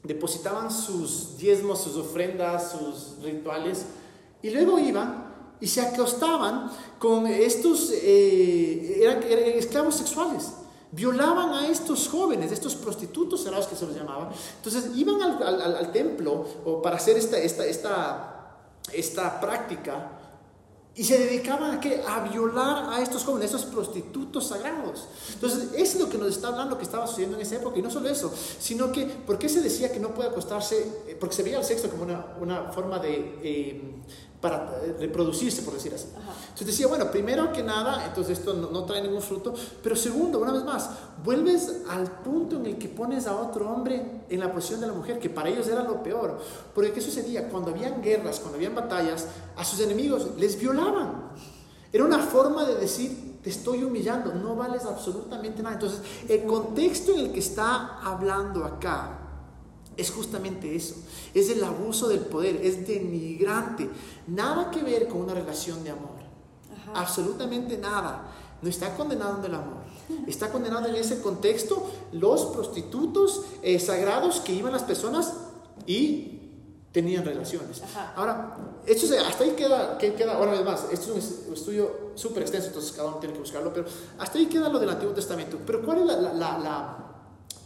depositaban 0.04 0.72
sus 0.72 1.38
diezmos, 1.38 1.82
sus 1.82 1.98
ofrendas, 1.98 2.72
sus 2.72 3.22
rituales, 3.22 3.86
y 4.41 4.50
luego 4.52 4.80
iban 4.80 5.28
y 5.60 5.67
se 5.67 5.82
acostaban 5.82 6.72
con 7.00 7.28
estos, 7.28 7.91
eh, 7.91 9.00
eran, 9.02 9.24
esclavos 9.24 9.96
sexuales 9.96 10.52
violaban 10.91 11.54
a 11.54 11.67
estos 11.67 12.08
jóvenes, 12.08 12.52
estos 12.52 12.76
prostitutos 12.76 13.43
cerrados 13.43 13.67
que 13.67 13.76
se 13.76 13.86
los 13.86 13.95
llamaban. 13.95 14.30
Entonces 14.58 14.91
iban 14.95 15.21
al, 15.21 15.62
al, 15.62 15.91
templo 15.91 16.45
o 16.65 16.82
para 16.82 16.97
hacer 16.97 17.17
esta, 17.17 17.38
esta, 17.38 17.65
esta, 17.65 18.58
esta 18.93 19.39
práctica 19.39 20.17
y 20.97 21.04
se 21.04 21.19
dedicaban 21.19 21.76
a, 21.76 21.80
qué? 21.80 22.02
a 22.08 22.28
violar 22.28 22.91
a 22.91 23.00
estos 23.04 23.23
jóvenes, 23.23 23.54
a 23.54 23.58
estos 23.58 23.71
prostitutos 23.71 24.47
sagrados. 24.47 25.08
Entonces, 25.32 25.69
es 25.76 25.95
lo 26.00 26.10
que 26.10 26.17
nos 26.17 26.30
está 26.30 26.47
hablando 26.47 26.76
que 26.76 26.84
estaba 26.84 27.06
sucediendo 27.06 27.38
en 27.38 27.43
esa 27.43 27.58
época. 27.58 27.78
Y 27.78 27.84
no 27.84 27.91
solo 27.91 28.10
eso, 28.10 28.34
sino 28.60 28.91
que, 28.91 29.06
¿por 29.06 29.38
qué 29.38 29.47
se 29.47 29.62
decía 29.62 29.91
que 29.91 30.00
no 30.00 30.15
puede 30.15 30.30
acostarse? 30.30 31.04
Eh, 31.08 31.15
porque 31.19 31.36
se 31.36 31.43
veía 31.43 31.60
el 31.60 31.63
sexo 31.63 31.88
como 31.91 32.02
una, 32.02 32.26
una 32.41 32.63
forma 32.71 32.97
de 32.97 33.39
eh, 33.43 34.02
para 34.48 34.80
eh, 34.82 34.96
reproducirse, 34.98 35.62
por 35.62 35.74
decir 35.74 35.94
así. 35.94 36.08
Entonces 36.16 36.68
decía, 36.68 36.88
bueno, 36.88 37.12
primero 37.12 37.52
que 37.52 37.62
nada, 37.62 38.06
entonces 38.06 38.40
esto 38.40 38.54
no, 38.54 38.86
trae 38.86 39.02
ningún 39.02 39.22
fruto, 39.22 39.54
pero 39.84 39.96
segundo, 39.96 40.40
una 40.40 40.54
vez 40.54 40.64
más, 40.64 40.90
vuelves 41.22 41.82
al 41.90 42.10
punto 42.22 42.56
en 42.56 42.66
el 42.66 42.78
que 42.78 42.88
pones 42.88 43.28
a 43.28 43.36
otro 43.36 43.70
hombre 43.70 44.24
en 44.30 44.40
la 44.40 44.52
posición 44.54 44.80
de 44.80 44.88
la 44.88 44.94
mujer, 44.94 45.20
que 45.20 45.30
para 45.30 45.50
ellos 45.50 45.68
era 45.68 45.84
lo 45.84 46.02
peor. 46.02 46.40
Porque 46.74 46.94
¿qué 46.94 47.02
sucedía? 47.02 47.50
Cuando 47.50 47.71
habían 47.71 48.02
guerras, 48.02 48.40
cuando 48.40 48.56
habían 48.56 48.74
batallas, 48.74 49.28
a 49.58 49.65
sus 49.65 49.82
enemigos 49.82 50.30
les 50.38 50.58
violaban. 50.58 51.32
Era 51.92 52.06
una 52.06 52.19
forma 52.19 52.63
de 52.63 52.76
decir, 52.76 53.40
te 53.44 53.50
estoy 53.50 53.84
humillando, 53.84 54.34
no 54.34 54.56
vales 54.56 54.86
absolutamente 54.86 55.62
nada. 55.62 55.76
Entonces, 55.76 56.00
el 56.30 56.46
contexto 56.46 57.12
en 57.12 57.19
el 57.19 57.32
que 57.34 57.40
está 57.40 58.00
hablando 58.02 58.63
acá 58.63 59.17
es 59.98 60.12
justamente 60.12 60.75
eso, 60.75 60.95
es 61.33 61.50
el 61.50 61.63
abuso 61.63 62.08
del 62.08 62.19
poder, 62.21 62.58
es 62.63 62.87
denigrante, 62.87 63.89
nada 64.27 64.69
que 64.71 64.81
ver 64.83 65.08
con 65.08 65.21
una 65.21 65.33
relación 65.33 65.83
de 65.83 65.89
amor, 65.89 66.17
absolutamente 66.93 67.77
nada, 67.77 68.31
no 68.62 68.69
está 68.69 68.95
condenado 68.95 69.45
el 69.45 69.54
amor, 69.54 69.83
está 70.27 70.52
condenado 70.52 70.87
en 70.87 70.95
ese 70.95 71.21
contexto 71.21 71.91
los 72.13 72.45
prostitutos 72.48 73.41
eh, 73.62 73.79
sagrados 73.79 74.39
que 74.39 74.54
iban 74.54 74.71
las 74.71 74.83
personas 74.83 75.33
y 75.85 76.33
tenían 76.91 77.23
relaciones. 77.25 77.81
Ajá. 77.83 78.13
Ahora, 78.15 78.58
esto 78.85 79.06
se- 79.06 79.19
hasta 79.19 79.43
ahí 79.43 79.52
queda, 79.52 79.98
que 79.98 80.13
queda, 80.15 80.35
ahora 80.35 80.60
más, 80.62 80.85
esto 80.91 81.13
es 81.15 81.43
un 81.48 81.54
estudio 81.54 82.12
súper 82.15 82.43
extenso, 82.43 82.67
entonces 82.67 82.91
cada 82.93 83.10
uno 83.10 83.17
tiene 83.17 83.33
que 83.33 83.41
buscarlo, 83.41 83.71
pero 83.73 83.85
hasta 84.17 84.37
ahí 84.39 84.48
queda 84.48 84.69
lo 84.69 84.79
del 84.79 84.89
Antiguo 84.89 85.13
Testamento. 85.13 85.60
Pero 85.65 85.83
¿cuál 85.83 86.00
es 86.00 86.06
la, 86.08 86.21
la, 86.33 86.58
la, 86.58 87.07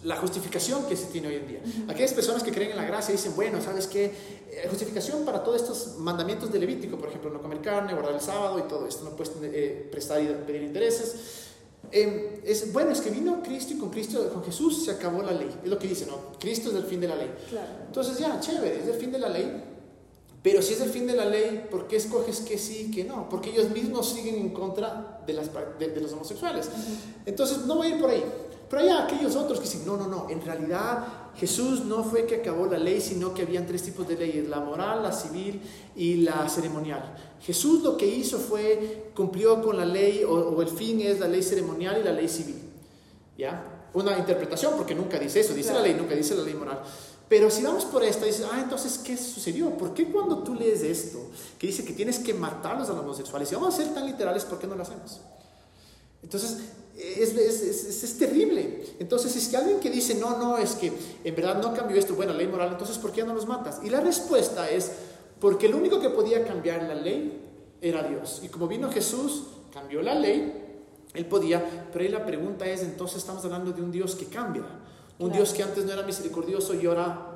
la- 0.04 0.16
justificación 0.18 0.86
que 0.86 0.96
se 0.96 1.06
tiene 1.08 1.28
hoy 1.30 1.36
en 1.36 1.48
día? 1.48 1.62
Aquellas 1.88 2.14
personas 2.14 2.44
que 2.44 2.52
creen 2.52 2.72
en 2.72 2.78
la 2.78 2.86
gracia 2.86 3.12
dicen, 3.14 3.34
bueno, 3.36 3.62
¿sabes 3.62 3.88
qué? 3.88 4.06
Eh, 4.06 4.68
justificación 4.70 5.24
para 5.26 5.44
todos 5.44 5.62
estos 5.62 5.98
mandamientos 5.98 6.52
de 6.52 6.60
Levítico, 6.60 6.98
por 6.98 7.10
ejemplo, 7.10 7.30
no 7.30 7.42
comer 7.42 7.62
carne, 7.62 7.94
guardar 7.94 8.14
el 8.16 8.22
sábado 8.22 8.60
y 8.60 8.64
todo 8.64 8.88
esto, 8.88 9.04
no 9.04 9.12
puedes 9.12 9.32
eh, 9.44 9.88
prestar 9.92 10.22
y 10.22 10.28
pedir 10.46 10.64
intereses. 10.64 11.16
Eh, 11.92 12.42
es, 12.46 12.72
bueno, 12.72 12.92
es 12.92 13.02
que 13.02 13.10
vino 13.10 13.42
Cristo 13.44 13.74
y 13.74 13.78
con 13.78 13.90
Cristo, 13.90 14.30
con 14.34 14.44
Jesús 14.44 14.86
se 14.86 14.92
acabó 14.92 15.24
la 15.24 15.32
ley. 15.32 15.50
Es 15.64 15.70
lo 15.70 15.78
que 15.78 15.88
dice, 15.88 16.06
¿no? 16.06 16.38
Cristo 16.40 16.70
es 16.70 16.76
el 16.76 16.84
fin 16.84 17.02
de 17.02 17.08
la 17.08 17.16
ley. 17.16 17.32
Claro. 17.50 17.68
Entonces 17.88 18.18
ya, 18.18 18.40
chévere, 18.40 18.82
es 18.82 18.88
el 18.88 18.96
fin 18.96 19.12
de 19.12 19.20
la 19.20 19.30
ley. 19.30 19.64
Pero 20.44 20.62
si 20.62 20.74
es 20.74 20.82
el 20.82 20.90
fin 20.90 21.06
de 21.06 21.14
la 21.14 21.26
ley, 21.26 21.68
¿por 21.70 21.88
qué 21.88 21.98
escoges 21.98 22.40
que 22.40 22.58
sí 22.58 22.88
y 22.90 22.92
que 22.96 23.04
no? 23.04 23.30
Porque 23.30 23.52
ellos 23.52 23.70
mismos 23.70 24.10
siguen 24.10 24.36
en 24.36 24.50
contra 24.52 25.22
de, 25.28 25.34
las, 25.34 25.50
de 25.78 26.02
los 26.02 26.14
homosexuales. 26.14 26.68
Entonces 27.26 27.60
no 27.66 27.76
voy 27.76 27.88
a 27.88 27.90
ir 27.96 28.02
por 28.02 28.10
ahí. 28.10 28.24
Pero 28.72 28.84
hay 28.84 28.90
aquellos 28.90 29.36
otros 29.36 29.60
que 29.60 29.66
dicen, 29.66 29.86
no, 29.86 29.98
no, 29.98 30.08
no, 30.08 30.30
en 30.30 30.42
realidad 30.42 31.06
Jesús 31.36 31.84
no 31.84 32.06
fue 32.06 32.26
que 32.26 32.36
acabó 32.36 32.68
la 32.68 32.78
ley, 32.78 33.02
sino 33.02 33.34
que 33.34 33.42
habían 33.42 33.68
tres 33.68 33.84
tipos 33.84 34.08
de 34.08 34.16
leyes, 34.16 34.48
la 34.48 34.62
moral, 34.62 35.04
la 35.04 35.12
civil 35.12 35.62
y 35.94 36.16
la 36.22 36.48
ceremonial. 36.48 37.18
Jesús 37.42 37.84
lo 37.84 37.98
que 37.98 38.08
hizo 38.08 38.40
fue, 38.40 39.12
cumplió 39.14 39.62
con 39.62 39.76
la 39.76 39.86
ley, 39.86 40.24
o, 40.24 40.32
o 40.32 40.62
el 40.62 40.70
fin 40.70 41.02
es 41.02 41.20
la 41.20 41.28
ley 41.28 41.44
ceremonial 41.44 41.98
y 42.00 42.04
la 42.06 42.14
ley 42.14 42.30
civil. 42.30 42.62
¿Ya? 43.38 43.90
Una 43.94 44.18
interpretación, 44.18 44.76
porque 44.78 44.96
nunca 44.96 45.20
dice 45.20 45.42
eso, 45.42 45.54
dice 45.54 45.72
Claro. 45.72 45.82
la 45.86 45.88
ley, 45.92 45.98
nunca 46.00 46.16
dice 46.16 46.34
la 46.34 46.44
ley 46.44 46.54
moral. 46.54 46.82
Pero 47.28 47.52
si 47.52 47.64
vamos 47.64 47.84
por 47.84 48.06
esta, 48.06 48.26
dices, 48.26 48.46
ah, 48.50 48.60
entonces, 48.64 48.98
¿qué 49.00 49.18
sucedió? 49.18 49.70
¿Por 49.78 49.94
qué 49.94 50.10
cuando 50.10 50.44
tú 50.44 50.56
lees 50.56 50.82
esto, 50.82 51.20
que 51.60 51.68
dice 51.68 51.84
que 51.84 51.92
tienes 51.92 52.20
que 52.20 52.34
matarlos 52.34 52.90
a 52.90 52.94
los 52.94 53.02
homosexuales, 53.04 53.50
si 53.50 53.56
vamos 53.56 53.74
a 53.74 53.78
ser 53.78 53.94
tan 53.94 54.06
literales, 54.06 54.46
¿por 54.46 54.60
qué 54.60 54.68
no 54.68 54.76
lo 54.76 54.84
hacemos? 54.84 55.20
Entonces, 56.24 56.58
es, 57.02 57.36
es, 57.36 57.62
es- 57.62 58.04
es- 58.04 58.18
terrible. 58.18 58.84
Entonces, 59.00 59.36
es 59.36 59.48
que 59.50 59.58
alguien 59.58 59.80
que 59.80 59.90
dice, 59.90 60.16
no, 60.16 60.38
no, 60.38 60.58
es 60.58 60.74
que 60.76 60.92
en 61.24 61.36
verdad 61.36 61.62
no 61.62 61.74
cambió 61.74 61.98
esto, 61.98 62.14
bueno, 62.16 62.34
ley 62.34 62.48
moral, 62.48 62.70
entonces, 62.72 62.98
¿por 63.00 63.12
qué 63.12 63.24
no 63.24 63.34
los 63.34 63.48
matas? 63.48 63.80
Y 63.84 63.90
la 63.90 64.00
respuesta 64.00 64.70
es, 64.70 64.92
porque 65.40 65.66
el 65.68 65.74
único 65.76 66.00
que 66.00 66.10
podía 66.10 66.46
cambiar 66.46 66.84
la 66.84 66.94
ley 66.96 67.42
era 67.82 68.04
Dios. 68.04 68.42
Y 68.44 68.50
como 68.50 68.68
vino 68.68 68.92
Jesús, 68.92 69.48
cambió 69.74 70.02
la 70.04 70.14
ley, 70.14 70.54
él 71.16 71.26
podía, 71.26 71.88
pero 71.92 72.06
ahí 72.06 72.12
la 72.12 72.26
pregunta 72.26 72.66
es, 72.68 72.84
entonces 72.84 73.18
estamos 73.18 73.44
hablando 73.46 73.72
de 73.72 73.82
un 73.82 73.92
Dios 73.92 74.16
que 74.16 74.26
cambia, 74.28 74.62
un 75.18 75.30
Claro. 75.30 75.34
Dios 75.44 75.54
que 75.54 75.64
antes 75.64 75.84
no 75.86 75.92
era 75.94 76.04
misericordioso 76.04 76.74
y 76.76 76.86
ahora 76.86 77.28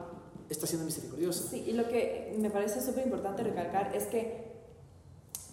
está 0.49 0.67
siendo 0.67 0.85
misericordioso. 0.85 1.47
Sí, 1.49 1.63
y 1.67 1.71
lo 1.73 1.87
que 1.87 2.35
me 2.39 2.49
parece 2.51 2.79
súper 2.81 3.05
importante 3.05 3.41
recalcar 3.43 3.95
es 3.95 4.03
que 4.05 4.45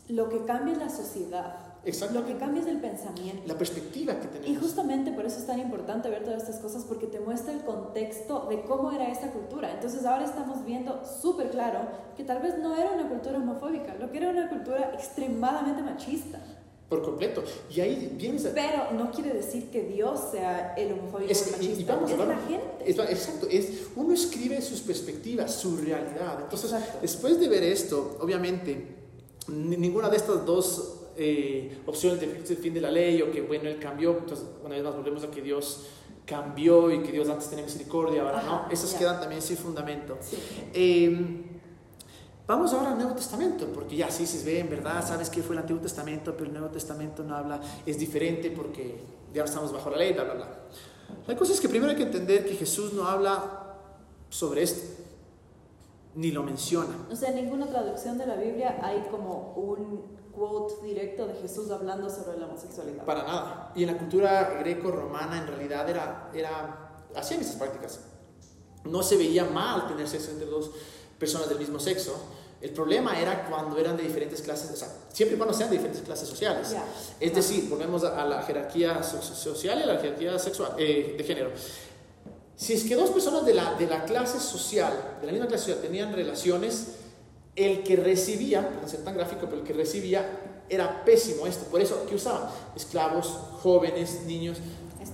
lo 0.08 0.28
que 0.28 0.44
cambia 0.44 0.72
es 0.74 0.78
la 0.78 0.90
sociedad, 0.90 1.71
Lo 2.12 2.24
que 2.24 2.36
cambia 2.36 2.62
es 2.62 2.68
el 2.68 2.78
pensamiento. 2.80 3.42
La 3.46 3.58
perspectiva 3.58 4.14
que 4.20 4.26
Y 4.26 4.40
tenemos. 4.40 4.62
justamente 4.62 5.10
por 5.10 5.26
eso 5.26 5.38
es 5.40 5.46
tan 5.46 5.58
importante 5.58 6.08
ver 6.10 6.22
todas 6.22 6.42
estas 6.42 6.60
cosas 6.60 6.84
porque 6.84 7.08
te 7.08 7.18
muestra 7.18 7.52
el 7.52 7.62
contexto 7.62 8.46
de 8.48 8.62
cómo 8.62 8.92
era 8.92 9.10
esta 9.10 9.32
cultura. 9.32 9.72
Entonces 9.72 10.04
ahora 10.04 10.24
estamos 10.24 10.64
viendo 10.64 11.02
súper 11.20 11.50
claro 11.50 11.80
que 12.16 12.22
tal 12.22 12.40
vez 12.40 12.56
no 12.58 12.76
era 12.76 12.92
una 12.92 13.08
cultura 13.08 13.38
homofóbica, 13.38 13.94
lo 13.96 14.12
que 14.12 14.18
era 14.18 14.30
una 14.30 14.48
cultura 14.48 14.92
extremadamente 14.94 15.82
machista. 15.82 16.38
Por 16.88 17.02
completo. 17.02 17.42
Y 17.74 17.80
ahí 17.80 18.14
vienes 18.16 18.46
a... 18.46 18.50
Pero 18.54 18.92
no 18.92 19.10
quiere 19.10 19.32
decir 19.32 19.70
que 19.70 19.82
Dios 19.82 20.20
sea 20.30 20.74
el 20.76 20.92
homofóbico 20.92 21.32
Es 21.32 21.42
o 21.42 21.48
el 21.48 21.54
que- 21.56 21.64
y- 21.64 21.66
y 21.66 21.70
machista, 21.70 21.94
vamos, 21.96 22.10
es 22.12 22.18
vamos. 22.18 22.34
la 22.36 22.40
gente. 22.48 22.84
Es- 22.90 22.98
exacto, 22.98 23.46
es, 23.50 23.68
uno 23.96 24.12
escribe 24.14 24.60
sus 24.60 24.82
perspectivas, 24.82 25.52
su 25.52 25.76
realidad. 25.78 26.38
Entonces, 26.42 26.70
Exacto. 26.70 26.98
después 27.02 27.40
de 27.40 27.48
ver 27.48 27.64
esto, 27.64 28.18
obviamente, 28.20 28.98
ni- 29.48 29.76
ninguna 29.78 30.08
de 30.10 30.16
estas 30.18 30.44
dos 30.46 30.98
eh, 31.16 31.78
opciones 31.86 32.20
de 32.20 32.26
el 32.26 32.56
fin 32.56 32.74
de 32.74 32.80
la 32.80 32.90
ley 32.90 33.22
o 33.22 33.30
que, 33.30 33.42
bueno, 33.42 33.68
él 33.68 33.78
cambió, 33.78 34.18
entonces, 34.18 34.46
una 34.64 34.74
vez 34.74 34.84
más 34.84 34.96
volvemos 34.96 35.24
a 35.24 35.30
que 35.30 35.42
Dios 35.42 35.86
cambió 36.24 36.90
y 36.90 37.02
que 37.02 37.12
Dios 37.12 37.28
antes 37.28 37.48
tenía 37.48 37.64
misericordia, 37.64 38.22
ahora 38.22 38.42
no. 38.42 38.66
Esas 38.70 38.92
ya. 38.92 38.98
quedan 38.98 39.20
también 39.20 39.42
sin 39.42 39.56
fundamento. 39.56 40.18
Sí. 40.20 40.36
Eh, 40.72 41.44
vamos 42.46 42.72
ahora 42.72 42.92
al 42.92 42.98
Nuevo 42.98 43.14
Testamento, 43.14 43.66
porque 43.72 43.96
ya 43.96 44.10
sí 44.10 44.26
se 44.26 44.44
ve, 44.44 44.60
en 44.60 44.70
verdad, 44.70 45.06
sabes 45.06 45.30
que 45.30 45.42
fue 45.42 45.54
el 45.54 45.60
Antiguo 45.60 45.82
Testamento, 45.82 46.32
pero 46.32 46.46
el 46.46 46.52
Nuevo 46.52 46.68
Testamento 46.68 47.22
no 47.22 47.34
habla, 47.34 47.60
es 47.84 47.98
diferente 47.98 48.50
porque 48.50 49.00
ya 49.32 49.44
estamos 49.44 49.72
bajo 49.72 49.90
la 49.90 49.96
ley, 49.98 50.12
bla, 50.12 50.24
bla, 50.24 50.34
bla. 50.34 50.48
La 51.26 51.36
cosa 51.36 51.52
es 51.52 51.60
que 51.60 51.68
primero 51.68 51.90
hay 51.90 51.96
que 51.96 52.04
entender 52.04 52.44
que 52.44 52.54
Jesús 52.54 52.92
no 52.92 53.06
habla 53.06 53.76
sobre 54.28 54.62
esto, 54.62 55.02
ni 56.14 56.30
lo 56.30 56.42
menciona. 56.42 56.94
O 57.10 57.16
sea, 57.16 57.30
en 57.30 57.36
ninguna 57.36 57.66
traducción 57.66 58.18
de 58.18 58.26
la 58.26 58.36
Biblia 58.36 58.78
hay 58.82 59.06
como 59.10 59.52
un 59.56 60.21
quote 60.34 60.84
directo 60.86 61.26
de 61.26 61.34
Jesús 61.34 61.70
hablando 61.70 62.08
sobre 62.10 62.38
la 62.38 62.46
homosexualidad. 62.46 63.04
Para 63.04 63.22
nada. 63.24 63.72
Y 63.74 63.82
en 63.84 63.92
la 63.92 63.98
cultura 63.98 64.56
greco-romana 64.60 65.38
en 65.38 65.46
realidad 65.46 65.88
era, 65.88 66.30
era, 66.34 66.94
hacían 67.14 67.40
esas 67.40 67.56
prácticas. 67.56 68.00
No 68.84 69.02
se 69.02 69.16
veía 69.16 69.44
mal 69.44 69.86
tener 69.88 70.08
sexo 70.08 70.30
entre 70.32 70.46
dos 70.46 70.70
personas 71.18 71.48
del 71.48 71.58
mismo 71.58 71.78
sexo. 71.78 72.14
El 72.60 72.70
problema 72.70 73.18
era 73.20 73.46
cuando 73.48 73.76
eran 73.76 73.96
de 73.96 74.04
diferentes 74.04 74.40
clases, 74.40 74.70
o 74.70 74.76
sea, 74.76 74.88
siempre 75.12 75.34
y 75.34 75.38
cuando 75.38 75.52
sean 75.54 75.68
de 75.68 75.76
diferentes 75.76 76.02
clases 76.02 76.28
sociales. 76.28 76.74
Es 77.18 77.34
decir, 77.34 77.68
volvemos 77.68 78.04
a, 78.04 78.22
a 78.22 78.24
la 78.24 78.42
jerarquía 78.42 79.02
so- 79.02 79.20
social 79.20 79.78
y 79.80 79.82
a 79.82 79.86
la 79.86 79.98
jerarquía 79.98 80.38
sexual, 80.38 80.74
eh, 80.78 81.14
de 81.18 81.24
género. 81.24 81.50
Si 82.54 82.74
es 82.74 82.84
que 82.84 82.94
dos 82.94 83.10
personas 83.10 83.44
de 83.44 83.54
la, 83.54 83.74
de 83.74 83.86
la 83.88 84.04
clase 84.04 84.38
social, 84.38 85.16
de 85.20 85.26
la 85.26 85.32
misma 85.32 85.48
clase 85.48 85.64
social, 85.64 85.80
tenían 85.82 86.12
relaciones, 86.12 86.98
el 87.54 87.82
que 87.82 87.96
recibía, 87.96 88.66
para 88.66 88.80
no 88.80 88.88
ser 88.88 89.04
tan 89.04 89.14
gráfico, 89.14 89.46
pero 89.46 89.58
el 89.58 89.62
que 89.62 89.72
recibía 89.72 90.40
era 90.68 91.04
pésimo 91.04 91.46
esto. 91.46 91.66
Por 91.66 91.80
eso, 91.80 92.04
¿qué 92.08 92.14
usaban? 92.14 92.48
Esclavos, 92.74 93.26
jóvenes, 93.62 94.22
niños, 94.26 94.58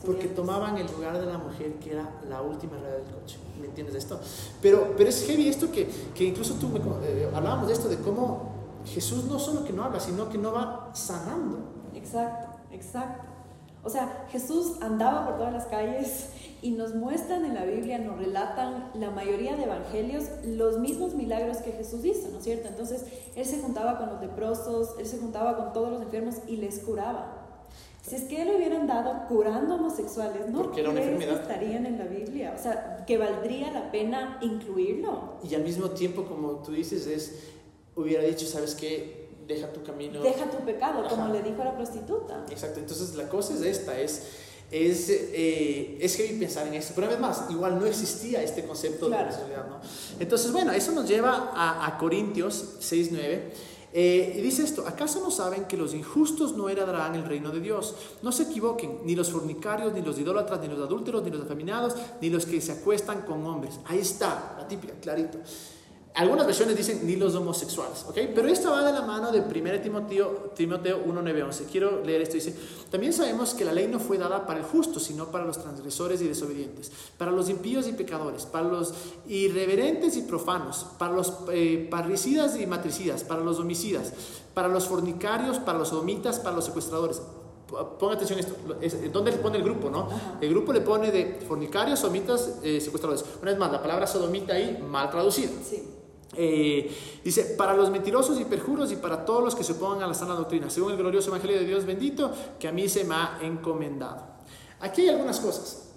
porque 0.04 0.28
tomaban 0.28 0.76
el 0.76 0.86
lugar 0.86 1.18
de 1.18 1.26
la 1.26 1.38
mujer 1.38 1.74
que 1.74 1.92
era 1.92 2.08
la 2.28 2.40
última 2.42 2.76
rueda 2.76 2.94
del 2.94 3.04
coche. 3.04 3.38
¿Me 3.60 3.66
entiendes 3.66 3.94
de 3.94 3.98
esto? 3.98 4.20
Pero, 4.62 4.94
pero 4.96 5.08
es 5.08 5.26
heavy 5.26 5.48
esto 5.48 5.70
que, 5.72 5.88
que 6.14 6.24
incluso 6.24 6.54
tú 6.54 6.68
me, 6.68 6.78
eh, 6.78 7.28
hablábamos 7.34 7.68
de 7.68 7.74
esto, 7.74 7.88
de 7.88 7.96
cómo 7.98 8.52
Jesús 8.86 9.24
no 9.24 9.38
solo 9.38 9.64
que 9.64 9.72
no 9.72 9.84
habla, 9.84 9.98
sino 9.98 10.28
que 10.28 10.38
no 10.38 10.52
va 10.52 10.90
sanando. 10.94 11.58
Exacto, 11.94 12.58
exacto. 12.70 13.24
O 13.82 13.90
sea, 13.90 14.26
Jesús 14.30 14.76
andaba 14.80 15.26
por 15.26 15.38
todas 15.38 15.52
las 15.52 15.66
calles 15.66 16.28
y 16.60 16.72
nos 16.72 16.94
muestran 16.94 17.44
en 17.44 17.54
la 17.54 17.64
Biblia, 17.64 17.98
nos 17.98 18.18
relatan 18.18 18.90
la 18.94 19.10
mayoría 19.10 19.56
de 19.56 19.64
evangelios 19.64 20.24
los 20.44 20.78
mismos 20.78 21.14
milagros 21.14 21.58
que 21.58 21.72
Jesús 21.72 22.04
hizo, 22.04 22.28
¿no 22.30 22.38
es 22.38 22.44
cierto? 22.44 22.68
Entonces, 22.68 23.04
Él 23.36 23.44
se 23.44 23.60
juntaba 23.60 23.98
con 23.98 24.08
los 24.08 24.20
leprosos, 24.20 24.94
Él 24.98 25.06
se 25.06 25.18
juntaba 25.18 25.56
con 25.56 25.72
todos 25.72 25.90
los 25.92 26.02
enfermos 26.02 26.36
y 26.46 26.56
les 26.56 26.80
curaba. 26.80 27.34
Si 28.02 28.16
es 28.16 28.22
que 28.22 28.42
Él 28.42 28.50
hubiera 28.56 28.80
andado 28.80 29.26
curando 29.28 29.74
homosexuales, 29.74 30.48
¿no 30.48 30.62
Porque 30.62 30.80
era 30.80 30.90
una 30.90 31.00
enfermedad. 31.02 31.42
estarían 31.42 31.84
en 31.86 31.98
la 31.98 32.06
Biblia? 32.06 32.54
O 32.58 32.62
sea, 32.62 33.04
que 33.06 33.18
valdría 33.18 33.70
la 33.70 33.90
pena 33.90 34.38
incluirlo. 34.40 35.34
Y 35.48 35.54
al 35.54 35.62
mismo 35.62 35.90
tiempo, 35.90 36.24
como 36.24 36.62
tú 36.62 36.72
dices, 36.72 37.06
es, 37.06 37.50
hubiera 37.94 38.22
dicho, 38.24 38.46
¿sabes 38.46 38.74
qué? 38.74 39.28
Deja 39.46 39.72
tu 39.72 39.82
camino. 39.82 40.20
Deja 40.22 40.50
tu 40.50 40.58
pecado, 40.64 41.06
como 41.08 41.24
Ajá. 41.24 41.32
le 41.32 41.42
dijo 41.42 41.62
a 41.62 41.66
la 41.66 41.76
prostituta. 41.76 42.44
Exacto, 42.50 42.80
entonces 42.80 43.14
la 43.14 43.28
cosa 43.28 43.54
es 43.54 43.62
esta, 43.62 43.98
es, 43.98 44.26
es, 44.70 45.08
eh, 45.10 45.98
es 46.00 46.16
heavy 46.16 46.38
pensar 46.38 46.66
en 46.66 46.74
esto, 46.74 46.92
pero 46.94 47.06
una 47.06 47.16
vez 47.16 47.20
más, 47.22 47.50
igual 47.50 47.78
no 47.78 47.86
existía 47.86 48.42
este 48.42 48.64
concepto 48.64 49.06
Claro. 49.06 49.24
de 49.30 49.34
homosexualidad, 49.34 49.68
¿no? 49.68 49.80
Entonces, 50.20 50.52
bueno, 50.52 50.72
eso 50.72 50.92
nos 50.92 51.08
lleva 51.08 51.52
a, 51.54 51.86
a 51.86 51.98
Corintios 51.98 52.76
6.9, 52.80 53.40
eh, 53.90 54.34
y 54.36 54.42
dice 54.42 54.62
esto, 54.62 54.84
¿acaso 54.86 55.20
no 55.20 55.30
saben 55.30 55.64
que 55.64 55.78
los 55.78 55.94
injustos 55.94 56.54
no 56.54 56.68
heredarán 56.68 57.14
el 57.14 57.24
reino 57.24 57.50
de 57.50 57.60
Dios? 57.60 57.94
No 58.20 58.32
se 58.32 58.42
equivoquen, 58.42 58.98
ni 59.04 59.14
los 59.16 59.30
fornicarios, 59.30 59.94
ni 59.94 60.02
los 60.02 60.18
idólatras, 60.18 60.60
ni 60.60 60.68
los 60.68 60.78
adúlteros, 60.78 61.22
ni 61.22 61.30
los 61.30 61.40
afeminados, 61.40 61.94
ni 62.20 62.28
los 62.28 62.44
que 62.44 62.60
se 62.60 62.72
acuestan 62.72 63.22
con 63.22 63.44
hombres. 63.46 63.80
Ahí 63.86 64.00
está, 64.00 64.56
la 64.58 64.68
típica, 64.68 64.92
clarito. 65.00 65.38
Algunas 66.18 66.46
versiones 66.46 66.76
dicen 66.76 67.06
ni 67.06 67.14
los 67.14 67.34
homosexuales, 67.36 68.04
¿ok? 68.08 68.18
Pero 68.34 68.48
esta 68.48 68.70
va 68.70 68.82
de 68.84 68.92
la 68.92 69.02
mano 69.02 69.30
de 69.30 69.40
1 69.40 69.80
Timoteo, 69.80 70.52
Timoteo 70.56 71.00
1, 71.06 71.22
9, 71.22 71.42
11. 71.44 71.64
Quiero 71.66 72.02
leer 72.04 72.22
esto. 72.22 72.34
Dice, 72.34 72.56
también 72.90 73.12
sabemos 73.12 73.54
que 73.54 73.64
la 73.64 73.72
ley 73.72 73.86
no 73.86 74.00
fue 74.00 74.18
dada 74.18 74.44
para 74.44 74.58
el 74.58 74.64
justo, 74.64 74.98
sino 74.98 75.26
para 75.30 75.44
los 75.44 75.58
transgresores 75.62 76.20
y 76.20 76.26
desobedientes, 76.26 76.90
para 77.16 77.30
los 77.30 77.48
impíos 77.48 77.86
y 77.86 77.92
pecadores, 77.92 78.46
para 78.46 78.66
los 78.68 78.92
irreverentes 79.28 80.16
y 80.16 80.22
profanos, 80.22 80.86
para 80.98 81.12
los 81.12 81.32
eh, 81.52 81.86
parricidas 81.90 82.58
y 82.58 82.66
matricidas, 82.66 83.22
para 83.22 83.40
los 83.42 83.60
homicidas, 83.60 84.12
para 84.54 84.66
los 84.66 84.88
fornicarios, 84.88 85.58
para 85.60 85.78
los 85.78 85.88
sodomitas, 85.88 86.40
para 86.40 86.56
los 86.56 86.64
secuestradores. 86.64 87.22
Ponga 88.00 88.14
atención 88.14 88.38
a 88.38 88.40
esto. 88.40 88.54
Es- 88.80 89.12
¿Dónde 89.12 89.30
le 89.30 89.36
pone 89.36 89.58
el 89.58 89.62
grupo, 89.62 89.88
no? 89.90 90.08
El 90.40 90.48
grupo 90.50 90.72
le 90.72 90.80
pone 90.80 91.12
de 91.12 91.38
fornicarios, 91.46 92.00
sodomitas, 92.00 92.54
eh, 92.62 92.80
secuestradores. 92.80 93.24
Una 93.42 93.50
vez 93.52 93.60
más, 93.60 93.70
la 93.70 93.80
palabra 93.82 94.06
sodomita 94.06 94.54
ahí 94.54 94.82
mal 94.88 95.10
traducida. 95.10 95.50
Sí. 95.62 95.82
Eh, 96.36 97.20
dice, 97.24 97.54
para 97.56 97.74
los 97.74 97.90
mentirosos 97.90 98.38
y 98.40 98.44
perjuros 98.44 98.92
y 98.92 98.96
para 98.96 99.24
todos 99.24 99.42
los 99.42 99.54
que 99.54 99.64
se 99.64 99.72
opongan 99.72 100.02
a 100.02 100.06
la 100.08 100.14
sana 100.14 100.34
doctrina, 100.34 100.68
según 100.68 100.92
el 100.92 100.98
glorioso 100.98 101.28
Evangelio 101.28 101.58
de 101.58 101.64
Dios 101.64 101.86
bendito 101.86 102.32
que 102.58 102.68
a 102.68 102.72
mí 102.72 102.88
se 102.88 103.04
me 103.04 103.14
ha 103.14 103.38
encomendado. 103.42 104.26
Aquí 104.80 105.02
hay 105.02 105.08
algunas 105.08 105.40
cosas. 105.40 105.90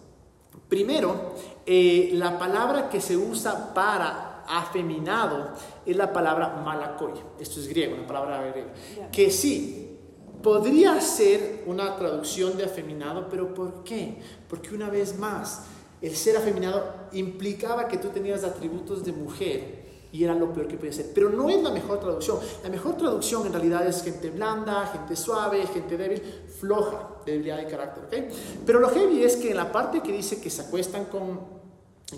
Primero, 0.67 1.33
eh, 1.65 2.11
la 2.13 2.39
palabra 2.39 2.89
que 2.89 3.01
se 3.01 3.17
usa 3.17 3.73
para 3.73 4.43
afeminado 4.47 5.51
es 5.85 5.95
la 5.95 6.11
palabra 6.11 6.61
malakoi. 6.63 7.13
Esto 7.39 7.59
es 7.59 7.67
griego, 7.67 7.95
una 7.95 8.07
palabra 8.07 8.41
griega. 8.51 8.71
Que 9.11 9.29
sí, 9.29 9.97
podría 10.41 10.99
ser 11.01 11.63
una 11.67 11.95
traducción 11.95 12.57
de 12.57 12.65
afeminado, 12.65 13.27
pero 13.29 13.53
¿por 13.53 13.83
qué? 13.83 14.17
Porque 14.49 14.73
una 14.73 14.89
vez 14.89 15.17
más, 15.17 15.63
el 16.01 16.15
ser 16.15 16.37
afeminado 16.37 17.09
implicaba 17.11 17.87
que 17.87 17.97
tú 17.97 18.09
tenías 18.09 18.43
atributos 18.43 19.05
de 19.05 19.11
mujer 19.11 19.80
y 20.11 20.23
era 20.23 20.35
lo 20.35 20.51
peor 20.51 20.67
que 20.67 20.77
podía 20.77 20.93
ser. 20.93 21.11
Pero 21.13 21.29
no 21.29 21.49
es 21.49 21.61
la 21.63 21.71
mejor 21.71 21.99
traducción. 21.99 22.39
La 22.63 22.69
mejor 22.69 22.97
traducción 22.97 23.45
en 23.45 23.53
realidad 23.53 23.87
es 23.87 24.03
gente 24.03 24.29
blanda, 24.29 24.85
gente 24.87 25.15
suave, 25.15 25.65
gente 25.67 25.97
débil, 25.97 26.21
floja, 26.59 27.09
debilidad 27.25 27.57
de 27.57 27.67
carácter. 27.67 28.03
¿okay? 28.05 28.29
Pero 28.65 28.79
lo 28.79 28.89
heavy 28.89 29.23
es 29.23 29.37
que 29.37 29.51
en 29.51 29.57
la 29.57 29.71
parte 29.71 30.01
que 30.01 30.11
dice 30.11 30.41
que 30.41 30.49
se 30.49 30.61
acuestan 30.61 31.05
con 31.05 31.61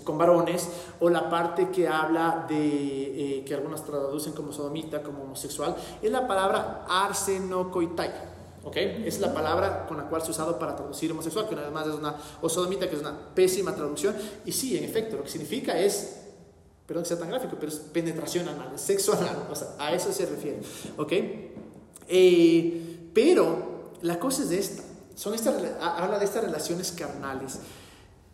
con 0.02 0.18
varones, 0.18 0.68
o 0.98 1.08
la 1.08 1.30
parte 1.30 1.70
que 1.70 1.86
habla 1.86 2.46
de, 2.48 3.38
eh, 3.38 3.44
que 3.44 3.54
algunas 3.54 3.84
traducen 3.84 4.32
como 4.32 4.52
sodomita, 4.52 5.02
como 5.02 5.22
homosexual, 5.22 5.76
es 6.02 6.10
la 6.10 6.26
palabra 6.26 6.84
arsenocoitai. 6.88 8.10
¿ok? 8.64 8.76
Es 8.76 9.20
la 9.20 9.32
palabra 9.32 9.86
con 9.86 9.98
la 9.98 10.04
cual 10.04 10.22
se 10.22 10.28
ha 10.28 10.30
usado 10.30 10.58
para 10.58 10.74
traducir 10.74 11.12
homosexual, 11.12 11.48
que 11.48 11.54
además 11.54 11.86
es 11.86 11.94
una, 11.94 12.16
que 12.16 12.96
es 12.96 13.00
una 13.00 13.34
pésima 13.34 13.74
traducción. 13.74 14.16
Y 14.44 14.52
sí, 14.52 14.76
en 14.76 14.84
efecto, 14.84 15.16
lo 15.16 15.22
que 15.22 15.28
significa 15.28 15.78
es 15.78 16.23
perdón 16.86 17.04
que 17.04 17.08
sea 17.08 17.18
tan 17.18 17.28
gráfico, 17.28 17.56
pero 17.58 17.72
es 17.72 17.78
penetración 17.78 18.48
anal, 18.48 18.78
sexo 18.78 19.14
anal, 19.14 19.48
o 19.50 19.54
sea, 19.54 19.68
a 19.78 19.92
eso 19.92 20.12
se 20.12 20.26
refiere, 20.26 20.60
¿ok? 20.96 21.12
Eh, 22.08 23.10
pero 23.14 23.92
la 24.02 24.18
cosa 24.18 24.42
es 24.42 24.50
esta, 24.50 24.82
son 25.14 25.34
esta, 25.34 25.50
habla 25.80 26.18
de 26.18 26.24
estas 26.24 26.44
relaciones 26.44 26.92
carnales. 26.92 27.58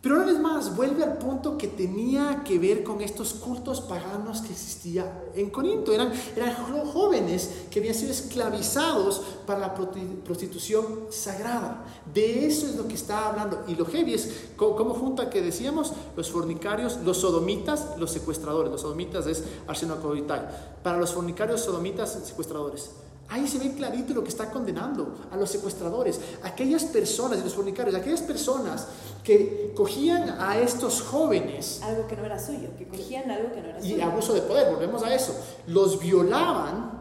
Pero 0.01 0.15
una 0.15 0.25
vez 0.25 0.39
más, 0.39 0.75
vuelve 0.75 1.03
al 1.03 1.19
punto 1.19 1.59
que 1.59 1.67
tenía 1.67 2.41
que 2.43 2.57
ver 2.57 2.83
con 2.83 3.01
estos 3.01 3.35
cultos 3.35 3.81
paganos 3.81 4.41
que 4.41 4.51
existían 4.51 5.07
en 5.35 5.51
Corinto. 5.51 5.93
Eran, 5.93 6.11
eran 6.35 6.55
jóvenes 6.85 7.65
que 7.69 7.79
habían 7.79 7.93
sido 7.93 8.11
esclavizados 8.11 9.21
para 9.45 9.59
la 9.59 9.75
prostitución 9.75 11.01
sagrada. 11.11 11.85
De 12.11 12.47
eso 12.47 12.65
es 12.65 12.75
lo 12.75 12.87
que 12.87 12.95
está 12.95 13.29
hablando. 13.29 13.63
Y 13.67 13.75
lo 13.75 13.85
heavy 13.85 14.15
es 14.15 14.49
cómo 14.55 14.95
junta 14.95 15.29
que 15.29 15.39
decíamos 15.39 15.93
los 16.17 16.31
fornicarios, 16.31 16.97
los 17.05 17.17
sodomitas, 17.17 17.89
los 17.99 18.09
secuestradores. 18.09 18.71
Los 18.71 18.81
sodomitas 18.81 19.27
es 19.27 19.43
arsenocoitai. 19.67 20.81
Para 20.81 20.97
los 20.97 21.11
fornicarios, 21.13 21.61
sodomitas, 21.61 22.17
secuestradores. 22.23 22.89
Ahí 23.31 23.47
se 23.47 23.59
ve 23.59 23.73
clarito 23.73 24.13
lo 24.13 24.23
que 24.23 24.29
está 24.29 24.51
condenando 24.51 25.15
a 25.31 25.37
los 25.37 25.49
secuestradores, 25.49 26.19
aquellas 26.43 26.83
personas, 26.83 27.39
y 27.39 27.43
los 27.43 27.55
fornicarios, 27.55 27.95
aquellas 27.95 28.21
personas 28.21 28.87
que 29.23 29.71
cogían 29.73 30.35
a 30.37 30.59
estos 30.59 31.01
jóvenes. 31.01 31.79
Algo 31.81 32.07
que 32.07 32.17
no 32.17 32.25
era 32.25 32.37
suyo, 32.37 32.69
que 32.77 32.87
cogían 32.89 33.31
algo 33.31 33.53
que 33.53 33.61
no 33.61 33.69
era 33.69 33.81
suyo. 33.81 33.95
Y 33.95 34.01
abuso 34.01 34.33
de 34.33 34.41
poder, 34.41 34.73
volvemos 34.73 35.01
a 35.03 35.15
eso. 35.15 35.33
Los 35.67 35.97
violaban, 35.97 37.00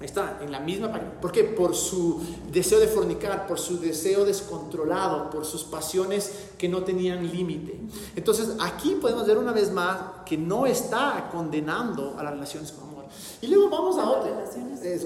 está 0.00 0.38
en 0.40 0.50
la 0.50 0.60
misma 0.60 0.90
página. 0.90 1.20
¿Por 1.20 1.30
qué? 1.32 1.44
Por 1.44 1.74
su 1.74 2.20
deseo 2.50 2.80
de 2.80 2.88
fornicar, 2.88 3.46
por 3.46 3.58
su 3.58 3.78
deseo 3.78 4.24
descontrolado, 4.24 5.30
por 5.30 5.44
sus 5.44 5.64
pasiones 5.64 6.50
que 6.56 6.68
no 6.68 6.82
tenían 6.82 7.30
límite. 7.30 7.80
Entonces, 8.16 8.56
aquí 8.60 8.96
podemos 9.00 9.26
ver 9.26 9.38
una 9.38 9.52
vez 9.52 9.70
más 9.70 9.98
que 10.24 10.38
no 10.38 10.66
está 10.66 11.28
condenando 11.30 12.16
a 12.18 12.22
las 12.22 12.32
relaciones 12.32 12.72
con 12.72 12.90
y 13.42 13.46
luego 13.46 13.68
vamos 13.70 13.98
a 13.98 14.08
otras 14.08 14.56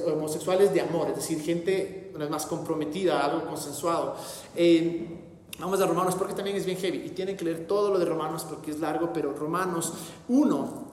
homosexuales 0.07 0.73
de 0.73 0.81
amor, 0.81 1.09
es 1.11 1.17
decir, 1.17 1.41
gente 1.41 2.13
más 2.31 2.47
comprometida, 2.47 3.25
algo 3.25 3.47
consensuado. 3.47 4.17
Eh, 4.57 5.21
vamos 5.59 5.81
a 5.81 5.87
Romanos 5.87 6.15
porque 6.17 6.35
también 6.35 6.57
es 6.57 6.67
bien 6.67 6.79
heavy 6.79 6.99
y 7.07 7.11
tienen 7.11 7.37
que 7.37 7.45
leer 7.45 7.67
todo 7.67 7.91
lo 7.91 7.99
de 7.99 8.05
Romanos 8.05 8.45
porque 8.49 8.73
es 8.73 8.81
largo, 8.81 9.13
pero 9.13 9.33
Romanos 9.33 9.93
1, 10.29 10.85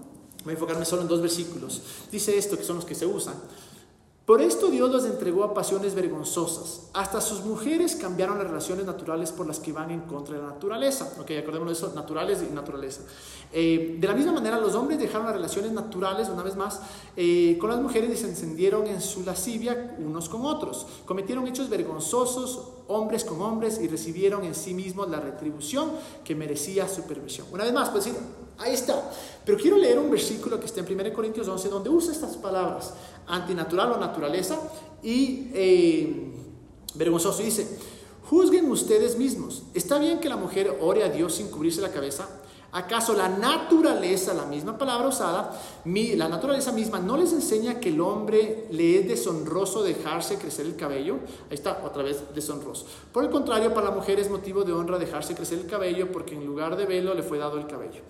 voy 0.44 0.52
a 0.52 0.54
enfocarme 0.54 0.86
solo 0.86 1.02
en 1.02 1.08
dos 1.08 1.22
versículos, 1.22 1.82
dice 2.12 2.38
esto 2.38 2.58
que 2.58 2.64
son 2.64 2.78
los 2.78 2.86
que 2.86 2.96
se 2.96 3.06
usan. 3.06 3.36
Por 4.26 4.40
esto 4.40 4.68
Dios 4.68 4.92
los 4.92 5.06
entregó 5.06 5.44
a 5.44 5.54
pasiones 5.54 5.96
vergonzosas. 5.96 6.90
Hasta 6.94 7.20
sus 7.20 7.44
mujeres 7.44 7.96
cambiaron 7.96 8.38
las 8.38 8.48
relaciones 8.48 8.86
naturales 8.86 9.32
por 9.32 9.48
las 9.48 9.60
que 9.60 9.74
van 9.74 9.90
en 9.90 10.02
contra 10.02 10.36
de 10.36 10.44
la 10.44 10.50
naturaleza. 10.50 11.12
Ok, 11.20 11.32
acordémonos 11.32 11.82
de 11.82 11.88
eso, 11.88 11.96
naturales 11.96 12.44
y 12.48 12.54
naturaleza. 12.54 13.02
Eh, 13.52 13.98
de 14.00 14.08
la 14.08 14.14
misma 14.14 14.32
manera, 14.32 14.60
los 14.60 14.76
hombres 14.76 15.00
dejaron 15.00 15.26
las 15.26 15.36
relaciones 15.36 15.72
naturales, 15.72 16.30
una 16.30 16.44
vez 16.44 16.56
más, 16.56 16.82
eh, 17.18 17.58
con 17.60 17.72
las 17.72 17.82
mujeres 17.82 18.12
y 18.12 18.16
se 18.16 18.30
encendieron 18.30 18.86
en 18.86 19.02
su 19.02 19.24
lascivia 19.24 19.96
unos 19.98 20.30
con 20.30 20.46
otros. 20.46 20.86
Cometieron 21.06 21.48
hechos 21.48 21.68
vergonzosos, 21.68 22.62
hombres 22.88 23.26
con 23.26 23.42
hombres, 23.42 23.82
y 23.82 23.88
recibieron 23.88 24.44
en 24.44 24.54
sí 24.54 24.76
mismos 24.76 25.10
la 25.10 25.20
retribución 25.20 25.92
que 26.24 26.36
merecía 26.36 26.88
su 26.88 27.02
perversión. 27.04 27.48
Una 27.52 27.64
vez 27.64 27.74
más, 27.74 27.90
pues 27.90 28.06
decir, 28.06 28.20
ahí 28.60 28.74
está. 28.74 29.12
Pero 29.46 29.58
quiero 29.58 29.78
leer 29.78 29.98
un 30.00 30.10
versículo 30.12 30.60
que 30.60 30.68
está 30.68 30.82
en 30.82 31.00
1 31.00 31.14
Corintios 31.14 31.48
11, 31.48 31.70
donde 31.70 31.90
usa 31.90 32.12
estas 32.12 32.38
palabras, 32.38 32.94
antinatural 33.28 33.94
o 33.94 33.98
naturaleza, 33.98 34.60
y 35.04 35.50
eh, 35.54 36.34
vergonzoso. 36.96 37.42
Dice, 37.44 37.68
juzguen 38.30 38.70
ustedes 38.70 39.18
mismos. 39.18 39.64
¿Está 39.74 40.00
bien 40.00 40.20
que 40.20 40.30
la 40.30 40.38
mujer 40.38 40.78
ore 40.82 41.04
a 41.04 41.10
Dios 41.10 41.36
sin 41.36 41.50
cubrirse 41.50 41.82
la 41.82 41.92
cabeza? 41.92 42.28
¿Acaso 42.74 43.14
la 43.14 43.28
naturaleza, 43.28 44.34
la 44.34 44.46
misma 44.46 44.78
palabra 44.78 45.10
usada, 45.10 45.60
la 45.84 46.30
naturaleza 46.30 46.72
misma 46.72 47.00
no 47.00 47.18
les 47.18 47.34
enseña 47.34 47.82
que 47.82 47.90
el 47.90 48.00
hombre 48.00 48.68
le 48.72 49.00
es 49.00 49.08
deshonroso 49.10 49.84
dejarse 49.84 50.38
crecer 50.38 50.66
el 50.66 50.78
cabello? 50.78 51.16
Ahí 51.50 51.56
está, 51.56 51.82
otra 51.86 52.02
vez 52.02 52.24
deshonroso. 52.34 52.86
Por 53.12 53.26
el 53.26 53.30
contrario, 53.30 53.74
para 53.74 53.90
la 53.90 53.96
mujer 53.96 54.22
es 54.22 54.30
motivo 54.30 54.64
de 54.64 54.72
honra 54.72 54.98
dejarse 54.98 55.36
crecer 55.36 55.60
el 55.60 55.66
cabello 55.66 56.14
porque 56.14 56.34
en 56.34 56.46
lugar 56.46 56.78
de 56.78 56.86
velo 56.86 57.14
le 57.14 57.24
fue 57.24 57.40
dado 57.40 57.58
el 57.58 57.68
cabello. 57.68 58.04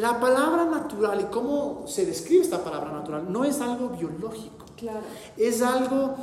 La 0.00 0.18
palabra 0.18 0.64
natural 0.64 1.20
y 1.20 1.24
cómo 1.24 1.84
se 1.86 2.06
describe 2.06 2.42
esta 2.42 2.64
palabra 2.64 2.90
natural 2.90 3.30
no 3.30 3.44
es 3.44 3.60
algo 3.60 3.90
biológico. 3.90 4.64
Claro. 4.74 5.00
Es 5.36 5.60
algo 5.60 6.14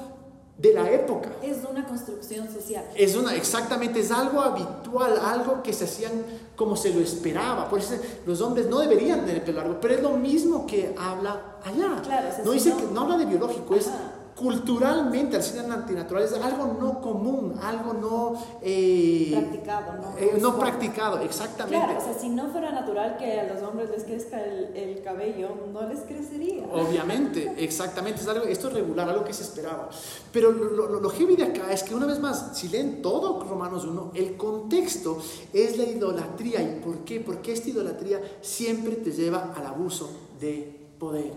de 0.58 0.74
la 0.74 0.90
época. 0.90 1.30
Es 1.44 1.58
una 1.70 1.86
construcción 1.86 2.52
social. 2.52 2.84
Es 2.96 3.16
una, 3.16 3.36
exactamente, 3.36 4.00
es 4.00 4.10
algo 4.10 4.42
habitual, 4.42 5.20
algo 5.24 5.62
que 5.62 5.74
se 5.74 5.86
hacían 5.86 6.12
como 6.56 6.76
se 6.76 6.92
lo 6.92 7.02
esperaba. 7.02 7.70
Por 7.70 7.78
eso 7.78 7.94
los 8.26 8.42
hombres 8.42 8.66
no 8.66 8.80
deberían 8.80 9.24
tener 9.28 9.46
pelo 9.46 9.60
largo, 9.60 9.78
pero 9.80 9.94
es 9.94 10.02
lo 10.02 10.18
mismo 10.18 10.66
que 10.66 10.96
habla 10.98 11.58
allá. 11.64 12.02
Claro, 12.02 12.30
no, 12.46 12.52
dice 12.54 12.74
que, 12.76 12.84
no 12.92 13.02
habla 13.02 13.18
de 13.18 13.26
biológico, 13.26 13.76
es 13.76 13.92
culturalmente 14.38 15.36
al 15.36 15.42
ser 15.42 15.70
antinatural 15.70 16.24
es 16.24 16.34
algo 16.34 16.78
no 16.80 17.02
común, 17.02 17.56
algo 17.62 17.94
no... 17.94 18.34
Eh, 18.62 19.32
practicado, 19.34 19.94
¿no? 19.94 20.18
Eh, 20.18 20.38
no 20.40 20.60
practicado, 20.60 21.20
exactamente. 21.22 21.84
Claro, 21.84 22.00
o 22.00 22.02
sea, 22.04 22.14
si 22.14 22.30
no 22.30 22.48
fuera 22.50 22.72
natural 22.72 23.18
que 23.18 23.40
a 23.40 23.52
los 23.52 23.64
hombres 23.64 23.90
les 23.90 24.04
crezca 24.04 24.40
el, 24.44 25.02
cabello, 25.04 25.50
no 25.74 25.88
les 25.88 26.02
crecería. 26.02 26.66
Obviamente, 26.72 27.56
exactamente, 27.58 28.22
es 28.22 28.28
algo, 28.28 28.46
esto 28.46 28.68
es 28.68 28.74
regular, 28.76 29.10
algo 29.10 29.24
que 29.24 29.34
se 29.34 29.42
esperaba. 29.42 29.90
Pero 30.32 30.52
lo, 30.52 30.70
lo, 30.70 31.00
lo 31.00 31.10
heavy 31.10 31.36
de 31.36 31.46
acá 31.46 31.72
es 31.72 31.82
que 31.82 31.96
una 31.96 32.06
vez 32.06 32.20
más, 32.20 32.52
si 32.54 32.68
leen 32.68 33.02
todo 33.02 33.44
Romanos 33.44 33.86
1, 33.86 34.12
el 34.14 34.38
contexto 34.38 35.18
es 35.52 35.78
la 35.78 35.86
idolatría. 35.86 36.62
¿Y 36.62 36.80
por 36.84 37.00
qué? 37.00 37.22
Porque 37.22 37.54
esta 37.54 37.70
idolatría 37.70 38.22
siempre 38.42 38.98
te 38.98 39.12
lleva 39.12 39.54
al 39.56 39.66
abuso 39.66 40.10
de 40.40 40.80
poder. 41.00 41.34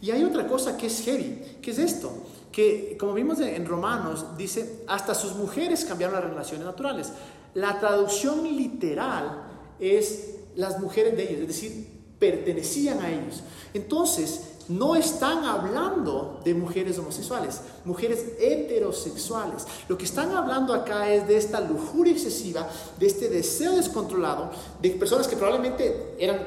Y 0.00 0.12
hay 0.12 0.22
otra 0.24 0.46
cosa 0.46 0.76
que 0.76 0.86
es 0.86 1.02
heavy, 1.02 1.58
que 1.60 1.72
es 1.72 1.78
esto 1.78 2.12
que 2.52 2.96
como 2.98 3.14
vimos 3.14 3.40
en 3.40 3.66
Romanos, 3.66 4.36
dice, 4.36 4.84
hasta 4.86 5.14
sus 5.14 5.34
mujeres 5.34 5.84
cambiaron 5.84 6.14
las 6.14 6.24
relaciones 6.24 6.66
naturales. 6.66 7.12
La 7.54 7.78
traducción 7.78 8.44
literal 8.56 9.42
es 9.78 10.36
las 10.56 10.80
mujeres 10.80 11.16
de 11.16 11.24
ellos, 11.24 11.42
es 11.42 11.48
decir, 11.48 11.86
pertenecían 12.18 13.00
a 13.00 13.10
ellos. 13.10 13.42
Entonces, 13.74 14.58
no 14.68 14.96
están 14.96 15.44
hablando 15.44 16.40
de 16.44 16.52
mujeres 16.52 16.98
homosexuales, 16.98 17.62
mujeres 17.84 18.24
heterosexuales. 18.38 19.66
Lo 19.88 19.96
que 19.96 20.04
están 20.04 20.32
hablando 20.32 20.74
acá 20.74 21.10
es 21.12 21.26
de 21.26 21.36
esta 21.36 21.60
lujuria 21.60 22.12
excesiva, 22.12 22.68
de 22.98 23.06
este 23.06 23.28
deseo 23.28 23.76
descontrolado, 23.76 24.50
de 24.80 24.90
personas 24.90 25.26
que 25.26 25.36
probablemente 25.36 26.14
eran, 26.18 26.46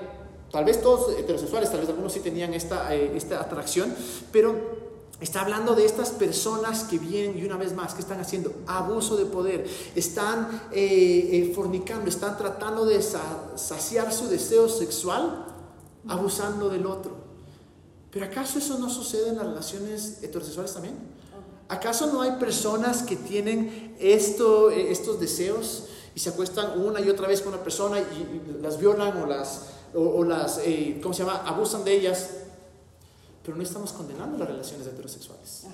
tal 0.51 0.65
vez 0.65 0.81
todos 0.81 1.17
heterosexuales, 1.17 1.71
tal 1.71 1.79
vez 1.79 1.89
algunos 1.89 2.13
sí 2.13 2.19
tenían 2.19 2.53
esta, 2.53 2.93
eh, 2.95 3.11
esta 3.15 3.41
atracción, 3.41 3.93
pero 4.31 4.80
Está 5.21 5.41
hablando 5.41 5.75
de 5.75 5.85
estas 5.85 6.09
personas 6.09 6.83
que 6.85 6.97
vienen 6.97 7.37
y 7.37 7.45
una 7.45 7.55
vez 7.55 7.75
más, 7.75 7.93
que 7.93 8.01
están 8.01 8.19
haciendo 8.19 8.51
abuso 8.65 9.15
de 9.15 9.25
poder, 9.25 9.69
están 9.95 10.63
eh, 10.71 11.29
eh, 11.31 11.51
fornicando, 11.53 12.09
están 12.09 12.39
tratando 12.39 12.85
de 12.85 12.99
saciar 13.03 14.11
su 14.11 14.27
deseo 14.29 14.67
sexual, 14.67 15.45
abusando 16.07 16.69
del 16.69 16.87
otro. 16.87 17.11
Pero 18.09 18.25
¿acaso 18.25 18.57
eso 18.57 18.79
no 18.79 18.89
sucede 18.89 19.29
en 19.29 19.37
las 19.37 19.45
relaciones 19.45 20.23
heterosexuales 20.23 20.73
también? 20.73 20.95
¿Acaso 21.69 22.07
no 22.11 22.23
hay 22.23 22.31
personas 22.31 23.03
que 23.03 23.15
tienen 23.15 23.95
esto, 23.99 24.71
eh, 24.71 24.91
estos 24.91 25.19
deseos 25.19 25.83
y 26.15 26.19
se 26.19 26.29
acuestan 26.29 26.81
una 26.81 26.99
y 26.99 27.07
otra 27.11 27.27
vez 27.27 27.43
con 27.43 27.53
una 27.53 27.63
persona 27.63 27.99
y, 27.99 28.59
las 28.59 28.79
violan 28.79 29.21
o 29.21 29.27
las, 29.27 29.67
o, 29.93 30.23
las 30.23 30.59
¿cómo 31.03 31.13
se 31.13 31.23
llama?, 31.23 31.43
abusan 31.45 31.83
de 31.83 31.93
ellas 31.93 32.29
pero 33.43 33.57
no 33.57 33.63
estamos 33.63 33.91
condenando 33.93 34.37
las 34.37 34.47
relaciones 34.47 34.87
heterosexuales. 34.87 35.65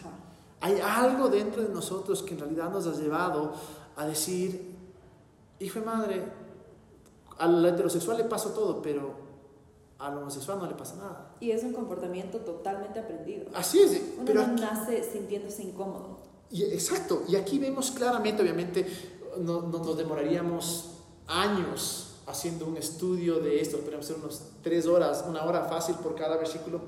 Hay 0.61 0.79
algo 0.79 1.27
dentro 1.29 1.61
de 1.63 1.69
nosotros 1.69 2.23
que 2.23 2.33
en 2.33 2.39
realidad 2.39 2.69
nos 2.71 2.87
ha 2.87 2.93
llevado 2.93 3.53
a 3.95 4.05
decir, 4.05 4.75
hijo 5.59 5.79
de 5.79 5.85
madre, 5.85 6.23
al 7.37 7.63
heterosexual 7.65 8.17
le 8.17 8.23
pasó 8.23 8.49
todo, 8.51 8.81
pero 8.81 9.27
al 9.99 10.17
homosexual 10.17 10.59
no 10.59 10.67
le 10.67 10.73
pasa 10.75 10.95
nada. 10.95 11.35
Y 11.39 11.51
es 11.51 11.63
un 11.63 11.73
comportamiento 11.73 12.39
totalmente 12.39 12.99
aprendido. 12.99 13.47
Así 13.53 13.79
es, 13.79 13.91
Uno 14.15 14.23
pero 14.25 14.41
no 14.47 14.53
aquí- 14.53 14.61
nace 14.61 15.03
sintiéndose 15.03 15.63
incómodo. 15.63 16.17
y- 16.49 16.63
exacto, 16.63 17.23
y 17.27 17.35
aquí 17.35 17.59
vemos 17.59 17.91
claramente, 17.91 18.41
obviamente, 18.41 18.87
no, 19.39 19.61
no- 19.61 19.79
nos 19.79 19.97
demoraríamos 19.97 20.91
años 21.27 22.15
haciendo 22.25 22.65
un 22.65 22.77
estudio 22.77 23.39
de 23.39 23.61
esto, 23.61 23.77
podríamos 23.77 24.05
hacer 24.09 24.17
unos 24.21 24.41
tres 24.63 24.85
horas, 24.87 25.23
una 25.27 25.43
hora 25.43 25.63
fácil 25.65 25.95
por 25.95 26.15
cada 26.15 26.37
versículo. 26.37 26.81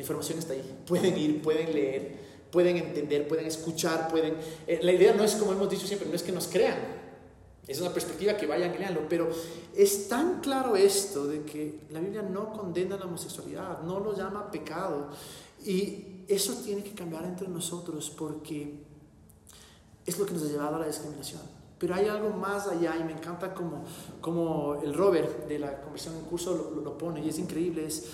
La 0.00 0.04
información 0.04 0.38
está 0.38 0.54
ahí, 0.54 0.78
pueden 0.86 1.14
ir, 1.18 1.42
pueden 1.42 1.74
leer, 1.74 2.16
pueden 2.50 2.78
entender, 2.78 3.28
pueden 3.28 3.44
escuchar, 3.44 4.08
pueden... 4.08 4.34
eh, 4.66 4.80
la 4.82 4.92
idea 4.92 5.12
no 5.12 5.22
es, 5.22 5.34
como 5.34 5.52
hemos 5.52 5.68
dicho 5.68 5.86
siempre, 5.86 6.08
no 6.08 6.14
es 6.14 6.22
que 6.22 6.32
nos 6.32 6.46
crean, 6.46 6.78
es 7.68 7.78
una 7.82 7.92
perspectiva 7.92 8.34
que 8.38 8.46
vayan 8.46 8.74
y 8.74 8.78
leanlo, 8.78 9.02
pero 9.10 9.28
es 9.76 10.08
tan 10.08 10.40
claro 10.40 10.74
esto 10.74 11.26
de 11.26 11.42
que 11.42 11.80
la 11.90 12.00
Biblia 12.00 12.22
no 12.22 12.50
condena 12.54 12.96
la 12.96 13.04
homosexualidad, 13.04 13.82
no 13.82 14.00
lo 14.00 14.16
llama 14.16 14.50
pecado. 14.50 15.08
Y 15.66 16.24
eso 16.26 16.54
tiene 16.64 16.82
que 16.82 16.94
cambiar 16.94 17.24
entre 17.24 17.46
nosotros 17.46 18.08
porque 18.16 18.80
es 20.06 20.18
lo 20.18 20.24
que 20.24 20.32
nos 20.32 20.44
ha 20.44 20.46
llevado 20.46 20.76
a 20.76 20.78
la 20.80 20.86
discriminación. 20.86 21.42
Pero 21.78 21.94
hay 21.94 22.06
algo 22.06 22.30
más 22.30 22.66
allá 22.68 22.96
y 22.98 23.04
me 23.04 23.12
encanta 23.12 23.54
como, 23.54 23.84
como 24.22 24.80
el 24.82 24.94
Robert 24.94 25.46
de 25.46 25.58
la 25.58 25.80
conversión 25.82 26.14
en 26.16 26.22
curso 26.22 26.72
lo, 26.74 26.80
lo- 26.82 26.98
pone 26.98 27.24
y 27.24 27.28
es 27.28 27.38
increíble. 27.38 27.86
Es, 27.86 28.06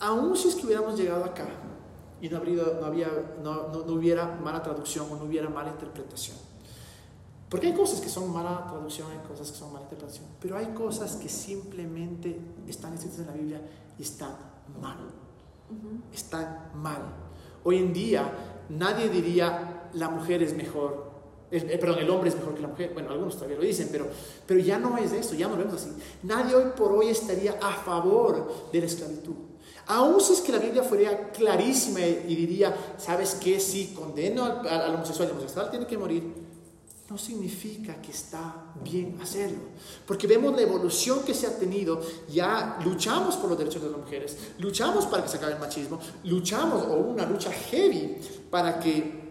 aún 0.00 0.36
si 0.36 0.48
es 0.48 0.54
que 0.54 0.66
hubiéramos 0.66 0.98
llegado 0.98 1.24
acá 1.24 1.46
y 2.20 2.28
no, 2.28 2.38
habría, 2.38 2.62
no, 2.80 2.86
había, 2.86 3.08
no, 3.42 3.68
no- 3.68 3.84
no 3.84 3.92
hubiera 3.92 4.26
mala 4.42 4.62
traducción 4.62 5.06
o 5.10 5.16
no 5.16 5.24
hubiera 5.24 5.48
mala 5.48 5.70
interpretación, 5.70 6.36
porque 7.48 7.68
hay 7.68 7.74
cosas 7.74 8.00
que 8.00 8.08
son 8.08 8.32
mala 8.32 8.66
traducción, 8.68 9.08
hay 9.10 9.18
cosas 9.28 9.50
que 9.52 9.58
son 9.58 9.72
mala 9.72 9.84
interpretación, 9.84 10.26
pero 10.40 10.56
hay 10.56 10.66
cosas 10.68 11.16
que 11.16 11.28
simplemente 11.28 12.38
están 12.66 12.94
escritas 12.94 13.20
en 13.20 13.26
la 13.26 13.32
Biblia 13.32 13.60
y 13.98 14.02
están 14.02 14.30
mal. 14.80 14.96
Están 16.12 16.70
mal. 16.74 17.02
Hoy 17.64 17.78
en 17.78 17.92
día 17.92 18.32
nadie 18.68 19.08
diría 19.08 19.88
la 19.94 20.08
mujer 20.08 20.42
es 20.42 20.56
mejor, 20.56 21.10
el- 21.50 21.70
eh, 21.70 21.78
perdón, 21.78 21.98
el 22.00 22.10
hombre 22.10 22.28
es 22.30 22.36
mejor 22.36 22.54
que 22.54 22.62
la 22.62 22.68
mujer. 22.68 22.90
Bueno, 22.94 23.10
algunos 23.10 23.34
todavía 23.34 23.56
lo 23.56 23.62
dicen, 23.62 23.88
pero, 23.90 24.06
pero 24.46 24.60
ya 24.60 24.78
no 24.78 24.96
es 24.98 25.12
eso, 25.12 25.34
ya 25.34 25.48
no 25.48 25.56
lo 25.56 25.64
vemos 25.64 25.80
así. 25.82 25.90
Nadie 26.22 26.54
hoy 26.54 26.70
por 26.76 26.92
hoy 26.92 27.08
estaría 27.08 27.58
a 27.62 27.72
favor 27.72 28.70
de 28.72 28.80
la 28.80 28.86
esclavitud. 28.86 29.34
Aún 29.86 30.20
si 30.20 30.32
es 30.32 30.40
que 30.40 30.52
la 30.52 30.58
Biblia 30.58 30.82
fuera 30.82 31.30
clarísima 31.30 32.00
y 32.00 32.34
diría, 32.34 32.76
¿sabes 32.98 33.36
qué? 33.36 33.60
Sí, 33.60 33.94
condeno 33.94 34.44
al, 34.44 34.66
al 34.66 34.94
homosexual, 34.94 35.28
el 35.28 35.32
homosexual 35.32 35.70
tiene 35.70 35.86
que 35.86 35.96
morir 35.96 36.46
no 37.08 37.16
significa 37.16 38.00
que 38.02 38.10
está 38.10 38.72
bien 38.82 39.18
hacerlo. 39.22 39.58
Porque 40.06 40.26
vemos 40.26 40.54
la 40.56 40.62
evolución 40.62 41.22
que 41.22 41.34
se 41.34 41.46
ha 41.46 41.56
tenido, 41.56 42.00
ya 42.28 42.78
luchamos 42.84 43.36
por 43.36 43.48
los 43.48 43.58
derechos 43.58 43.82
de 43.82 43.90
las 43.90 43.98
mujeres, 43.98 44.36
luchamos 44.58 45.06
para 45.06 45.22
que 45.22 45.28
se 45.28 45.36
acabe 45.36 45.52
el 45.52 45.60
machismo, 45.60 46.00
luchamos, 46.24 46.84
o 46.86 46.94
una 46.96 47.24
lucha 47.24 47.52
heavy, 47.52 48.16
para 48.50 48.80
que, 48.80 49.24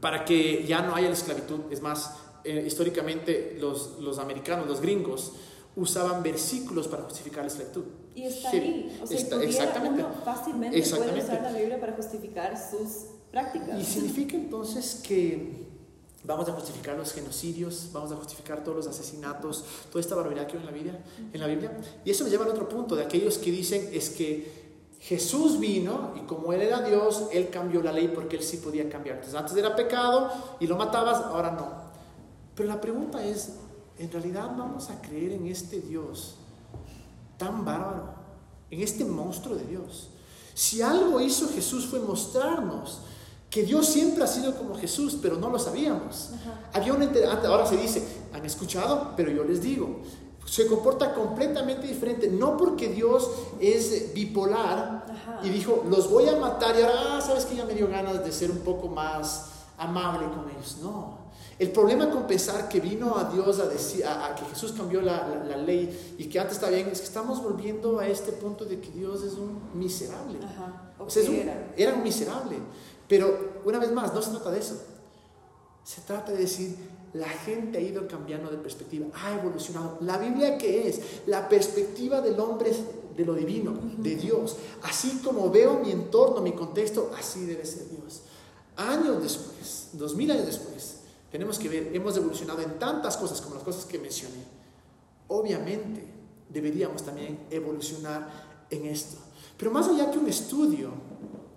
para 0.00 0.24
que 0.24 0.64
ya 0.66 0.80
no 0.80 0.94
haya 0.94 1.08
la 1.08 1.14
esclavitud. 1.14 1.60
Es 1.70 1.82
más, 1.82 2.14
eh, 2.42 2.64
históricamente 2.66 3.58
los, 3.60 3.98
los 4.00 4.18
americanos, 4.18 4.66
los 4.66 4.80
gringos, 4.80 5.32
usaban 5.76 6.22
versículos 6.22 6.88
para 6.88 7.02
justificar 7.02 7.42
la 7.42 7.48
esclavitud. 7.48 7.84
Y 8.14 8.24
está 8.24 8.50
Heavy. 8.50 8.66
ahí. 8.66 9.00
O 9.02 9.06
sea, 9.06 9.16
Está- 9.16 9.42
exactamente. 9.42 10.02
uno 10.04 10.12
fácilmente 10.24 10.78
Exactamente. 10.78 11.20
puede 11.22 11.38
usar 11.38 11.52
la 11.52 11.58
Biblia 11.58 11.80
para 11.80 11.92
justificar 11.94 12.54
sus 12.70 13.06
prácticas. 13.30 13.78
Y 13.80 13.84
significa 13.84 14.36
entonces 14.36 15.00
que 15.06 15.68
vamos 16.24 16.48
a 16.48 16.52
justificar 16.52 16.96
los 16.96 17.12
genocidios, 17.12 17.88
vamos 17.92 18.12
a 18.12 18.16
justificar 18.16 18.62
todos 18.62 18.76
los 18.76 18.86
asesinatos, 18.88 19.64
toda 19.90 20.00
esta 20.00 20.14
barbaridad 20.16 20.46
que 20.46 20.54
hay 20.54 20.60
en 20.60 20.66
la 20.66 20.72
Biblia, 20.72 21.04
en 21.32 21.40
la 21.40 21.46
Biblia. 21.46 21.80
Y 22.04 22.10
eso 22.10 22.24
me 22.24 22.30
lleva 22.30 22.44
al 22.44 22.50
otro 22.50 22.68
punto 22.68 22.94
de 22.96 23.04
aquellos 23.04 23.38
que 23.38 23.50
dicen 23.50 23.88
es 23.92 24.10
que 24.10 24.60
Jesús 25.00 25.58
vino 25.58 26.12
y 26.16 26.20
como 26.26 26.52
él 26.52 26.60
era 26.60 26.82
Dios, 26.82 27.28
él 27.32 27.48
cambió 27.48 27.82
la 27.82 27.90
ley 27.92 28.08
porque 28.14 28.36
él 28.36 28.42
sí 28.42 28.58
podía 28.58 28.86
cambiar. 28.90 29.16
Entonces 29.16 29.38
antes 29.40 29.56
era 29.56 29.74
pecado 29.74 30.30
y 30.60 30.66
lo 30.66 30.76
matabas, 30.76 31.16
ahora 31.24 31.52
no. 31.52 31.68
Pero 32.54 32.68
la 32.68 32.80
pregunta 32.82 33.24
es, 33.24 33.54
¿en 33.98 34.10
realidad 34.12 34.50
vamos 34.58 34.90
a 34.90 35.00
creer 35.00 35.32
en 35.32 35.46
este 35.46 35.80
Dios 35.80 36.36
tan 37.40 37.64
bárbaro, 37.64 38.14
en 38.70 38.80
este 38.82 39.04
monstruo 39.04 39.56
de 39.56 39.64
Dios? 39.64 40.10
Si 40.54 40.82
algo 40.82 41.20
hizo 41.20 41.48
Jesús 41.48 41.86
fue 41.86 41.98
mostrarnos 42.00 43.00
que 43.48 43.62
Dios 43.64 43.86
siempre 43.86 44.22
ha 44.22 44.26
sido 44.28 44.54
como 44.56 44.76
Jesús, 44.76 45.16
pero 45.20 45.36
no 45.36 45.48
lo 45.50 45.58
sabíamos. 45.58 46.30
Había 46.72 46.92
una 46.92 47.06
enter- 47.06 47.26
ahora 47.46 47.66
se 47.66 47.76
dice, 47.76 48.06
han 48.32 48.44
escuchado, 48.46 49.14
pero 49.16 49.30
yo 49.32 49.42
les 49.42 49.60
digo, 49.60 50.00
se 50.46 50.66
comporta 50.66 51.14
completamente 51.14 51.86
diferente, 51.86 52.28
no 52.28 52.56
porque 52.56 52.88
Dios 52.88 53.28
es 53.60 54.12
bipolar 54.14 55.06
Ajá. 55.08 55.40
y 55.42 55.48
dijo, 55.48 55.84
los 55.88 56.10
voy 56.10 56.28
a 56.28 56.36
matar 56.36 56.76
y 56.78 56.82
ahora, 56.82 57.16
ah, 57.16 57.20
sabes 57.20 57.44
que 57.46 57.56
ya 57.56 57.64
me 57.64 57.74
dio 57.74 57.88
ganas 57.88 58.22
de 58.24 58.30
ser 58.32 58.50
un 58.50 58.58
poco 58.58 58.88
más 58.88 59.46
amable 59.78 60.26
con 60.28 60.48
ellos. 60.50 60.76
No. 60.82 61.19
El 61.60 61.70
problema 61.72 62.08
con 62.10 62.26
pensar 62.26 62.68
que 62.68 62.80
vino 62.80 63.16
a 63.18 63.24
Dios 63.30 63.60
a 63.60 63.66
decir, 63.68 64.04
a, 64.04 64.26
a 64.28 64.34
que 64.34 64.44
Jesús 64.46 64.72
cambió 64.72 65.00
la, 65.02 65.28
la- 65.28 65.44
la 65.44 65.56
ley 65.58 66.14
y 66.18 66.24
que 66.24 66.40
antes 66.40 66.54
estaba 66.56 66.72
bien, 66.72 66.88
es 66.88 67.00
que 67.00 67.06
estamos 67.06 67.42
volviendo 67.42 67.98
a 68.00 68.06
este 68.08 68.32
punto 68.32 68.64
de 68.64 68.80
que 68.80 68.90
Dios 68.90 69.22
es 69.22 69.34
un 69.34 69.60
miserable. 69.74 70.38
Ajá. 70.42 70.92
O 70.98 71.04
O 71.04 71.10
sea, 71.10 71.22
es 71.22 71.28
que 71.28 71.34
un- 71.34 71.40
era. 71.42 71.74
era 71.76 71.94
un 71.94 72.02
miserable. 72.02 72.56
Pero 73.06 73.60
una 73.64 73.78
vez 73.78 73.92
más, 73.92 74.12
no 74.14 74.22
se 74.22 74.30
trata 74.30 74.50
de 74.50 74.58
eso. 74.58 74.80
Se 75.84 76.00
trata 76.02 76.32
de 76.32 76.38
decir, 76.38 76.76
la 77.12 77.28
gente 77.28 77.78
ha 77.78 77.80
ido 77.82 78.06
cambiando 78.08 78.50
de 78.50 78.56
perspectiva, 78.56 79.06
ha 79.14 79.34
evolucionado. 79.38 79.98
La 80.00 80.16
Biblia 80.18 80.56
qué 80.56 80.88
es? 80.88 81.00
La 81.26 81.48
perspectiva 81.48 82.20
del 82.20 82.38
hombre 82.40 82.72
de 83.16 83.24
lo 83.24 83.34
divino, 83.34 83.74
de 83.98 84.14
Dios. 84.16 84.56
Así 84.82 85.20
como 85.24 85.50
veo 85.50 85.80
mi 85.80 85.90
entorno, 85.90 86.40
mi 86.40 86.52
contexto, 86.52 87.10
así 87.18 87.44
debe 87.44 87.66
ser 87.66 87.88
Dios. 87.90 88.22
Años 88.76 89.22
después, 89.22 89.88
dos 89.94 90.14
mil 90.14 90.30
años 90.30 90.46
después, 90.46 90.99
tenemos 91.30 91.58
que 91.58 91.68
ver, 91.68 91.90
hemos 91.94 92.16
evolucionado 92.16 92.60
en 92.60 92.78
tantas 92.78 93.16
cosas 93.16 93.40
como 93.40 93.54
las 93.54 93.64
cosas 93.64 93.84
que 93.84 93.98
mencioné. 93.98 94.42
Obviamente, 95.28 96.04
deberíamos 96.48 97.02
también 97.02 97.46
evolucionar 97.50 98.28
en 98.70 98.86
esto. 98.86 99.16
Pero 99.56 99.70
más 99.70 99.88
allá 99.88 100.10
que 100.10 100.18
un 100.18 100.28
estudio, 100.28 100.90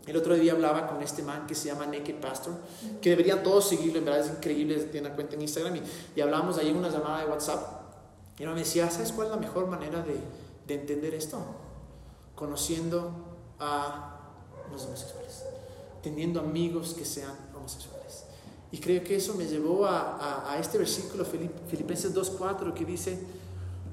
el 0.06 0.18
otro 0.18 0.36
día 0.36 0.52
hablaba 0.52 0.88
con 0.88 1.02
este 1.02 1.24
man 1.24 1.48
que 1.48 1.56
se 1.56 1.70
llama 1.70 1.86
Naked 1.86 2.20
Pastor, 2.20 2.54
que 3.02 3.10
deberían 3.12 3.42
todos 3.42 3.70
seguirlo, 3.70 4.00
en 4.00 4.06
verdad 4.06 4.26
es 4.26 4.32
increíble, 4.32 4.76
tiene 4.84 5.08
una 5.08 5.16
cuenta 5.16 5.36
en 5.36 5.42
Instagram 5.42 5.78
y, 5.78 5.82
y 6.16 6.22
hablábamos 6.22 6.58
ahí 6.58 6.70
en 6.70 6.78
una 6.78 6.90
llamada 6.90 7.24
de 7.24 7.32
WhatsApp. 7.32 7.84
Y 8.38 8.44
él 8.44 8.50
me 8.50 8.60
decía, 8.60 8.90
¿sabes 8.92 9.12
cuál 9.12 9.28
es 9.28 9.34
la 9.34 9.40
mejor 9.40 9.68
manera 9.68 10.02
de, 10.02 10.18
de 10.68 10.74
entender 10.74 11.14
esto? 11.14 11.40
Conociendo 12.36 13.12
a 13.60 14.20
los 14.72 14.86
homosexuales, 14.86 15.44
teniendo 16.02 16.40
amigos 16.42 16.94
que 16.96 17.06
sean 17.06 17.36
homosexuales. 17.56 18.03
Y 18.74 18.80
creo 18.80 19.04
que 19.04 19.16
eso 19.16 19.36
me 19.36 19.46
llevó 19.46 19.86
a, 19.86 20.18
a- 20.18 20.52
a 20.54 20.58
este 20.60 20.80
versículo, 20.80 21.24
Filip- 21.26 21.68
Filipenses 21.68 22.12
2.4, 22.14 22.74
que 22.74 22.84
dice, 22.86 23.20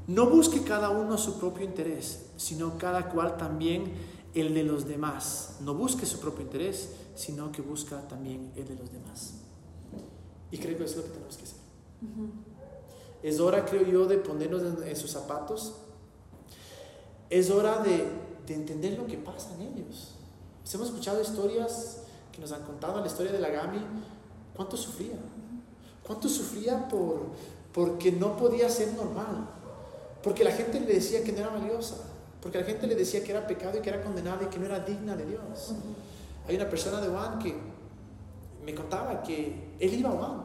no 0.06 0.28
busque 0.30 0.62
cada 0.64 0.88
uno 0.88 1.18
su 1.18 1.38
propio 1.38 1.64
interés, 1.66 2.30
sino 2.38 2.78
cada 2.78 3.10
cual 3.10 3.36
también 3.36 3.92
el 4.34 4.54
de 4.54 4.64
los 4.64 4.86
demás. 4.88 5.56
No 5.60 5.74
busque 5.74 6.06
su 6.06 6.18
propio 6.18 6.42
interés, 6.42 6.88
sino 7.14 7.52
que 7.52 7.60
busca 7.60 8.08
también 8.08 8.52
el 8.56 8.66
de 8.66 8.74
los 8.76 8.90
demás. 8.90 9.34
Y 10.50 10.56
creo 10.56 10.78
que 10.78 10.84
eso 10.84 10.94
es 10.94 10.96
lo 10.96 11.02
que 11.04 11.10
tenemos 11.10 11.36
que 11.36 11.44
hacer. 11.44 11.58
Es 13.22 13.38
hora, 13.38 13.66
creo 13.66 13.82
yo, 13.86 14.06
de 14.06 14.16
ponernos 14.16 14.62
en, 14.62 14.88
en 14.88 14.96
sus 14.96 15.10
zapatos. 15.10 15.74
Es 17.28 17.50
hora 17.50 17.82
de, 17.82 18.06
de 18.46 18.54
entender 18.54 18.98
lo 18.98 19.06
que 19.06 19.18
pasa 19.18 19.54
en 19.56 19.60
ellos. 19.62 20.14
Pues 20.62 20.74
hemos 20.74 20.88
escuchado 20.88 21.20
historias 21.20 21.98
que 22.32 22.40
nos 22.40 22.50
han 22.52 22.62
contado, 22.62 22.98
la 23.00 23.06
historia 23.06 23.30
de 23.30 23.40
la 23.40 23.50
Gami, 23.50 23.78
cuánto 24.60 24.76
sufría. 24.76 25.14
Cuánto 26.06 26.28
sufría 26.28 26.86
por, 26.86 27.28
porque 27.72 28.12
no 28.12 28.36
podía 28.36 28.68
ser 28.68 28.92
normal. 28.92 29.48
Porque 30.22 30.44
la 30.44 30.50
gente 30.50 30.78
le 30.80 30.92
decía 30.92 31.24
que 31.24 31.32
no 31.32 31.38
era 31.38 31.48
valiosa. 31.48 31.96
Porque 32.42 32.58
la 32.58 32.64
gente 32.64 32.86
le 32.86 32.94
decía 32.94 33.24
que 33.24 33.30
era 33.30 33.46
pecado 33.46 33.78
y 33.78 33.80
que 33.80 33.88
era 33.88 34.02
condenada 34.02 34.42
y 34.42 34.46
que 34.48 34.58
no 34.58 34.66
era 34.66 34.80
digna 34.80 35.16
de 35.16 35.24
Dios. 35.24 35.72
Hay 36.46 36.56
una 36.56 36.68
persona 36.68 37.00
de 37.00 37.08
Juan 37.08 37.38
que 37.38 37.54
me 38.62 38.74
contaba 38.74 39.22
que 39.22 39.76
él 39.78 39.94
iba 39.94 40.10
a 40.10 40.12
Juan. 40.12 40.42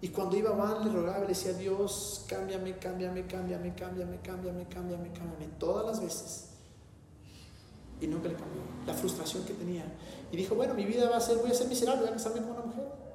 Y 0.00 0.08
cuando 0.08 0.34
iba 0.34 0.48
a 0.48 0.54
Juan 0.54 0.86
le 0.86 0.90
rogaba, 0.90 1.20
le 1.20 1.26
decía, 1.26 1.52
Dios, 1.52 2.24
cámbiame, 2.28 2.78
cámbiame, 2.78 3.26
cámbiame, 3.26 3.74
cámbiame, 3.74 4.18
cámbiame, 4.22 4.66
cámbiame, 4.66 5.12
cámbiame, 5.12 5.46
todas 5.58 5.84
las 5.84 6.00
veces. 6.00 6.48
Y 8.00 8.06
nunca 8.06 8.28
le 8.28 8.34
cambió. 8.34 8.62
La 8.86 8.94
frustración 8.94 9.44
que 9.44 9.52
tenía. 9.52 9.84
Y 10.30 10.38
dijo, 10.38 10.54
bueno, 10.54 10.72
mi 10.72 10.86
vida 10.86 11.10
va 11.10 11.18
a 11.18 11.20
ser, 11.20 11.36
voy 11.36 11.50
a 11.50 11.54
ser 11.54 11.68
miserable, 11.68 12.00
voy 12.00 12.10
a 12.10 12.14
casarme 12.14 12.40
con 12.40 12.52
una 12.52 12.62
mujer. 12.62 13.11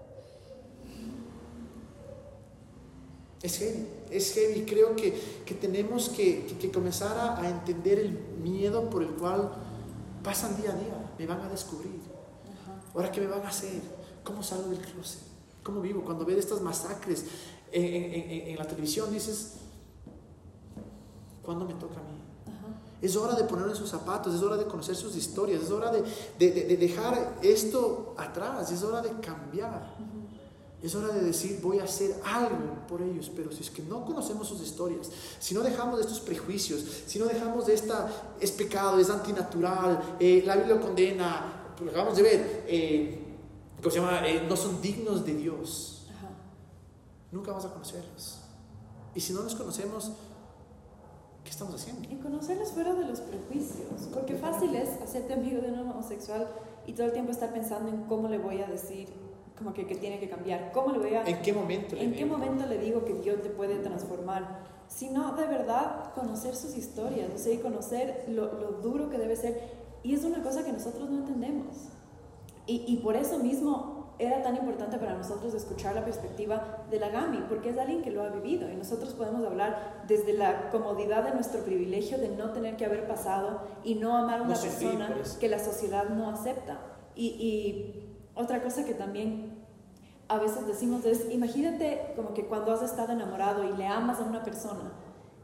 Es 3.41 3.57
heavy, 3.59 3.87
es 4.09 4.33
heavy. 4.33 4.65
Creo 4.65 4.95
que, 4.95 5.13
que 5.45 5.53
tenemos 5.53 6.09
que, 6.09 6.45
que- 6.47 6.57
que 6.57 6.71
comenzar 6.71 7.17
a, 7.17 7.39
a 7.39 7.49
entender 7.49 7.99
el 7.99 8.11
miedo 8.41 8.89
por 8.89 9.03
el 9.03 9.09
cual 9.09 9.51
pasan 10.23 10.55
día 10.59 10.71
a 10.71 10.75
día. 10.75 11.11
Me 11.19 11.25
van 11.27 11.41
a 11.41 11.49
descubrir. 11.49 11.91
Ahora, 12.93 13.11
¿qué 13.11 13.21
me 13.21 13.27
van 13.27 13.43
a 13.43 13.49
hacer? 13.49 13.81
¿Cómo 14.23 14.41
salgo 14.41 14.69
del 14.69 14.79
closet? 14.79 15.21
¿Cómo 15.63 15.81
vivo? 15.81 16.03
Cuando 16.03 16.25
ves 16.25 16.37
estas 16.37 16.61
masacres 16.61 17.25
en, 17.71 17.83
en- 17.83 18.13
en- 18.31 18.47
en 18.49 18.57
la 18.57 18.65
televisión, 18.67 19.11
dices, 19.13 19.53
¿cuándo 21.43 21.65
me 21.65 21.73
toca 21.75 21.95
a 21.99 22.03
mí? 22.03 22.17
Es 23.01 23.15
hora 23.15 23.35
de 23.35 23.43
poner 23.43 23.67
en 23.69 23.75
sus 23.75 23.89
zapatos, 23.91 24.33
es 24.33 24.41
hora 24.41 24.57
de 24.57 24.65
conocer 24.65 24.95
sus 24.95 25.15
historias, 25.15 25.61
es 25.61 25.69
hora 25.69 25.91
de, 25.91 26.01
de, 26.39 26.51
de 26.65 26.77
dejar 26.77 27.37
esto 27.43 28.15
atrás, 28.17 28.71
es 28.71 28.81
hora 28.81 29.01
de 29.03 29.11
cambiar. 29.21 29.95
Es 30.81 30.93
hora 30.93 31.07
de 31.07 31.21
decir, 31.21 31.59
voy 31.61 31.79
a 31.79 31.85
hacer 31.85 32.15
algo 32.23 32.85
por 32.87 33.01
ellos, 33.01 33.31
pero 33.35 33.51
si 33.51 33.63
es 33.63 33.71
que 33.71 33.81
no 33.81 34.05
conocemos 34.05 34.47
sus 34.47 34.61
historias, 34.61 35.09
si 35.39 35.55
no 35.55 35.61
dejamos 35.61 35.97
de 35.97 36.03
estos 36.03 36.19
prejuicios, 36.19 36.85
si 37.07 37.17
no 37.17 37.25
dejamos 37.25 37.65
de 37.65 37.73
esta, 37.73 38.35
es 38.39 38.51
pecado, 38.51 38.99
es 38.99 39.09
antinatural, 39.09 40.17
eh, 40.19 40.43
la 40.45 40.55
Biblia 40.55 40.75
lo 40.75 40.81
condena, 40.81 41.73
lo 41.83 41.89
acabamos 41.89 42.15
de 42.15 42.21
ver, 42.21 42.65
eh, 42.67 43.19
¿cómo 43.77 43.89
se 43.89 43.99
llama? 43.99 44.27
Eh, 44.27 44.45
no 44.47 44.55
son 44.55 44.79
dignos 44.79 45.25
de 45.25 45.33
Dios, 45.33 46.05
nunca 47.31 47.51
vamos 47.51 47.65
a 47.65 47.73
conocerlos. 47.73 48.41
Y 49.15 49.19
si 49.19 49.33
no 49.33 49.41
los 49.41 49.55
conocemos, 49.55 50.11
¿qué 51.43 51.49
estamos 51.49 51.73
haciendo? 51.73 52.07
Y 52.07 52.17
conocerlos 52.17 52.71
fuera 52.71 52.93
de 52.93 53.07
los 53.07 53.21
prejuicios, 53.21 54.09
porque 54.13 54.35
fácil 54.35 54.75
es 54.75 55.01
hacerte 55.01 55.33
amigo 55.33 55.59
de 55.59 55.71
un 55.71 55.79
homosexual 55.79 56.47
y 56.85 56.93
todo 56.93 57.07
el 57.07 57.13
tiempo 57.13 57.31
estar 57.31 57.51
pensando 57.51 57.89
en 57.89 58.03
cómo 58.03 58.27
le 58.27 58.37
voy 58.37 58.61
a 58.61 58.67
decir 58.67 59.26
como 59.57 59.73
que, 59.73 59.87
que, 59.87 59.95
tiene 59.95 60.19
que 60.19 60.29
cambiar. 60.29 60.71
¿Cómo 60.71 60.91
le 60.91 60.99
voy 60.99 61.13
a... 61.15 61.23
¿En 61.23 61.41
qué 61.41 61.51
momento? 61.51 61.95
Le 61.95 62.03
¿En 62.03 62.13
qué 62.13 62.25
momento 62.25 62.65
le 62.65 62.77
digo 62.77 63.03
que 63.03 63.13
Dios 63.15 63.41
te 63.41 63.49
puede 63.49 63.77
transformar? 63.79 64.59
Sino 64.87 65.35
de 65.35 65.47
verdad 65.47 66.13
conocer 66.13 66.55
sus 66.55 66.77
historias, 66.77 67.29
o 67.33 67.37
sea, 67.37 67.53
y 67.53 67.57
conocer 67.57 68.25
lo, 68.27 68.53
lo, 68.53 68.71
duro 68.73 69.09
que 69.09 69.17
debe 69.17 69.35
ser. 69.35 69.59
Y 70.03 70.13
es 70.13 70.23
una 70.23 70.43
cosa 70.43 70.63
que 70.63 70.71
nosotros 70.71 71.09
no 71.09 71.17
entendemos. 71.17 71.89
Y, 72.67 72.83
y, 72.87 72.97
por 72.97 73.15
eso 73.15 73.39
mismo 73.39 74.13
era 74.19 74.41
tan 74.41 74.55
importante 74.55 74.97
para 74.97 75.15
nosotros 75.15 75.53
escuchar 75.53 75.95
la 75.95 76.03
perspectiva 76.03 76.85
de 76.89 76.99
la 76.99 77.09
Gami, 77.09 77.45
porque 77.49 77.69
es 77.69 77.77
alguien 77.77 78.01
que 78.01 78.11
lo 78.11 78.23
ha 78.23 78.29
vivido 78.29 78.69
y 78.69 78.75
nosotros 78.75 79.13
podemos 79.13 79.45
hablar 79.45 80.03
desde 80.07 80.33
la 80.33 80.69
comodidad 80.69 81.23
de 81.23 81.33
nuestro 81.33 81.61
privilegio 81.61 82.17
de 82.17 82.29
no 82.29 82.51
tener 82.51 82.75
que 82.77 82.85
haber 82.85 83.07
pasado 83.07 83.61
y 83.83 83.95
no 83.95 84.17
amar 84.17 84.39
a 84.39 84.43
una 84.43 84.55
no 84.55 84.61
persona 84.61 85.15
que 85.39 85.47
la 85.47 85.59
sociedad 85.59 86.09
no 86.09 86.29
acepta. 86.29 86.79
Y, 87.15 87.27
y 87.27 88.06
otra 88.37 88.61
cosa 88.63 88.85
que 88.85 88.93
también 88.93 89.57
a 90.29 90.37
veces 90.37 90.67
decimos 90.67 91.05
es, 91.05 91.29
imagínate 91.31 92.11
como 92.15 92.33
que 92.33 92.45
cuando 92.45 92.71
has 92.73 92.81
estado 92.81 93.13
enamorado 93.13 93.63
y 93.63 93.75
le 93.77 93.87
amas 93.87 94.19
a 94.19 94.23
una 94.23 94.43
persona, 94.43 94.91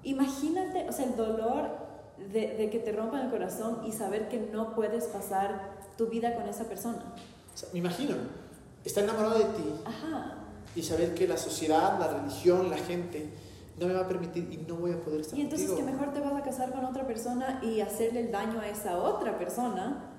imagínate, 0.04 0.88
o 0.90 0.92
sea, 0.92 1.06
el 1.06 1.16
dolor 1.16 1.70
de, 2.32 2.56
de 2.58 2.70
que 2.70 2.80
te 2.80 2.92
rompan 2.92 3.22
el 3.26 3.32
corazón 3.32 3.80
y 3.86 3.92
saber 3.92 4.28
que 4.30 4.40
no 4.52 4.76
puedes 4.76 5.06
pasar 5.06 5.78
tu 5.98 6.08
vida 6.08 6.36
con 6.36 6.48
esa 6.48 6.66
persona. 6.66 7.04
O 7.54 7.58
sea, 7.58 7.70
me 7.74 7.80
imagino, 7.80 8.16
estar 8.84 9.04
enamorado 9.04 9.38
de 9.38 9.46
ti 9.46 9.74
Ajá. 9.86 10.36
y 10.76 10.82
saber 10.84 11.14
que 11.14 11.28
la 11.28 11.38
sociedad, 11.38 11.98
la 12.00 12.08
religión, 12.08 12.70
la 12.70 12.78
gente 12.78 13.30
no 13.80 13.88
me 13.88 13.94
va 13.94 14.02
a 14.02 14.08
permitir 14.08 14.52
y 14.52 14.58
no 14.68 14.76
voy 14.76 14.92
a 14.92 15.00
poder 15.02 15.22
estar 15.22 15.38
Y 15.38 15.42
entonces 15.42 15.68
contigo. 15.70 15.88
que 15.88 15.94
mejor 15.94 16.14
te 16.14 16.20
vas 16.20 16.34
a 16.34 16.44
casar 16.44 16.72
con 16.74 16.86
otra 16.86 17.08
persona 17.08 17.60
y 17.64 17.80
hacerle 17.82 18.20
el 18.22 18.32
daño 18.32 18.60
a 18.60 18.68
esa 18.68 18.98
otra 19.00 19.38
persona 19.38 20.10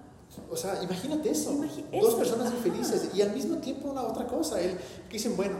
o 0.50 0.56
sea, 0.56 0.82
imagínate 0.82 1.30
eso. 1.30 1.54
Dos 2.00 2.14
personas 2.14 2.48
ajá. 2.48 2.56
infelices 2.56 3.10
y 3.14 3.22
al 3.22 3.32
mismo 3.32 3.58
tiempo 3.58 3.88
una 3.88 4.02
otra 4.02 4.26
cosa. 4.26 4.60
El, 4.60 4.76
que 5.08 5.14
dicen, 5.14 5.36
bueno, 5.36 5.56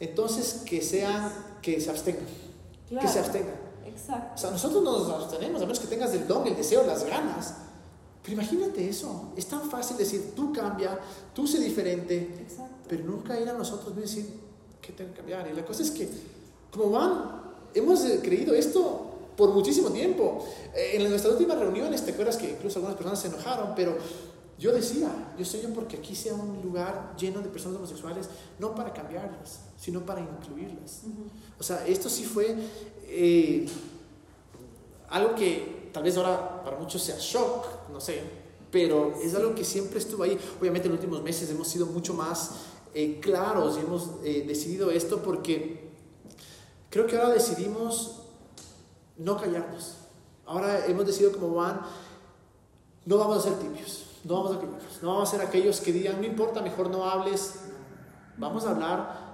entonces 0.00 0.62
que 0.64 0.82
sean, 0.82 1.32
que 1.62 1.80
se 1.80 1.90
abstengan. 1.90 2.24
Claro. 2.88 3.06
Que 3.06 3.12
se 3.12 3.18
abstengan. 3.18 3.54
Exacto. 3.86 4.34
O 4.34 4.38
sea, 4.38 4.50
nosotros 4.50 4.82
nos 4.82 5.08
abstenemos, 5.10 5.60
a 5.60 5.64
menos 5.64 5.80
que 5.80 5.86
tengas 5.86 6.12
el 6.14 6.26
don, 6.26 6.46
el 6.46 6.56
deseo, 6.56 6.84
las 6.84 7.04
ganas. 7.04 7.54
Pero 8.22 8.34
imagínate 8.34 8.88
eso. 8.88 9.32
Es 9.36 9.46
tan 9.46 9.70
fácil 9.70 9.96
decir, 9.96 10.32
tú 10.36 10.52
cambia, 10.52 10.98
tú 11.34 11.46
sé 11.46 11.58
diferente. 11.60 12.36
Exacto. 12.42 12.74
Pero 12.88 13.04
nunca 13.04 13.38
ir 13.40 13.48
a 13.48 13.54
nosotros 13.54 13.92
y 13.96 14.00
decir, 14.00 14.40
¿qué 14.80 14.92
tengo 14.92 15.10
que 15.10 15.16
cambiar? 15.18 15.48
Y 15.48 15.54
la 15.54 15.64
cosa 15.64 15.82
es 15.82 15.90
que, 15.90 16.08
como 16.70 16.90
van, 16.90 17.42
hemos 17.74 18.00
creído 18.22 18.54
esto 18.54 19.07
por 19.38 19.54
muchísimo 19.54 19.90
tiempo. 19.90 20.44
Eh, 20.74 20.94
en 20.94 21.08
nuestras 21.08 21.34
últimas 21.34 21.58
reuniones, 21.58 22.04
te 22.04 22.10
acuerdas 22.10 22.36
que 22.36 22.50
incluso 22.50 22.80
algunas 22.80 22.96
personas 22.96 23.20
se 23.20 23.28
enojaron, 23.28 23.72
pero 23.76 23.96
yo 24.58 24.72
decía, 24.72 25.08
yo 25.36 25.42
estoy 25.44 25.62
yo 25.62 25.72
porque 25.72 25.96
aquí 25.96 26.16
sea 26.16 26.34
un 26.34 26.60
lugar 26.60 27.14
lleno 27.16 27.40
de 27.40 27.48
personas 27.48 27.78
homosexuales, 27.78 28.28
no 28.58 28.74
para 28.74 28.92
cambiarlas, 28.92 29.60
sino 29.78 30.04
para 30.04 30.20
incluirlas. 30.20 31.02
Uh 31.04 31.10
-huh. 31.10 31.60
O 31.60 31.62
sea, 31.62 31.86
esto 31.86 32.08
sí 32.10 32.24
fue 32.24 32.56
eh, 33.04 33.68
algo 35.08 35.36
que 35.36 35.88
tal 35.92 36.02
vez 36.02 36.16
ahora 36.16 36.64
para 36.64 36.76
muchos 36.76 37.00
sea 37.00 37.16
shock, 37.20 37.88
no 37.92 38.00
sé, 38.00 38.20
pero 38.72 39.14
es 39.22 39.36
algo 39.36 39.54
que 39.54 39.64
siempre 39.64 40.00
estuvo 40.00 40.24
ahí. 40.24 40.36
Obviamente 40.60 40.88
en 40.88 40.94
los 40.94 41.00
últimos 41.00 41.22
meses 41.22 41.48
hemos 41.48 41.68
sido 41.68 41.86
mucho 41.86 42.12
más 42.12 42.50
eh, 42.92 43.20
claros 43.20 43.76
y 43.76 43.86
hemos 43.86 44.10
eh, 44.24 44.44
decidido 44.48 44.90
esto 44.90 45.22
porque 45.22 45.90
creo 46.90 47.06
que 47.06 47.16
ahora 47.16 47.34
decidimos 47.34 48.17
no 49.18 49.36
callarnos. 49.36 49.94
Ahora 50.46 50.86
hemos 50.86 51.06
decidido 51.06 51.32
como 51.32 51.54
van, 51.54 51.80
no 53.04 53.18
vamos 53.18 53.38
a 53.38 53.40
ser 53.42 53.58
tibios, 53.58 54.06
no 54.24 54.34
vamos 54.42 54.56
a 54.56 54.60
callarnos, 54.60 55.02
no 55.02 55.08
vamos 55.08 55.28
a 55.28 55.32
ser 55.32 55.46
aquellos 55.46 55.80
que 55.80 55.92
digan, 55.92 56.20
no 56.20 56.26
importa, 56.26 56.62
mejor 56.62 56.90
no 56.90 57.04
hables. 57.04 57.54
Vamos 58.38 58.64
a 58.64 58.70
hablar 58.70 59.28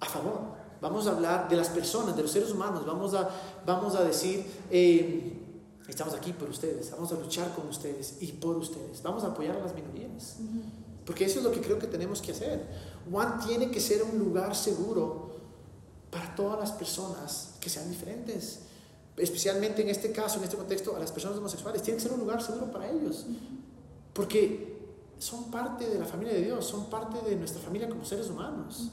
a 0.00 0.06
favor, 0.06 0.40
vamos 0.80 1.06
a 1.06 1.10
hablar 1.10 1.48
de 1.48 1.56
las 1.56 1.68
personas, 1.68 2.16
de 2.16 2.22
los 2.22 2.32
seres 2.32 2.50
humanos, 2.50 2.84
vamos 2.86 3.14
a, 3.14 3.28
vamos 3.66 3.94
a 3.94 4.02
decir, 4.02 4.44
eh, 4.70 5.38
estamos 5.86 6.14
aquí 6.14 6.32
por 6.32 6.48
ustedes, 6.48 6.90
vamos 6.90 7.12
a 7.12 7.16
luchar 7.16 7.54
con 7.54 7.68
ustedes 7.68 8.16
y 8.20 8.32
por 8.32 8.56
ustedes, 8.56 9.02
vamos 9.02 9.22
a 9.24 9.28
apoyar 9.28 9.56
a 9.56 9.60
las 9.60 9.74
minorías. 9.74 10.36
Uh 10.40 10.42
-huh. 10.42 10.82
Porque 11.04 11.24
eso 11.24 11.38
es 11.40 11.44
lo 11.44 11.52
que 11.52 11.60
creo 11.60 11.78
que 11.78 11.86
tenemos 11.86 12.22
que 12.22 12.32
hacer. 12.32 12.66
One 13.12 13.32
tiene 13.46 13.70
que 13.70 13.80
ser 13.80 14.02
un 14.02 14.18
lugar 14.18 14.54
seguro 14.54 15.32
para 16.10 16.34
todas 16.34 16.58
las 16.58 16.72
personas 16.72 17.54
que 17.60 17.68
sean 17.68 17.90
diferentes 17.90 18.60
especialmente 19.22 19.82
en 19.82 19.88
este 19.88 20.12
caso, 20.12 20.38
en 20.38 20.44
este 20.44 20.56
contexto, 20.56 20.96
a 20.96 20.98
las 20.98 21.12
personas 21.12 21.38
homosexuales. 21.38 21.82
Tiene 21.82 21.96
que 21.98 22.02
ser 22.02 22.12
un 22.12 22.20
lugar 22.20 22.42
seguro 22.42 22.70
para 22.70 22.90
ellos. 22.90 23.26
Porque 24.12 24.72
son 25.18 25.50
parte 25.50 25.88
de 25.88 25.98
la 25.98 26.04
familia 26.04 26.34
de 26.34 26.42
Dios, 26.42 26.66
son 26.66 26.90
parte 26.90 27.20
de 27.28 27.36
nuestra 27.36 27.60
familia 27.62 27.88
como 27.88 28.04
seres 28.04 28.28
humanos. 28.28 28.90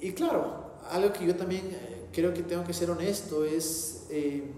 Y 0.00 0.12
claro, 0.12 0.72
algo 0.90 1.12
que 1.12 1.26
yo 1.26 1.34
también 1.34 1.74
creo 2.12 2.34
que 2.34 2.42
tengo 2.42 2.64
que 2.64 2.74
ser 2.74 2.90
honesto 2.90 3.44
es, 3.44 4.06
eh, 4.10 4.52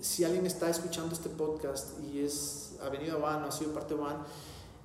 si 0.00 0.22
alguien 0.22 0.46
está 0.46 0.70
escuchando 0.70 1.12
este 1.12 1.28
podcast 1.28 1.98
y 2.00 2.20
es, 2.20 2.76
ha 2.80 2.88
venido 2.88 3.16
a 3.16 3.18
Van 3.18 3.44
ha 3.44 3.50
sido 3.50 3.72
parte 3.72 3.94
de 3.94 4.00
Van, 4.00 4.24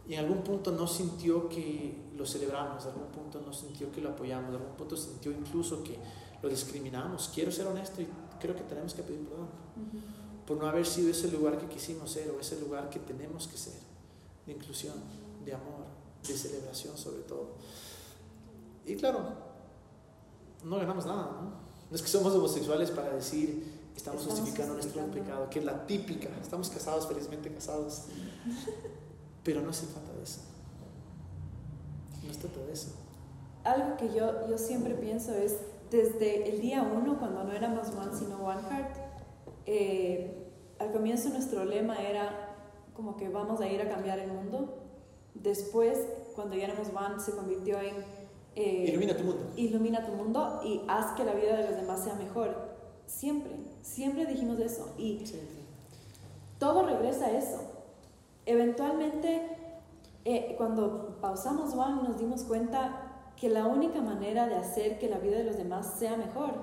y 0.08 0.16
en 0.16 0.22
algún 0.22 0.42
punto 0.44 0.72
no 0.72 0.88
sintió 0.88 1.48
que 1.48 2.10
lo 2.18 2.26
celebramos, 2.26 2.84
en 2.86 2.94
algún 2.94 3.12
punto 3.12 3.40
no 3.46 3.54
sintió 3.54 3.92
que 3.92 4.02
lo 4.02 4.10
apoyamos, 4.10 4.50
en 4.50 4.56
algún 4.56 4.76
punto 4.76 4.98
sintió 4.98 5.32
incluso 5.32 5.84
que 5.84 6.00
lo 6.42 6.50
discriminamos. 6.50 7.30
Quiero 7.34 7.52
ser 7.52 7.68
honesto 7.68 8.02
y 8.02 8.08
creo 8.40 8.56
que 8.56 8.64
tenemos 8.64 8.94
que 8.94 9.04
pedir 9.04 9.28
perdón 9.28 9.46
uh 9.48 9.80
-huh. 9.80 10.46
por 10.46 10.58
no 10.58 10.68
haber 10.68 10.86
sido 10.86 11.10
ese 11.10 11.30
lugar 11.30 11.58
que 11.58 11.68
quisimos 11.68 12.12
ser 12.12 12.30
o 12.32 12.40
ese 12.40 12.60
lugar 12.60 12.90
que 12.90 13.00
tenemos 13.00 13.48
que 13.48 13.58
ser, 13.58 13.80
de 14.46 14.54
inclusión, 14.54 14.96
de 15.46 15.54
amor, 15.54 15.86
de 16.28 16.34
celebración 16.34 16.98
sobre 16.98 17.22
todo. 17.24 17.56
Y 18.86 18.96
claro, 18.96 19.20
no 20.64 20.78
ganamos 20.78 21.06
nada, 21.06 21.40
¿no? 21.42 21.70
No 21.90 21.96
es 21.96 22.02
que 22.02 22.08
somos 22.08 22.34
homosexuales 22.34 22.92
para 22.92 23.14
decir 23.14 23.80
estamos, 23.96 24.22
estamos 24.22 24.40
justificando 24.40 24.74
nuestro 24.76 25.06
pecado, 25.12 25.50
que 25.50 25.60
es 25.60 25.66
la 25.66 25.86
típica, 25.86 26.30
estamos 26.42 26.70
casados, 26.70 27.08
felizmente 27.08 27.52
casados, 27.52 28.04
pero 29.44 29.62
no 29.62 29.74
se 29.74 29.88
trata 29.88 30.14
de 30.14 30.24
eso. 30.24 30.42
No 32.26 32.34
se 32.34 32.40
trata 32.40 32.60
de 32.62 32.74
eso. 32.74 32.90
Algo 33.64 33.98
que 33.98 34.14
yo, 34.14 34.48
yo 34.48 34.58
siempre 34.58 34.94
pienso 34.96 35.34
es, 35.34 35.58
desde 35.90 36.50
el 36.50 36.62
día 36.62 36.84
uno, 36.84 37.18
cuando 37.20 37.44
no 37.44 37.52
éramos 37.52 37.90
One 37.90 38.16
sino 38.16 38.46
One 38.46 38.62
Heart, 38.62 38.98
eh, 39.66 40.48
al 40.80 40.92
comienzo 40.92 41.30
nuestro 41.30 41.66
lema 41.66 41.98
era 42.02 42.56
como 42.94 43.18
que 43.18 43.30
vamos 43.30 43.62
a 43.62 43.68
ir 43.68 43.82
a 43.82 43.90
cambiar 43.90 44.20
el 44.20 44.32
mundo. 44.32 44.78
Después, 45.34 45.98
cuando 46.36 46.56
ya 46.56 46.66
éramos 46.66 46.88
One, 46.90 47.20
se 47.20 47.32
convirtió 47.32 47.80
en... 47.80 47.96
Eh, 48.56 48.86
ilumina 48.90 49.16
tu 49.16 49.24
mundo. 49.24 49.52
Ilumina 49.56 50.06
tu 50.06 50.12
mundo 50.14 50.62
y 50.64 50.82
haz 50.88 51.14
que 51.16 51.24
la 51.24 51.34
vida 51.34 51.58
de 51.58 51.70
los 51.70 51.76
demás 51.76 52.04
sea 52.04 52.16
mejor. 52.16 52.56
Siempre, 53.06 53.52
siempre 53.82 54.26
dijimos 54.26 54.60
eso. 54.60 54.94
Y 54.98 55.26
sí. 55.26 55.40
todo 56.58 56.86
regresa 56.86 57.28
a 57.28 57.38
eso. 57.38 57.62
Eventualmente, 58.46 59.48
eh, 60.26 60.56
cuando 60.58 61.18
pausamos 61.22 61.74
One, 61.74 62.04
nos 62.08 62.20
dimos 62.20 62.44
cuenta 62.44 63.09
que 63.40 63.50
la 63.50 63.66
única 63.66 64.02
manera 64.02 64.48
de 64.48 64.56
hacer 64.56 65.00
que 65.00 65.10
la 65.10 65.18
vida 65.18 65.38
de 65.38 65.46
los 65.46 65.58
demás 65.58 65.96
sea 65.98 66.18
mejor 66.18 66.54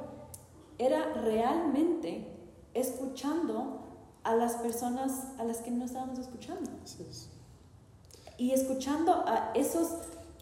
era 0.78 1.14
realmente 1.14 2.26
escuchando 2.74 3.80
a 4.22 4.34
las 4.34 4.56
personas 4.56 5.28
a 5.38 5.44
las 5.44 5.58
que 5.58 5.70
no 5.70 5.84
estábamos 5.84 6.18
escuchando. 6.18 6.70
Y 8.36 8.50
escuchando 8.50 9.24
a 9.26 9.52
esos 9.54 9.88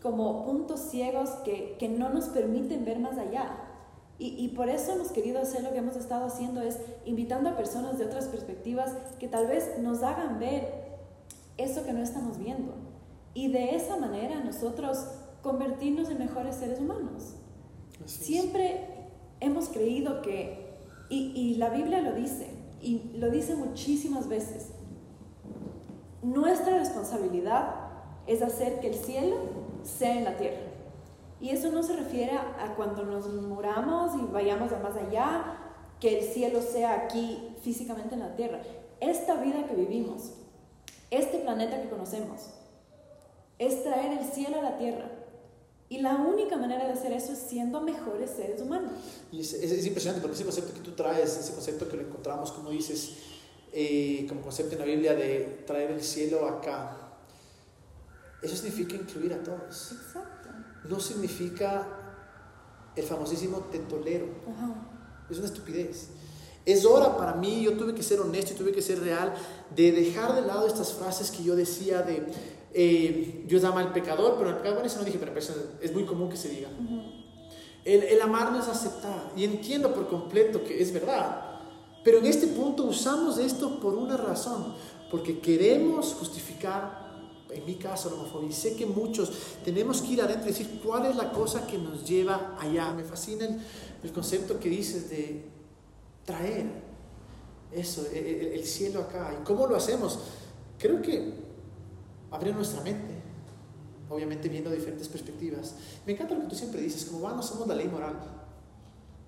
como 0.03 0.45
puntos 0.45 0.81
ciegos 0.81 1.31
que, 1.45 1.77
que 1.79 1.89
no 1.89 2.11
nos 2.11 2.27
permiten 2.27 2.85
ver 2.85 2.99
más 2.99 3.17
allá. 3.17 3.57
Y, 4.19 4.45
y, 4.45 4.49
por 4.49 4.69
eso 4.69 4.93
hemos 4.93 5.09
querido 5.09 5.41
hacer 5.41 5.63
lo 5.63 5.73
que 5.73 5.79
hemos 5.79 5.97
estado 5.97 6.27
haciendo, 6.27 6.63
es 6.63 6.79
invitando 7.05 7.51
a 7.51 7.57
personas 7.57 7.99
de 7.99 8.05
otras 8.05 8.27
perspectivas 8.27 8.93
que 9.19 9.27
tal 9.29 9.49
vez 9.49 9.79
nos 9.79 10.03
hagan 10.03 10.39
ver 10.39 10.99
eso 11.57 11.85
que 11.85 11.93
no 11.93 12.01
estamos 12.01 12.39
viendo. 12.39 12.75
Y 13.35 13.49
de 13.49 13.75
esa 13.75 13.97
manera 13.97 14.41
nosotros 14.41 15.07
convertirnos 15.45 16.09
en 16.09 16.19
mejores 16.19 16.57
seres 16.57 16.81
humanos. 16.81 17.35
Así 18.05 18.25
Siempre 18.25 18.81
hemos 19.41 19.69
creído 19.69 20.23
que 20.23 20.65
Y, 21.11 21.33
y 21.37 21.57
la 21.57 21.69
Biblia 21.69 22.01
lo 22.01 22.15
dice, 22.15 22.49
y 22.81 23.13
lo 23.19 23.31
dice 23.31 23.55
muchísimas 23.55 24.27
veces. 24.27 24.71
Nuestra 26.23 26.79
responsabilidad 26.79 27.75
es 28.27 28.41
hacer 28.41 28.81
que 28.81 28.89
el 28.89 28.95
cielo 28.95 29.37
sea 29.83 30.17
en 30.17 30.25
la 30.25 30.37
tierra. 30.39 30.63
Y 31.41 31.51
eso 31.51 31.71
no 31.71 31.83
se 31.83 31.95
refiere 31.95 32.33
a 32.33 32.75
cuando 32.75 33.05
nos 33.05 33.29
muramos 33.29 34.13
y 34.17 34.33
vayamos 34.33 34.73
a 34.73 34.79
más 34.79 34.97
allá, 34.97 35.59
que 36.01 36.19
el 36.19 36.25
cielo 36.25 36.63
sea 36.63 36.95
aquí 36.95 37.55
físicamente 37.61 38.15
en 38.15 38.21
la 38.21 38.35
tierra. 38.35 38.63
Esta 39.01 39.35
vida 39.35 39.67
que 39.67 39.75
vivimos, 39.75 40.33
este 41.11 41.39
planeta 41.39 41.83
que 41.83 41.91
conocemos, 41.91 42.49
es 43.59 43.83
traer 43.83 44.19
el 44.19 44.25
cielo 44.25 44.59
a 44.61 44.63
la 44.63 44.79
tierra. 44.79 45.11
Y 45.89 45.99
la 45.99 46.17
única 46.17 46.57
manera 46.57 46.87
de 46.87 46.93
hacer 46.93 47.13
eso 47.13 47.33
es 47.33 47.39
siendo 47.39 47.81
mejores 47.81 48.31
seres 48.31 48.61
humanos. 48.61 48.93
Y 49.31 49.41
es, 49.41 49.53
es, 49.53 49.87
impresionante 49.87 50.23
porque 50.23 50.35
ese 50.35 50.45
concepto 50.45 50.73
que 50.73 50.81
tú 50.81 50.93
traes, 50.93 51.37
ese 51.37 51.53
concepto 51.53 51.89
que 51.89 51.97
lo 51.97 52.03
encontramos, 52.03 52.53
como 52.53 52.71
dices, 52.71 53.13
eh, 53.73 54.25
como 54.29 54.41
concepto 54.41 54.75
en 54.75 54.79
la 54.81 54.87
Biblia 54.87 55.15
de 55.15 55.63
traer 55.67 55.91
el 55.91 56.03
cielo 56.03 56.49
acá, 56.49 56.97
eso 58.43 58.57
significa 58.57 58.95
incluir 58.95 59.35
a 59.35 59.43
todos. 59.43 59.93
Exacto. 59.93 60.49
No 60.89 61.01
significa 61.01 61.87
el 62.97 63.05
famosísimo 63.05 63.59
te 63.71 63.79
tolero. 63.81 64.27
Es 65.29 65.39
una 65.39 65.47
estupidez. 65.47 66.09
Es 66.67 66.85
hora 66.85 67.17
para 67.17 67.35
mí, 67.35 67.63
yo 67.63 67.77
tuve 67.77 67.95
que 67.95 68.03
ser 68.03 68.21
honesto 68.21 68.53
y 68.53 68.57
tuve 68.57 68.73
que 68.73 68.81
ser 68.81 69.01
real, 69.01 69.35
de 69.75 69.93
dejar 69.93 70.35
de 70.35 70.43
lado 70.43 70.67
estas 70.67 70.93
frases 70.95 71.31
que 71.31 71.43
yo 71.43 71.57
decía 71.57 72.03
de 72.03 72.25
eh, 72.75 73.45
Dios 73.47 73.63
ama 73.63 73.81
al 73.81 73.93
pecador, 73.93 74.35
pero 74.37 74.51
el 74.51 74.57
pecador, 74.57 74.75
bueno, 74.75 74.89
eso 74.89 74.99
no 74.99 75.05
dije, 75.05 75.19
pero 75.19 75.33
es 75.81 75.95
muy 75.95 76.05
común 76.05 76.29
que 76.29 76.37
se 76.37 76.49
diga. 76.49 76.69
el, 77.85 78.03
el 78.03 78.21
amar 78.21 78.51
no 78.51 78.61
es 78.61 78.69
aceptar. 78.69 79.33
Y 79.37 79.45
entiendo 79.45 79.95
por 79.95 80.09
completo 80.09 80.65
que 80.65 80.83
es 80.83 80.93
verdad. 80.93 81.53
Pero 82.03 82.19
en 82.19 82.27
este 82.27 82.49
punto 82.49 82.85
usamos 82.85 83.39
esto 83.39 83.81
por 83.81 83.95
una 83.95 84.17
razón, 84.17 84.75
porque 85.11 85.39
queremos 85.39 86.15
justificar, 86.15 87.15
en 87.49 87.65
mi 87.65 87.77
caso, 87.77 88.11
la 88.11 88.17
homofobia. 88.17 88.51
Y 88.51 88.53
sé 88.53 88.75
que 88.75 88.87
muchos 88.87 89.31
tenemos 89.65 90.03
que 90.03 90.13
ir 90.13 90.21
adentro 90.21 90.45
y 90.45 90.53
decir 90.53 90.81
cuál 90.85 91.07
es 91.07 91.15
la 91.17 91.31
cosa 91.31 91.67
que 91.67 91.79
nos 91.79 92.05
lleva 92.05 92.57
allá. 92.61 92.93
Me 92.93 93.05
fascina 93.05 93.47
el, 93.47 93.59
el 94.03 94.13
concepto 94.13 94.59
que 94.59 94.69
dices 94.69 95.09
de 95.09 95.45
traer 96.25 96.67
eso, 97.73 98.05
el, 98.13 98.27
el, 98.53 98.65
cielo 98.65 99.01
acá. 99.01 99.37
¿Y 99.41 99.45
cómo 99.45 99.67
lo 99.67 99.77
hacemos? 99.77 100.19
Creo 100.79 101.01
que 101.01 101.44
abrir 102.35 102.55
nuestra 102.55 102.83
mente, 102.83 103.15
obviamente 104.09 104.49
viendo 104.49 104.71
diferentes 104.71 105.09
perspectivas. 105.09 105.75
Me 106.07 106.13
encanta 106.13 106.35
lo 106.35 106.43
que 106.43 106.49
tú 106.49 106.57
siempre 106.57 106.81
dices, 106.81 107.05
como 107.07 107.23
va, 107.23 107.35
no 107.35 107.43
somos 107.43 107.67
la 107.67 107.75
ley 107.75 107.89
moral. 107.89 108.15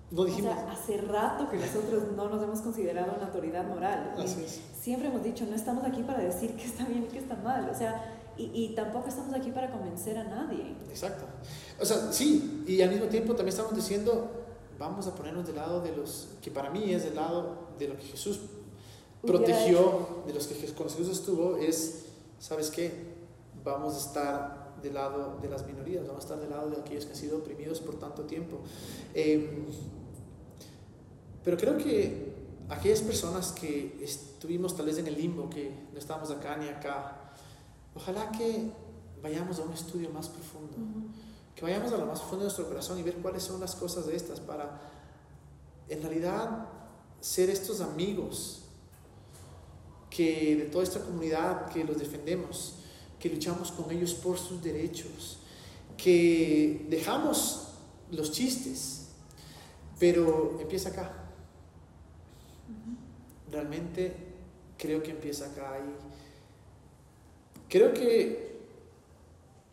No 0.09 0.23
dijimos. 0.23 0.51
O 0.51 0.55
sea, 0.55 0.71
hace 0.71 0.97
rato 1.01 1.49
que 1.49 1.57
nosotros 1.57 2.03
no 2.15 2.29
nos 2.29 2.41
hemos 2.41 2.61
considerado 2.61 3.13
una 3.15 3.25
autoridad 3.25 3.67
moral. 3.67 4.15
Así 4.17 4.41
es. 4.43 4.61
Siempre 4.79 5.09
hemos 5.09 5.23
dicho, 5.23 5.45
no 5.45 5.55
estamos 5.55 5.83
aquí 5.85 6.01
para 6.03 6.19
decir 6.19 6.55
que 6.55 6.63
está 6.63 6.85
bien 6.85 7.03
y 7.03 7.07
que 7.07 7.19
está 7.19 7.35
mal. 7.35 7.69
O 7.69 7.75
sea, 7.75 8.13
y, 8.37 8.51
y, 8.53 8.75
tampoco 8.75 9.09
estamos 9.09 9.33
aquí 9.33 9.51
para 9.51 9.69
convencer 9.71 10.17
a 10.17 10.23
nadie. 10.23 10.75
Exacto. 10.89 11.25
O 11.79 11.85
sea, 11.85 12.13
sí, 12.13 12.63
y 12.67 12.81
al 12.81 12.91
mismo 12.91 13.07
tiempo 13.07 13.33
también 13.33 13.49
estamos 13.49 13.75
diciendo, 13.75 14.29
vamos 14.77 15.07
a 15.07 15.15
ponernos 15.15 15.45
del 15.45 15.55
lado 15.55 15.81
de 15.81 15.95
los, 15.95 16.29
que 16.41 16.51
para 16.51 16.69
mí 16.69 16.93
es 16.93 17.03
del 17.03 17.15
lado 17.15 17.67
de 17.77 17.87
lo 17.87 17.97
que 17.97 18.03
Jesús 18.03 18.39
protegió, 19.21 20.23
de 20.25 20.33
los 20.33 20.47
que 20.47 20.73
con 20.73 20.89
Jesús 20.89 21.09
estuvo, 21.09 21.57
es, 21.57 22.05
¿sabes 22.39 22.69
qué? 22.69 22.91
Vamos 23.63 23.95
a 23.95 23.97
estar 23.97 24.67
del 24.81 24.93
lado 24.93 25.39
de 25.41 25.49
las 25.49 25.65
minorías, 25.65 26.05
vamos 26.07 26.23
a 26.23 26.27
estar 26.27 26.39
del 26.39 26.49
lado 26.49 26.69
de 26.69 26.77
aquellos 26.77 27.05
que 27.05 27.11
han 27.11 27.17
sido 27.17 27.37
oprimidos 27.37 27.79
por 27.79 27.95
tanto 27.99 28.23
tiempo. 28.23 28.59
Eh, 29.13 29.65
pero 31.43 31.57
creo 31.57 31.77
que 31.77 32.33
aquellas 32.69 33.01
personas 33.01 33.51
que 33.51 33.97
estuvimos 34.03 34.75
tal 34.75 34.85
vez 34.85 34.97
en 34.97 35.07
el 35.07 35.15
limbo, 35.15 35.49
que 35.49 35.71
no 35.91 35.99
estábamos 35.99 36.31
acá 36.31 36.57
ni 36.57 36.67
acá, 36.67 37.31
ojalá 37.95 38.31
que 38.31 38.71
vayamos 39.21 39.59
a 39.59 39.63
un 39.63 39.73
estudio 39.73 40.09
más 40.09 40.27
profundo, 40.27 40.77
uh 40.77 40.79
-huh. 40.79 41.55
que 41.55 41.61
vayamos 41.63 41.91
a 41.91 41.97
lo 41.97 42.05
más 42.05 42.19
profundo 42.19 42.43
de 42.43 42.45
nuestro 42.45 42.67
corazón 42.67 42.99
y 42.99 43.03
ver 43.03 43.15
cuáles 43.15 43.43
son 43.43 43.59
las 43.59 43.75
cosas 43.75 44.05
de 44.05 44.15
estas 44.15 44.39
para 44.39 44.79
en 45.89 46.01
realidad 46.01 46.67
ser 47.19 47.49
estos 47.49 47.81
amigos 47.81 48.66
que 50.09 50.55
de 50.55 50.63
toda 50.65 50.83
esta 50.83 51.01
comunidad 51.01 51.69
que 51.69 51.83
los 51.83 51.97
defendemos, 51.97 52.75
que 53.19 53.29
luchamos 53.29 53.71
con 53.71 53.91
ellos 53.91 54.13
por 54.13 54.37
sus 54.37 54.61
derechos, 54.61 55.39
que 55.97 56.85
dejamos 56.89 57.69
los 58.11 58.31
chistes, 58.31 59.07
pero 59.99 60.57
empieza 60.61 60.89
acá. 60.89 61.11
Realmente 63.51 64.15
creo 64.77 65.01
que 65.01 65.11
empieza 65.11 65.47
acá 65.47 65.79
y 65.79 65.95
creo 67.69 67.93
que 67.93 68.59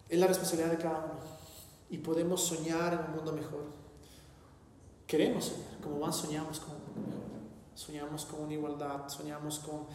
es 0.09 0.18
la 0.18 0.26
responsabilidad 0.26 0.70
de 0.70 0.78
cada 0.78 1.05
uno 1.05 1.35
y 1.91 1.99
podemos 1.99 2.43
soñar 2.43 2.95
en 2.95 3.01
un 3.11 3.16
mundo 3.16 3.32
mejor. 3.32 3.64
Queremos 5.07 5.45
soñar, 5.47 5.80
como 5.82 5.99
más 5.99 6.16
soñamos 6.16 6.61
con 6.61 6.74
un 6.74 6.82
mundo 6.82 7.16
mejor. 7.16 7.24
Soñamos 7.74 8.24
con 8.24 8.41
una 8.43 8.55
igualdad, 8.55 9.09
soñamos 9.09 9.59
con 9.59 9.87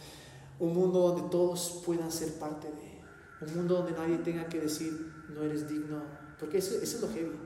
un 0.60 0.74
mundo 0.74 1.00
donde 1.00 1.28
todos 1.30 1.82
puedan 1.84 2.12
ser 2.12 2.34
parte 2.34 2.68
de, 2.68 3.46
un 3.46 3.56
mundo 3.56 3.76
donde 3.76 3.92
nadie 3.92 4.18
tenga 4.18 4.48
que 4.48 4.60
decir 4.60 5.12
no 5.30 5.42
eres 5.42 5.68
digno, 5.68 6.02
porque 6.38 6.58
eso, 6.58 6.74
eso 6.80 6.96
es 6.96 7.00
lo 7.02 7.08
heavy. 7.08 7.36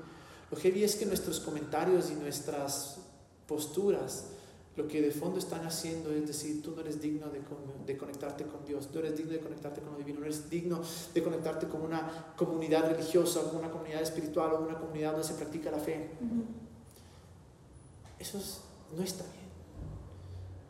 Lo 0.51 0.59
heavy 0.59 0.85
es 0.85 0.97
que 0.97 1.07
nuestros 1.07 1.41
comentarios 1.41 2.11
y 2.11 2.15
nuestras 2.15 2.99
posturas 3.47 4.27
lo 4.77 4.89
que 4.89 5.01
de 5.01 5.13
fondo 5.13 5.39
están 5.39 5.65
haciendo 5.65 6.11
es 6.11 6.27
decir, 6.27 6.61
tú 6.61 6.73
no 6.73 6.81
eres 6.81 7.01
digno 7.01 7.29
de, 7.29 7.41
de, 7.87 7.97
conectarte 7.97 8.45
con 8.45 8.65
Dios, 8.65 8.89
tú 8.91 8.99
eres 8.99 9.17
digno 9.17 9.33
de 9.33 9.39
conectarte 9.39 9.81
con 9.81 9.93
lo 9.93 9.99
divino, 9.99 10.19
no 10.19 10.27
eres 10.27 10.51
digno 10.51 10.81
de 11.13 11.23
conectarte 11.23 11.69
con 11.69 11.83
una 11.83 12.35
comunidad 12.37 12.91
religiosa, 12.91 13.43
con 13.43 13.57
una 13.57 13.71
comunidad 13.71 14.03
espiritual 14.03 14.55
o 14.55 14.61
una 14.63 14.77
comunidad 14.77 15.13
donde 15.13 15.29
se 15.29 15.35
practica 15.35 15.71
la 15.71 15.79
fe. 15.79 16.11
Uh 16.21 16.25
-huh. 16.25 16.45
Eso 18.19 18.39
es, 18.39 18.61
no 18.97 19.03
está 19.05 19.23
bien. 19.25 19.45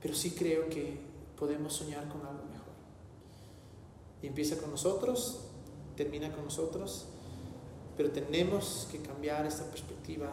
Pero 0.03 0.15
sí 0.15 0.33
creo 0.33 0.69
que 0.69 1.14
podemos 1.45 1.75
soñar 1.75 2.09
con 2.09 2.23
algo 2.23 2.43
mejor. 2.51 2.73
Y 4.23 4.29
empieza 4.29 4.57
con 4.57 4.71
nosotros, 4.71 5.41
termina 5.95 6.33
con 6.33 6.45
nosotros, 6.45 7.05
pero 7.99 8.11
tenemos 8.13 8.89
que 8.91 9.01
cambiar 9.01 9.45
esta 9.45 9.65
perspectiva 9.65 10.31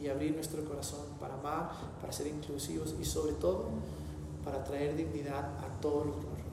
y 0.00 0.06
abrir 0.06 0.36
nuestro 0.36 0.64
corazón 0.64 1.04
para 1.18 1.34
amar, 1.34 1.72
para 2.00 2.12
ser 2.12 2.28
inclusivos 2.28 2.94
y 3.00 3.04
sobre 3.04 3.32
todo 3.32 3.64
para 4.44 4.62
traer 4.62 4.94
dignidad 4.94 5.58
a 5.58 5.80
todo 5.80 6.04
lo 6.04 6.12
que. 6.20 6.45